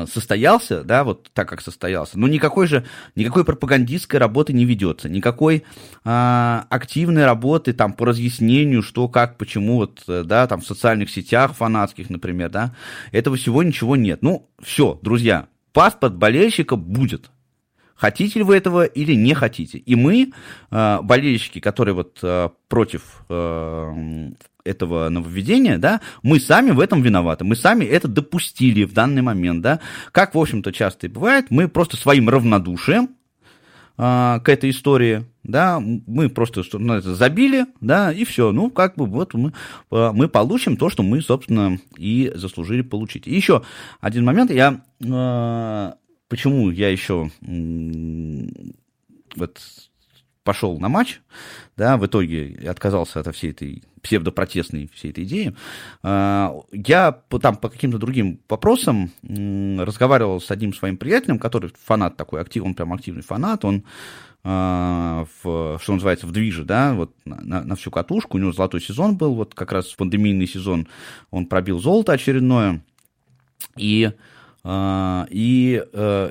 состоялся, 0.06 0.84
да, 0.84 1.02
вот 1.02 1.28
так 1.34 1.48
как 1.48 1.60
состоялся, 1.60 2.18
но 2.18 2.28
никакой 2.28 2.68
же, 2.68 2.84
никакой 3.16 3.44
пропагандистской 3.44 4.20
работы 4.20 4.52
не 4.52 4.64
ведется, 4.64 5.08
никакой 5.08 5.64
а, 6.04 6.66
активной 6.70 7.24
работы 7.24 7.72
там 7.72 7.92
по 7.92 8.06
разъяснению, 8.06 8.82
что, 8.82 9.08
как, 9.08 9.36
почему, 9.36 9.76
вот, 9.76 10.04
да, 10.06 10.46
там 10.46 10.60
в 10.60 10.66
социальных 10.66 11.10
сетях 11.10 11.54
фанатских, 11.54 12.10
например, 12.10 12.50
да, 12.50 12.74
этого 13.10 13.36
всего 13.36 13.62
ничего 13.62 13.96
нет. 13.96 14.22
Ну, 14.22 14.48
все, 14.62 14.98
друзья, 15.02 15.48
паспорт 15.72 16.14
болельщика 16.16 16.76
будет, 16.76 17.30
хотите 17.96 18.38
ли 18.38 18.44
вы 18.44 18.56
этого 18.56 18.84
или 18.84 19.14
не 19.14 19.34
хотите. 19.34 19.78
И 19.78 19.96
мы, 19.96 20.32
э, 20.70 20.98
болельщики, 21.02 21.60
которые 21.60 21.94
вот 21.94 22.18
э, 22.22 22.50
против 22.68 23.24
э, 23.28 24.30
этого 24.64 25.08
нововведения, 25.08 25.78
да, 25.78 26.00
мы 26.22 26.40
сами 26.40 26.70
в 26.70 26.80
этом 26.80 27.02
виноваты, 27.02 27.44
мы 27.44 27.56
сами 27.56 27.84
это 27.84 28.08
допустили 28.08 28.84
в 28.84 28.92
данный 28.92 29.22
момент, 29.22 29.62
да, 29.62 29.80
как, 30.12 30.34
в 30.34 30.38
общем-то, 30.38 30.72
часто 30.72 31.06
и 31.06 31.10
бывает, 31.10 31.46
мы 31.50 31.68
просто 31.68 31.96
своим 31.96 32.28
равнодушием 32.28 33.10
к 33.96 34.42
этой 34.44 34.70
истории, 34.70 35.24
да, 35.42 35.80
мы 35.80 36.28
просто 36.28 36.62
ну, 36.74 37.00
забили, 37.00 37.64
да, 37.80 38.12
и 38.12 38.24
все, 38.24 38.52
ну, 38.52 38.68
как 38.68 38.96
бы 38.96 39.06
вот 39.06 39.32
мы, 39.32 39.54
мы 39.90 40.28
получим 40.28 40.76
то, 40.76 40.90
что 40.90 41.02
мы, 41.02 41.22
собственно, 41.22 41.78
и 41.96 42.30
заслужили 42.34 42.82
получить. 42.82 43.26
И 43.26 43.34
еще 43.34 43.62
один 44.02 44.26
момент, 44.26 44.50
я 44.50 44.82
почему 46.28 46.70
я 46.70 46.88
еще 46.90 47.30
вот 49.36 49.60
пошел 50.46 50.78
на 50.78 50.88
матч, 50.88 51.20
да, 51.76 51.96
в 51.98 52.06
итоге 52.06 52.56
отказался 52.68 53.20
от 53.20 53.34
всей 53.34 53.50
этой 53.50 53.82
псевдопротестной 54.00 54.88
всей 54.94 55.10
этой 55.10 55.24
идеи. 55.24 55.56
А, 56.04 56.54
я 56.70 57.12
там 57.12 57.56
по 57.56 57.68
каким-то 57.68 57.98
другим 57.98 58.38
вопросам 58.48 59.10
разговаривал 59.22 60.40
с 60.40 60.50
одним 60.52 60.72
своим 60.72 60.96
приятелем, 60.96 61.40
который 61.40 61.72
фанат 61.84 62.16
такой, 62.16 62.40
актив, 62.40 62.64
он 62.64 62.74
прям 62.74 62.92
активный 62.92 63.22
фанат, 63.22 63.64
он 63.64 63.84
а, 64.44 65.26
в, 65.42 65.80
что 65.82 65.92
называется, 65.92 66.28
в 66.28 66.30
движе, 66.30 66.64
да, 66.64 66.94
вот 66.94 67.12
на, 67.24 67.64
на 67.64 67.74
всю 67.74 67.90
катушку, 67.90 68.36
у 68.36 68.40
него 68.40 68.52
золотой 68.52 68.80
сезон 68.80 69.16
был, 69.16 69.34
вот 69.34 69.54
как 69.54 69.72
раз 69.72 69.86
пандемийный 69.94 70.46
сезон, 70.46 70.86
он 71.32 71.46
пробил 71.46 71.80
золото 71.80 72.12
очередное, 72.12 72.84
и 73.76 74.12
и 74.68 75.84
э, 75.92 76.30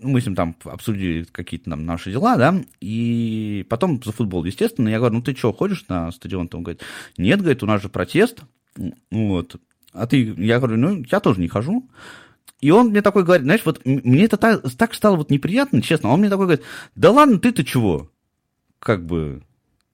мы 0.00 0.20
с 0.20 0.26
ним 0.26 0.34
там 0.34 0.54
обсудили 0.64 1.24
какие-то 1.24 1.70
там 1.70 1.86
наши 1.86 2.10
дела, 2.10 2.36
да, 2.36 2.54
и 2.80 3.66
потом 3.70 4.02
за 4.02 4.12
футбол, 4.12 4.44
естественно, 4.44 4.88
я 4.88 4.98
говорю, 4.98 5.16
ну 5.16 5.22
ты 5.22 5.34
что, 5.34 5.52
ходишь 5.52 5.86
на 5.88 6.10
стадион? 6.12 6.50
Он 6.52 6.62
говорит, 6.62 6.82
нет, 7.16 7.40
говорит, 7.40 7.62
у 7.62 7.66
нас 7.66 7.80
же 7.80 7.88
протест, 7.88 8.42
вот, 9.10 9.56
а 9.92 10.06
ты, 10.06 10.34
я 10.36 10.58
говорю, 10.58 10.76
ну, 10.76 11.04
я 11.10 11.20
тоже 11.20 11.40
не 11.40 11.48
хожу, 11.48 11.88
и 12.60 12.70
он 12.70 12.88
мне 12.88 13.00
такой 13.00 13.24
говорит, 13.24 13.44
знаешь, 13.44 13.62
вот 13.64 13.80
мне 13.84 14.24
это 14.24 14.36
так, 14.36 14.62
так 14.76 14.94
стало 14.94 15.16
вот 15.16 15.30
неприятно, 15.30 15.80
честно, 15.80 16.10
он 16.10 16.20
мне 16.20 16.28
такой 16.28 16.46
говорит, 16.46 16.64
да 16.96 17.10
ладно, 17.10 17.38
ты-то 17.38 17.64
чего, 17.64 18.10
как 18.78 19.06
бы, 19.06 19.42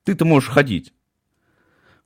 ты-то 0.03 0.25
можешь 0.25 0.49
ходить. 0.49 0.93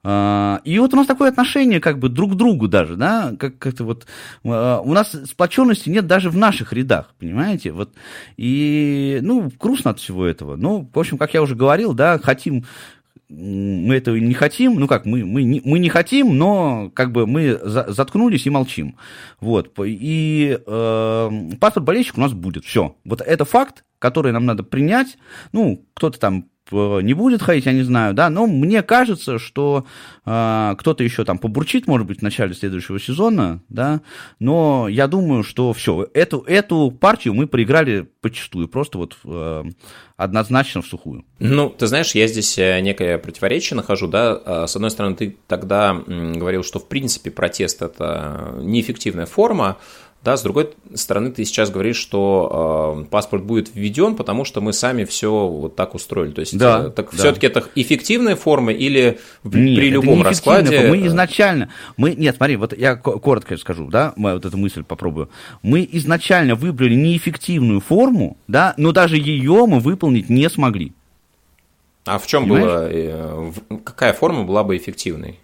А, 0.03 0.61
и 0.63 0.79
вот 0.79 0.93
у 0.93 0.97
нас 0.97 1.05
такое 1.05 1.29
отношение 1.29 1.79
как 1.79 1.99
бы 1.99 2.09
друг 2.09 2.33
к 2.33 2.35
другу 2.35 2.67
даже, 2.67 2.95
да, 2.95 3.33
как 3.37 3.59
как-то 3.59 3.83
вот 3.83 4.07
а, 4.43 4.79
у 4.79 4.93
нас 4.93 5.15
сплоченности 5.25 5.89
нет 5.89 6.07
даже 6.07 6.31
в 6.31 6.37
наших 6.37 6.73
рядах, 6.73 7.13
понимаете, 7.19 7.71
вот 7.71 7.93
и 8.35 9.19
ну 9.21 9.51
грустно 9.59 9.91
от 9.91 9.99
всего 9.99 10.25
этого. 10.25 10.55
Ну, 10.55 10.89
в 10.91 10.97
общем, 10.99 11.19
как 11.19 11.33
я 11.35 11.41
уже 11.41 11.55
говорил, 11.55 11.93
да, 11.93 12.17
хотим 12.17 12.65
мы 13.31 13.95
этого 13.95 14.17
не 14.17 14.33
хотим, 14.33 14.75
ну 14.75 14.87
как, 14.87 15.05
мы, 15.05 15.23
мы, 15.23 15.43
не, 15.43 15.61
мы 15.63 15.79
не 15.79 15.87
хотим, 15.87 16.37
но 16.37 16.91
как 16.93 17.11
бы 17.13 17.25
мы 17.25 17.59
за, 17.63 17.85
заткнулись 17.91 18.45
и 18.45 18.49
молчим. 18.49 18.97
Вот, 19.39 19.71
и 19.79 20.59
э, 20.65 21.29
паспорт 21.59 21.85
болельщик 21.85 22.17
у 22.17 22.21
нас 22.21 22.33
будет, 22.33 22.65
все. 22.65 22.97
Вот 23.05 23.21
это 23.21 23.45
факт, 23.45 23.85
который 23.99 24.33
нам 24.33 24.45
надо 24.45 24.63
принять, 24.63 25.17
ну, 25.53 25.85
кто-то 25.93 26.19
там 26.19 26.47
не 26.71 27.13
будет 27.13 27.41
ходить, 27.41 27.65
я 27.65 27.73
не 27.73 27.83
знаю, 27.83 28.13
да, 28.13 28.29
но 28.29 28.47
мне 28.47 28.81
кажется, 28.83 29.39
что 29.39 29.85
э, 30.25 30.75
кто-то 30.77 31.03
еще 31.03 31.25
там 31.25 31.37
побурчит, 31.37 31.87
может 31.87 32.07
быть, 32.07 32.19
в 32.19 32.23
начале 32.23 32.53
следующего 32.53 32.99
сезона, 32.99 33.61
да, 33.69 34.01
но 34.39 34.87
я 34.87 35.07
думаю, 35.07 35.43
что 35.43 35.73
все, 35.73 36.07
эту, 36.13 36.41
эту 36.41 36.91
партию 36.91 37.33
мы 37.33 37.47
проиграли 37.47 38.07
почастую, 38.21 38.67
просто 38.67 38.97
вот 38.97 39.17
э, 39.25 39.63
однозначно 40.17 40.81
в 40.81 40.85
сухую. 40.85 41.25
Ну, 41.39 41.69
ты 41.69 41.87
знаешь, 41.87 42.13
я 42.13 42.27
здесь 42.27 42.57
э, 42.57 42.79
некое 42.81 43.17
противоречие 43.17 43.75
нахожу, 43.75 44.07
да, 44.07 44.39
а, 44.45 44.67
с 44.67 44.75
одной 44.75 44.91
стороны, 44.91 45.15
ты 45.15 45.37
тогда 45.47 45.93
говорил, 45.93 46.63
что 46.63 46.79
в 46.79 46.87
принципе 46.87 47.31
протест 47.31 47.81
это 47.81 48.55
неэффективная 48.61 49.25
форма, 49.25 49.77
да, 50.23 50.37
с 50.37 50.43
другой 50.43 50.69
стороны, 50.93 51.31
ты 51.31 51.43
сейчас 51.45 51.71
говоришь, 51.71 51.95
что 51.95 53.01
э, 53.01 53.09
паспорт 53.09 53.43
будет 53.43 53.73
введен, 53.73 54.15
потому 54.15 54.45
что 54.45 54.61
мы 54.61 54.71
сами 54.71 55.03
все 55.03 55.47
вот 55.47 55.75
так 55.75 55.95
устроили. 55.95 56.31
То 56.31 56.41
есть, 56.41 56.55
да, 56.55 56.85
э, 56.85 56.89
так 56.91 57.09
да. 57.11 57.17
все-таки 57.17 57.47
это 57.47 57.65
эффективная 57.73 58.35
форма 58.35 58.71
или 58.71 59.19
нет, 59.43 59.77
при 59.77 59.89
любом 59.89 60.21
раскладе? 60.21 60.89
Мы 60.89 61.07
изначально, 61.07 61.69
мы, 61.97 62.13
нет, 62.13 62.35
смотри, 62.35 62.55
вот 62.55 62.77
я 62.77 62.95
коротко 62.95 63.57
скажу, 63.57 63.87
да, 63.87 64.13
вот 64.15 64.45
эту 64.45 64.57
мысль 64.57 64.83
попробую. 64.83 65.29
Мы 65.63 65.89
изначально 65.91 66.53
выбрали 66.53 66.93
неэффективную 66.93 67.79
форму, 67.79 68.37
да, 68.47 68.75
но 68.77 68.91
даже 68.91 69.17
ее 69.17 69.65
мы 69.65 69.79
выполнить 69.79 70.29
не 70.29 70.47
смогли. 70.51 70.93
А 72.05 72.19
в 72.19 72.27
чем 72.27 72.43
Понимаешь? 72.43 72.65
было, 72.65 72.89
э, 72.91 73.51
какая 73.83 74.13
форма 74.13 74.43
была 74.43 74.63
бы 74.63 74.77
эффективной? 74.77 75.39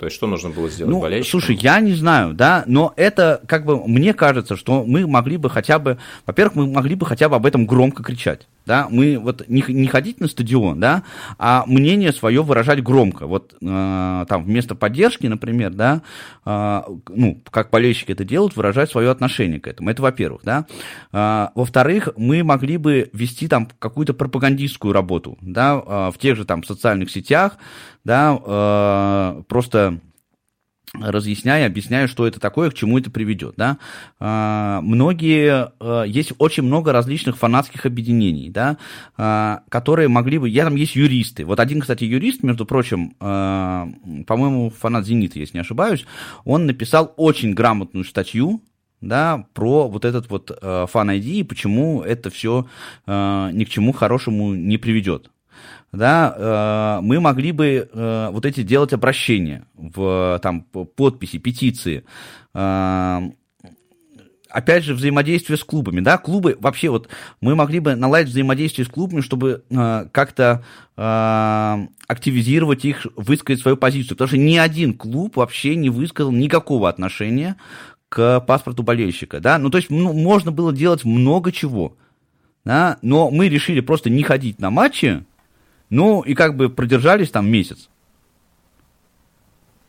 То 0.00 0.06
есть, 0.06 0.16
что 0.16 0.26
нужно 0.26 0.48
было 0.48 0.70
сделать 0.70 0.94
ну, 0.94 1.02
болельщикам? 1.02 1.42
Слушай, 1.42 1.56
я 1.56 1.78
не 1.78 1.92
знаю, 1.92 2.32
да, 2.32 2.64
но 2.66 2.94
это, 2.96 3.42
как 3.46 3.66
бы, 3.66 3.86
мне 3.86 4.14
кажется, 4.14 4.56
что 4.56 4.82
мы 4.82 5.06
могли 5.06 5.36
бы 5.36 5.50
хотя 5.50 5.78
бы, 5.78 5.98
во-первых, 6.24 6.54
мы 6.54 6.66
могли 6.66 6.94
бы 6.94 7.04
хотя 7.04 7.28
бы 7.28 7.36
об 7.36 7.44
этом 7.44 7.66
громко 7.66 8.02
кричать, 8.02 8.48
да, 8.66 8.88
мы 8.90 9.18
вот 9.18 9.48
не, 9.48 9.64
не 9.68 9.86
ходить 9.86 10.20
на 10.20 10.28
стадион, 10.28 10.80
да, 10.80 11.02
а 11.38 11.64
мнение 11.66 12.12
свое 12.12 12.42
выражать 12.42 12.82
громко, 12.82 13.26
вот 13.26 13.54
э, 13.60 14.24
там 14.28 14.44
вместо 14.44 14.74
поддержки, 14.74 15.26
например, 15.26 15.72
да, 15.72 16.02
э, 16.44 16.82
ну, 17.08 17.42
как 17.50 17.70
болельщики 17.70 18.12
это 18.12 18.24
делают, 18.24 18.56
выражать 18.56 18.90
свое 18.90 19.10
отношение 19.10 19.60
к 19.60 19.66
этому, 19.66 19.90
это 19.90 20.02
во-первых, 20.02 20.42
да, 20.44 20.66
э, 21.12 21.48
во-вторых, 21.54 22.10
мы 22.16 22.42
могли 22.44 22.76
бы 22.76 23.10
вести 23.12 23.48
там 23.48 23.68
какую-то 23.78 24.14
пропагандистскую 24.14 24.92
работу, 24.92 25.38
да, 25.40 25.82
э, 25.84 26.10
в 26.14 26.18
тех 26.18 26.36
же 26.36 26.44
там 26.44 26.64
социальных 26.64 27.10
сетях, 27.10 27.56
да, 28.04 28.38
э, 28.44 29.42
просто 29.48 30.00
разъясняя, 30.92 31.66
объясняя, 31.66 32.06
что 32.06 32.26
это 32.26 32.40
такое, 32.40 32.70
к 32.70 32.74
чему 32.74 32.98
это 32.98 33.10
приведет. 33.10 33.54
Да? 33.56 33.78
А, 34.18 34.80
многие, 34.82 35.72
а, 35.78 36.02
есть 36.02 36.32
очень 36.38 36.64
много 36.64 36.92
различных 36.92 37.36
фанатских 37.36 37.86
объединений, 37.86 38.50
да, 38.50 38.76
а, 39.16 39.62
которые 39.68 40.08
могли 40.08 40.38
бы, 40.38 40.48
я 40.48 40.64
там 40.64 40.74
есть 40.74 40.96
юристы, 40.96 41.44
вот 41.44 41.60
один, 41.60 41.80
кстати, 41.80 42.04
юрист, 42.04 42.42
между 42.42 42.66
прочим, 42.66 43.14
а, 43.20 43.88
по-моему, 44.26 44.70
фанат 44.70 45.06
«Зенита», 45.06 45.38
если 45.38 45.58
не 45.58 45.60
ошибаюсь, 45.60 46.06
он 46.44 46.66
написал 46.66 47.14
очень 47.16 47.54
грамотную 47.54 48.04
статью, 48.04 48.62
да, 49.00 49.46
про 49.54 49.88
вот 49.88 50.04
этот 50.04 50.28
вот 50.28 50.50
э, 50.50 50.86
фан-ID 50.86 51.24
и 51.24 51.42
почему 51.42 52.02
это 52.02 52.28
все 52.28 52.66
э, 53.06 53.50
ни 53.52 53.64
к 53.64 53.70
чему 53.70 53.92
хорошему 53.92 54.54
не 54.54 54.76
приведет 54.76 55.30
да, 55.92 56.98
э, 57.00 57.00
мы 57.02 57.20
могли 57.20 57.52
бы 57.52 57.88
э, 57.92 58.28
вот 58.30 58.46
эти 58.46 58.62
делать 58.62 58.92
обращения 58.92 59.64
в 59.74 60.38
там, 60.42 60.62
подписи, 60.62 61.38
петиции, 61.38 62.04
э, 62.54 63.20
опять 64.50 64.84
же, 64.84 64.94
взаимодействие 64.94 65.56
с 65.56 65.64
клубами, 65.64 66.00
да, 66.00 66.18
клубы, 66.18 66.56
вообще 66.60 66.90
вот 66.90 67.08
мы 67.40 67.54
могли 67.54 67.80
бы 67.80 67.94
наладить 67.94 68.30
взаимодействие 68.30 68.86
с 68.86 68.88
клубами, 68.88 69.20
чтобы 69.20 69.64
э, 69.70 70.06
как-то 70.12 70.64
э, 70.96 71.86
активизировать 72.06 72.84
их, 72.84 73.06
высказать 73.16 73.60
свою 73.60 73.76
позицию, 73.76 74.16
потому 74.16 74.28
что 74.28 74.38
ни 74.38 74.56
один 74.56 74.94
клуб 74.94 75.36
вообще 75.36 75.76
не 75.76 75.90
высказал 75.90 76.32
никакого 76.32 76.88
отношения 76.88 77.56
к 78.08 78.40
паспорту 78.40 78.82
болельщика, 78.82 79.40
да, 79.40 79.58
ну, 79.58 79.70
то 79.70 79.78
есть 79.78 79.90
ну, 79.90 80.12
можно 80.12 80.50
было 80.50 80.72
делать 80.72 81.04
много 81.04 81.52
чего, 81.52 81.96
да, 82.64 82.98
но 83.02 83.30
мы 83.30 83.48
решили 83.48 83.80
просто 83.80 84.10
не 84.10 84.22
ходить 84.22 84.60
на 84.60 84.70
матчи, 84.70 85.24
ну, 85.90 86.22
и 86.22 86.34
как 86.34 86.56
бы 86.56 86.70
продержались 86.70 87.30
там 87.30 87.50
месяц. 87.50 87.88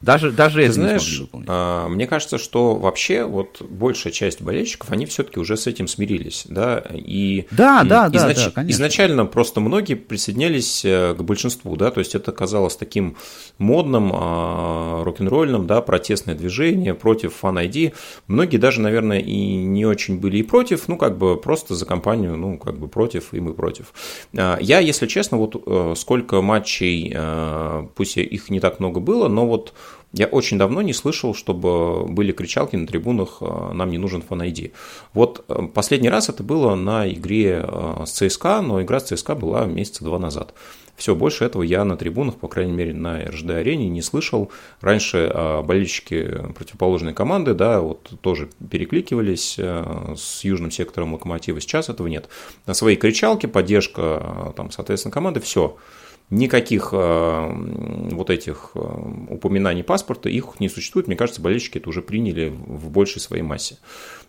Даже, 0.02 0.32
даже 0.32 0.60
Ты 0.60 0.66
это 0.66 0.74
знаешь, 0.74 1.20
не 1.20 1.28
смогли 1.28 1.48
А, 1.48 1.88
мне 1.88 2.08
кажется, 2.08 2.38
что 2.38 2.76
вообще 2.76 3.24
вот 3.24 3.62
большая 3.62 4.12
часть 4.12 4.42
болельщиков, 4.42 4.92
они 4.92 5.06
все-таки 5.06 5.40
уже 5.40 5.58
с 5.58 5.68
этим 5.68 5.88
смирились, 5.88 6.46
да, 6.50 6.84
и 6.92 7.46
да, 7.52 7.84
да, 7.84 8.08
изнач... 8.08 8.38
да, 8.38 8.46
да, 8.46 8.52
конечно. 8.52 8.76
изначально 8.76 9.26
просто 9.26 9.60
многие 9.60 9.94
присоединялись 9.94 10.84
э, 10.84 11.14
к 11.14 11.22
большинству, 11.22 11.76
да, 11.76 11.92
то 11.92 12.00
есть 12.00 12.16
это 12.16 12.32
казалось 12.32 12.76
таким 12.76 13.16
модным, 13.60 14.12
а, 14.14 15.04
рок-н-ролльным, 15.04 15.68
да, 15.68 15.82
протестное 15.82 16.34
движение 16.34 16.96
против 16.96 17.36
фан-ID. 17.42 17.94
Многие 18.28 18.58
даже, 18.58 18.82
наверное, 18.82 19.20
и 19.20 19.56
не 19.56 19.86
очень 19.86 20.20
были 20.20 20.38
и 20.38 20.44
против, 20.44 20.88
ну, 20.88 20.98
как 20.98 21.18
бы 21.18 21.38
просто 21.38 21.76
за 21.76 21.86
компанию, 21.86 22.36
ну, 22.38 22.58
как 22.58 22.80
бы 22.80 22.88
против, 22.88 23.34
и 23.34 23.40
мы 23.40 23.54
против. 23.54 23.94
А, 24.36 24.58
я, 24.60 24.80
если 24.80 25.06
честно, 25.06 25.38
вот 25.38 25.62
э, 25.64 25.94
сколько 25.96 26.42
матчей, 26.42 27.14
э, 27.14 27.88
пусть 27.96 28.18
их 28.18 28.50
не 28.50 28.60
так 28.60 28.80
много 28.80 29.00
было, 29.00 29.28
но 29.28 29.46
вот 29.46 29.74
я 30.14 30.28
очень 30.28 30.58
давно 30.58 30.82
не 30.82 30.94
слышал, 30.94 31.34
чтобы 31.34 32.06
были 32.06 32.34
кричалки 32.34 32.76
на 32.76 32.86
трибунах 32.86 33.38
э, 33.40 33.72
«Нам 33.74 33.90
не 33.92 33.98
нужен 33.98 34.22
фан 34.22 34.42
-айди». 34.42 34.72
Вот 35.14 35.46
э, 35.48 35.68
последний 35.74 36.10
раз 36.10 36.28
это 36.28 36.44
было 36.44 36.76
на 36.76 37.10
игре 37.10 37.64
э, 37.64 38.04
с 38.06 38.12
ЦСКА, 38.12 38.62
но 38.62 38.82
игра 38.82 39.00
с 39.00 39.04
ЦСКА 39.04 39.36
была 39.36 39.66
месяца 39.66 40.04
два 40.04 40.20
назад. 40.20 40.54
Все, 40.98 41.16
больше 41.16 41.46
этого 41.46 41.64
я 41.64 41.86
на 41.86 41.96
трибунах, 41.96 42.36
по 42.36 42.50
крайней 42.50 42.74
мере, 42.74 42.94
на 42.94 43.24
РЖД-арене 43.24 43.88
не 43.88 44.02
слышал. 44.02 44.52
Раньше 44.82 45.34
болельщики 45.64 46.30
противоположной 46.54 47.14
команды, 47.16 47.56
да, 47.56 47.80
вот 47.80 48.12
тоже 48.22 48.50
перекликивались 48.70 49.58
с 49.58 50.44
южным 50.44 50.70
сектором 50.70 51.14
локомотива. 51.14 51.60
Сейчас 51.60 51.90
этого 51.90 52.06
нет. 52.06 52.30
На 52.68 52.76
своей 52.76 52.98
кричалке, 52.98 53.48
поддержка, 53.48 54.54
там, 54.56 54.70
соответственно, 54.70 55.12
команды, 55.12 55.40
все 55.40 55.76
никаких 56.32 56.90
э, 56.94 57.52
вот 58.12 58.30
этих 58.30 58.72
э, 58.74 58.80
упоминаний 59.30 59.84
паспорта, 59.84 60.30
их 60.30 60.60
не 60.60 60.70
существует. 60.70 61.08
Мне 61.08 61.18
кажется, 61.18 61.42
болельщики 61.42 61.78
это 61.78 61.90
уже 61.90 62.02
приняли 62.02 62.48
в 62.48 62.90
большей 62.90 63.22
своей 63.22 63.44
массе. 63.44 63.78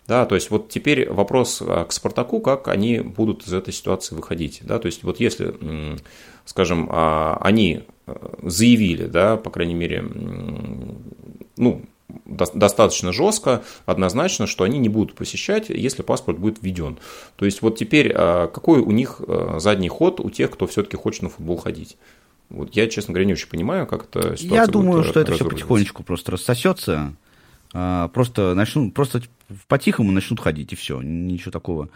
Да, 0.08 0.26
то 0.26 0.34
есть 0.34 0.50
вот 0.50 0.68
теперь 0.68 1.08
вопрос 1.08 1.62
э, 1.62 1.84
к 1.88 1.92
Спартаку, 1.92 2.40
как 2.40 2.66
они 2.66 2.98
будут 2.98 3.46
из 3.46 3.52
этой 3.52 3.72
ситуации 3.72 4.16
выходить. 4.16 4.60
Да, 4.64 4.80
то 4.80 4.86
есть 4.86 5.04
вот 5.04 5.20
если, 5.20 5.54
скажем, 6.44 6.88
а, 6.90 7.38
они 7.40 7.84
заявили, 8.42 9.06
да, 9.06 9.36
по 9.36 9.50
крайней 9.50 9.74
мере, 9.74 10.04
ну, 11.56 11.82
достаточно 12.24 13.12
жестко, 13.12 13.62
однозначно, 13.86 14.46
что 14.46 14.64
они 14.64 14.78
не 14.78 14.88
будут 14.88 15.14
посещать, 15.14 15.68
если 15.68 16.02
паспорт 16.02 16.38
будет 16.38 16.62
введен. 16.62 16.98
То 17.36 17.44
есть 17.44 17.62
вот 17.62 17.78
теперь 17.78 18.12
а, 18.14 18.48
какой 18.48 18.80
у 18.80 18.90
них 18.90 19.20
а, 19.26 19.58
задний 19.58 19.88
ход 19.88 20.20
у 20.20 20.30
тех, 20.30 20.50
кто 20.50 20.66
все-таки 20.66 20.96
хочет 20.96 21.22
на 21.22 21.28
футбол 21.28 21.56
ходить? 21.56 21.96
Вот 22.48 22.74
я, 22.76 22.86
честно 22.88 23.14
говоря, 23.14 23.26
не 23.26 23.32
очень 23.32 23.48
понимаю, 23.48 23.86
как 23.86 24.04
это 24.04 24.36
ситуация 24.36 24.48
Я 24.48 24.66
думаю, 24.66 25.04
что 25.04 25.20
это 25.20 25.32
все 25.32 25.48
потихонечку 25.48 26.02
просто 26.02 26.32
рассосется. 26.32 27.14
А, 27.74 28.08
просто 28.08 28.54
начнут, 28.54 28.92
просто 28.94 29.22
по-тихому 29.68 30.12
начнут 30.12 30.40
ходить, 30.40 30.72
и 30.72 30.76
все. 30.76 31.00
Ничего 31.00 31.50
такого 31.50 31.88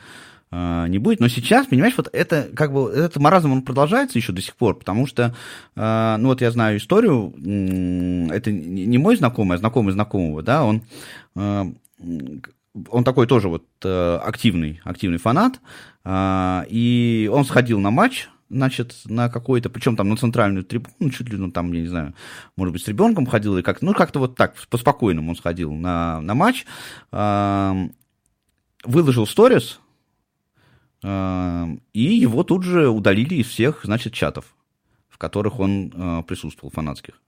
не 0.53 0.99
будет. 0.99 1.21
Но 1.21 1.29
сейчас, 1.29 1.67
понимаешь, 1.67 1.95
вот 1.97 2.09
это 2.13 2.49
как 2.55 2.73
бы 2.73 2.89
этот 2.91 3.17
маразм 3.17 3.53
он 3.53 3.63
продолжается 3.63 4.19
еще 4.19 4.33
до 4.33 4.41
сих 4.41 4.55
пор, 4.55 4.79
потому 4.79 5.07
что, 5.07 5.35
а, 5.75 6.17
ну 6.19 6.29
вот 6.29 6.41
я 6.41 6.51
знаю 6.51 6.79
историю, 6.79 7.35
это 8.31 8.53
не 8.53 8.99
мой 8.99 9.17
знакомый, 9.17 9.57
а 9.57 9.59
знакомый 9.59 9.93
знакомого, 9.93 10.43
да, 10.43 10.65
он 10.65 10.83
а, 11.35 11.67
он 12.91 13.05
такой 13.05 13.27
тоже 13.27 13.49
вот 13.49 13.65
активный, 13.83 14.81
активный 14.85 15.19
фанат, 15.19 15.61
и 16.07 17.31
он 17.33 17.45
сходил 17.47 17.81
на 17.81 17.91
матч, 17.91 18.29
значит, 18.51 18.95
на 19.07 19.29
какой-то, 19.31 19.71
причем 19.71 19.97
там 19.97 20.11
на 20.11 20.17
центральную 20.17 20.63
трибуну, 20.63 21.11
чуть 21.11 21.31
ли, 21.31 21.39
ну, 21.39 21.51
там, 21.51 21.73
я 21.73 21.81
не 21.81 21.89
знаю, 21.89 22.15
может 22.55 22.75
быть, 22.75 22.85
с 22.85 22.89
ребенком 22.89 23.25
ходил, 23.27 23.55
или 23.57 23.63
как-то, 23.63 23.85
ну, 23.87 23.95
как-то 23.95 24.19
вот 24.19 24.37
так, 24.37 24.55
по-спокойному 24.69 25.31
он 25.31 25.37
сходил 25.37 25.73
на, 25.73 26.21
на 26.21 26.35
матч, 26.35 26.67
выложил 28.85 29.27
сторис, 29.27 29.81
и 31.07 32.03
его 32.03 32.43
тут 32.43 32.65
же 32.65 32.89
удалили 32.89 33.37
из 33.37 33.47
всех, 33.47 33.83
значит, 33.85 34.13
чатов, 34.13 34.57
в 35.09 35.19
которых 35.19 35.61
он 35.61 35.93
э, 35.95 36.23
присутствовал, 36.27 36.73
фанатских. 36.73 37.21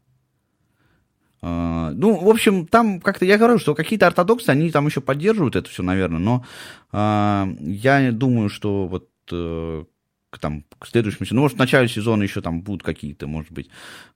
А, 1.41 1.93
ну, 1.95 2.17
в 2.17 2.29
общем, 2.29 2.67
там 2.67 3.01
как-то, 3.01 3.25
я 3.25 3.39
говорю, 3.39 3.59
что 3.59 3.75
какие-то 3.75 4.07
ортодоксы, 4.07 4.51
они 4.51 4.71
там 4.71 4.87
еще 4.87 5.01
поддерживают 5.01 5.57
это 5.57 5.69
все, 5.71 5.83
наверное, 5.83 6.19
но 6.19 6.45
а, 6.91 7.49
я 7.61 8.11
думаю, 8.11 8.49
что 8.49 8.87
вот 8.89 9.09
э, 9.31 9.85
к, 10.31 10.39
там, 10.39 10.65
к 10.79 10.87
следующему 10.87 11.27
сезону, 11.27 11.37
ну, 11.37 11.43
может, 11.43 11.57
в 11.57 11.61
начале 11.61 11.89
сезона 11.89 12.25
еще 12.25 12.41
там 12.41 12.63
будут 12.63 12.83
какие-то, 12.83 13.27
может 13.29 13.53
быть, 13.53 13.69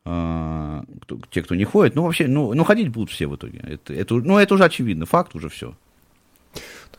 э, 0.04 0.82
кто, 1.02 1.20
те, 1.30 1.42
кто 1.42 1.54
не 1.54 1.64
ходит, 1.64 1.94
ну, 1.94 2.02
вообще, 2.02 2.26
ну, 2.26 2.52
ну, 2.54 2.64
ходить 2.64 2.88
будут 2.88 3.10
все 3.10 3.28
в 3.28 3.36
итоге. 3.36 3.60
Это, 3.62 3.94
это, 3.94 4.14
ну, 4.16 4.38
это 4.38 4.54
уже 4.54 4.64
очевидно, 4.64 5.06
факт 5.06 5.34
уже 5.36 5.48
все. 5.48 5.76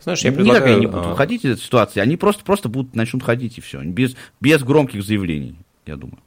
Знаешь, 0.04 0.22
я 0.22 0.32
предлагаю... 0.32 0.62
Никак 0.62 0.70
они 0.70 0.80
не 0.80 0.86
будут 0.86 1.06
выходить 1.06 1.44
из 1.44 1.52
этой 1.52 1.62
ситуации, 1.62 2.00
они 2.00 2.16
просто, 2.16 2.44
просто 2.44 2.68
будут, 2.68 2.94
начнут 2.94 3.22
ходить 3.22 3.58
и 3.58 3.60
все, 3.60 3.82
без, 3.82 4.14
без 4.40 4.62
громких 4.62 5.02
заявлений, 5.02 5.56
я 5.86 5.96
думаю. 5.96 6.18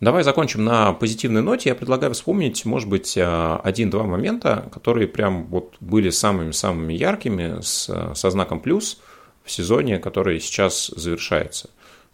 Давай 0.00 0.22
закончим 0.24 0.62
на 0.62 0.92
позитивной 0.92 1.40
ноте. 1.40 1.70
Я 1.70 1.74
предлагаю 1.74 2.12
вспомнить, 2.12 2.66
может 2.66 2.88
быть, 2.88 3.16
э, 3.16 3.58
один-два 3.64 4.04
момента, 4.04 4.68
которые 4.70 5.08
прям 5.08 5.46
вот 5.46 5.76
были 5.80 6.10
самыми-самыми 6.10 6.92
яркими 6.92 7.62
с, 7.62 8.12
со 8.14 8.30
знаком 8.30 8.60
плюс 8.60 9.00
в 9.42 9.50
сезоне, 9.50 9.98
который 9.98 10.38
сейчас 10.40 10.88
завершается. 10.88 11.70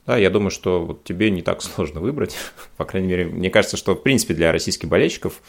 Да, 0.06 0.16
я 0.16 0.30
думаю, 0.30 0.50
что 0.50 0.84
вот 0.84 1.02
тебе 1.02 1.30
не 1.30 1.42
так 1.42 1.60
сложно 1.62 2.00
выбрать. 2.00 2.36
По 2.76 2.84
крайней 2.84 3.08
мере, 3.08 3.24
мне 3.26 3.50
кажется, 3.50 3.76
что 3.76 3.94
в 3.94 4.02
принципе 4.02 4.34
для 4.34 4.52
российских 4.52 4.88
болельщиков 4.88 5.42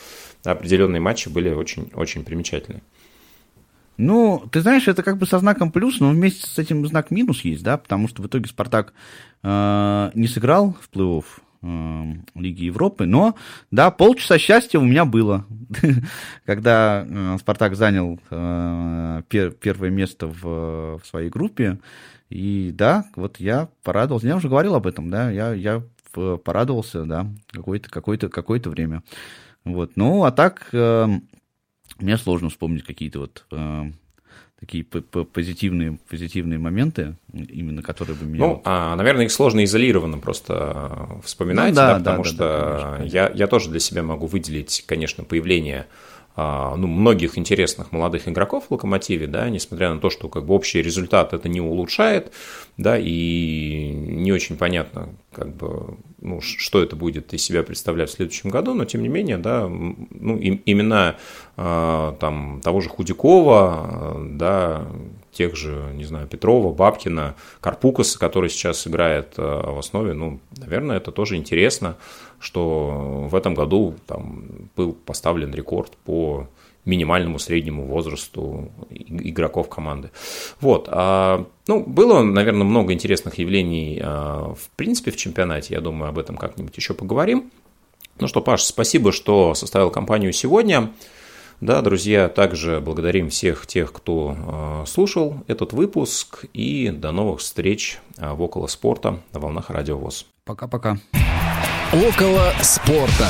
определенные 0.43 1.01
матчи 1.01 1.29
были 1.29 1.49
очень, 1.49 1.91
очень 1.93 2.23
примечательны. 2.23 2.81
Ну, 3.97 4.43
ты 4.51 4.61
знаешь, 4.61 4.87
это 4.87 5.03
как 5.03 5.17
бы 5.17 5.27
со 5.27 5.39
знаком 5.39 5.71
плюс, 5.71 5.99
но 5.99 6.09
вместе 6.09 6.47
с 6.47 6.57
этим 6.57 6.85
знак 6.87 7.11
минус 7.11 7.41
есть, 7.41 7.63
да, 7.63 7.77
потому 7.77 8.07
что 8.07 8.23
в 8.23 8.27
итоге 8.27 8.47
Спартак 8.49 8.93
э, 9.43 10.11
не 10.15 10.27
сыграл 10.27 10.75
в 10.81 10.89
плей-офф 10.95 11.25
э, 11.61 12.39
Лиги 12.39 12.63
Европы, 12.63 13.05
но, 13.05 13.35
да, 13.69 13.91
полчаса 13.91 14.39
счастья 14.39 14.79
у 14.79 14.83
меня 14.83 15.05
было, 15.05 15.45
когда 16.45 17.05
э, 17.07 17.37
Спартак 17.39 17.75
занял 17.75 18.19
э, 18.31 19.21
пер, 19.29 19.51
первое 19.51 19.91
место 19.91 20.27
в, 20.27 20.97
в 20.97 21.01
своей 21.05 21.29
группе, 21.29 21.79
и 22.29 22.71
да, 22.73 23.05
вот 23.15 23.39
я 23.39 23.69
порадовался, 23.83 24.27
я 24.27 24.37
уже 24.37 24.49
говорил 24.49 24.73
об 24.73 24.87
этом, 24.87 25.11
да, 25.11 25.29
я, 25.29 25.53
я 25.53 25.83
порадовался, 26.13 27.05
да, 27.05 27.27
какое-то 27.51 27.89
какое 27.89 28.17
какое 28.17 28.59
время. 28.59 29.03
Вот, 29.65 29.91
ну, 29.95 30.23
а 30.23 30.31
так, 30.31 30.67
э, 30.73 31.07
мне 31.99 32.17
сложно 32.17 32.49
вспомнить 32.49 32.83
какие-то 32.83 33.19
вот 33.19 33.45
э, 33.51 33.91
такие 34.59 34.83
позитивные, 34.85 35.97
позитивные 36.09 36.57
моменты, 36.57 37.15
именно 37.33 37.81
которые 37.81 38.15
бы 38.15 38.25
меня... 38.25 38.45
Ну, 38.45 38.61
а, 38.63 38.95
наверное, 38.95 39.25
их 39.25 39.31
сложно 39.31 39.63
изолированно 39.65 40.19
просто 40.19 41.19
вспоминать, 41.23 41.71
ну, 41.71 41.75
да, 41.75 41.93
да, 41.93 41.99
потому 41.99 42.23
да, 42.23 42.29
что 42.29 42.37
да, 42.37 42.97
конечно, 42.97 43.15
я, 43.15 43.31
я 43.33 43.47
тоже 43.47 43.69
для 43.69 43.79
себя 43.79 44.03
могу 44.03 44.25
выделить, 44.25 44.85
конечно, 44.87 45.23
появление 45.25 45.87
ну, 46.35 46.87
многих 46.87 47.37
интересных 47.37 47.91
молодых 47.91 48.27
игроков 48.27 48.65
в 48.67 48.71
«Локомотиве», 48.71 49.27
да, 49.27 49.49
несмотря 49.49 49.93
на 49.93 49.99
то, 49.99 50.09
что 50.09 50.29
как 50.29 50.45
бы 50.45 50.55
общий 50.55 50.81
результат 50.81 51.33
это 51.33 51.47
не 51.47 51.61
улучшает, 51.61 52.33
да, 52.77 52.97
и 52.99 53.91
не 53.93 54.31
очень 54.31 54.57
понятно, 54.57 55.09
как 55.31 55.55
бы, 55.55 55.97
ну, 56.19 56.41
что 56.41 56.81
это 56.81 56.95
будет 56.95 57.33
из 57.33 57.43
себя 57.43 57.61
представлять 57.61 58.09
в 58.09 58.13
следующем 58.13 58.49
году, 58.49 58.73
но 58.73 58.85
тем 58.85 59.03
не 59.03 59.09
менее, 59.09 59.37
да, 59.37 59.67
ну, 59.67 60.37
имена 60.39 61.17
а, 61.55 62.15
там 62.19 62.61
того 62.63 62.81
же 62.81 62.89
Худякова, 62.89 64.19
да, 64.31 64.87
тех 65.33 65.55
же, 65.55 65.91
не 65.93 66.05
знаю, 66.05 66.27
Петрова, 66.27 66.73
Бабкина, 66.73 67.35
Карпукаса, 67.59 68.17
который 68.19 68.49
сейчас 68.49 68.87
играет 68.87 69.33
а, 69.37 69.73
в 69.73 69.79
основе, 69.79 70.13
ну, 70.13 70.39
наверное, 70.57 70.97
это 70.97 71.11
тоже 71.11 71.35
интересно, 71.35 71.97
что 72.39 73.27
в 73.29 73.35
этом 73.35 73.53
году 73.53 73.95
там 74.07 74.69
был 74.75 74.93
поставлен 74.93 75.53
рекорд 75.53 75.97
по 76.05 76.47
минимальному 76.85 77.39
среднему 77.39 77.85
возрасту 77.85 78.69
игроков 78.89 79.69
команды. 79.69 80.11
Вот. 80.59 80.87
А, 80.91 81.45
ну, 81.67 81.83
было, 81.83 82.21
наверное, 82.23 82.65
много 82.65 82.93
интересных 82.93 83.37
явлений 83.39 84.01
а, 84.03 84.53
в 84.53 84.69
принципе 84.75 85.11
в 85.11 85.17
чемпионате. 85.17 85.73
Я 85.75 85.81
думаю, 85.81 86.09
об 86.09 86.19
этом 86.19 86.35
как-нибудь 86.35 86.75
еще 86.75 86.93
поговорим. 86.93 87.51
Ну 88.19 88.27
что, 88.27 88.41
Паш, 88.41 88.63
спасибо, 88.63 89.11
что 89.11 89.55
составил 89.55 89.89
компанию 89.89 90.33
сегодня. 90.33 90.91
Да, 91.61 91.81
друзья, 91.81 92.29
также 92.29 92.79
благодарим 92.79 93.29
всех 93.29 93.67
тех, 93.67 93.91
кто 93.91 94.35
а, 94.37 94.83
слушал 94.85 95.43
этот 95.47 95.73
выпуск. 95.73 96.45
И 96.53 96.89
до 96.89 97.11
новых 97.11 97.39
встреч 97.39 97.99
в 98.17 98.41
около 98.41 98.67
спорта 98.67 99.19
на 99.31 99.39
волнах 99.39 99.69
Радио 99.69 99.97
ВОЗ. 99.97 100.25
Пока-пока. 100.45 100.97
Около 101.93 102.51
спорта. 102.61 103.29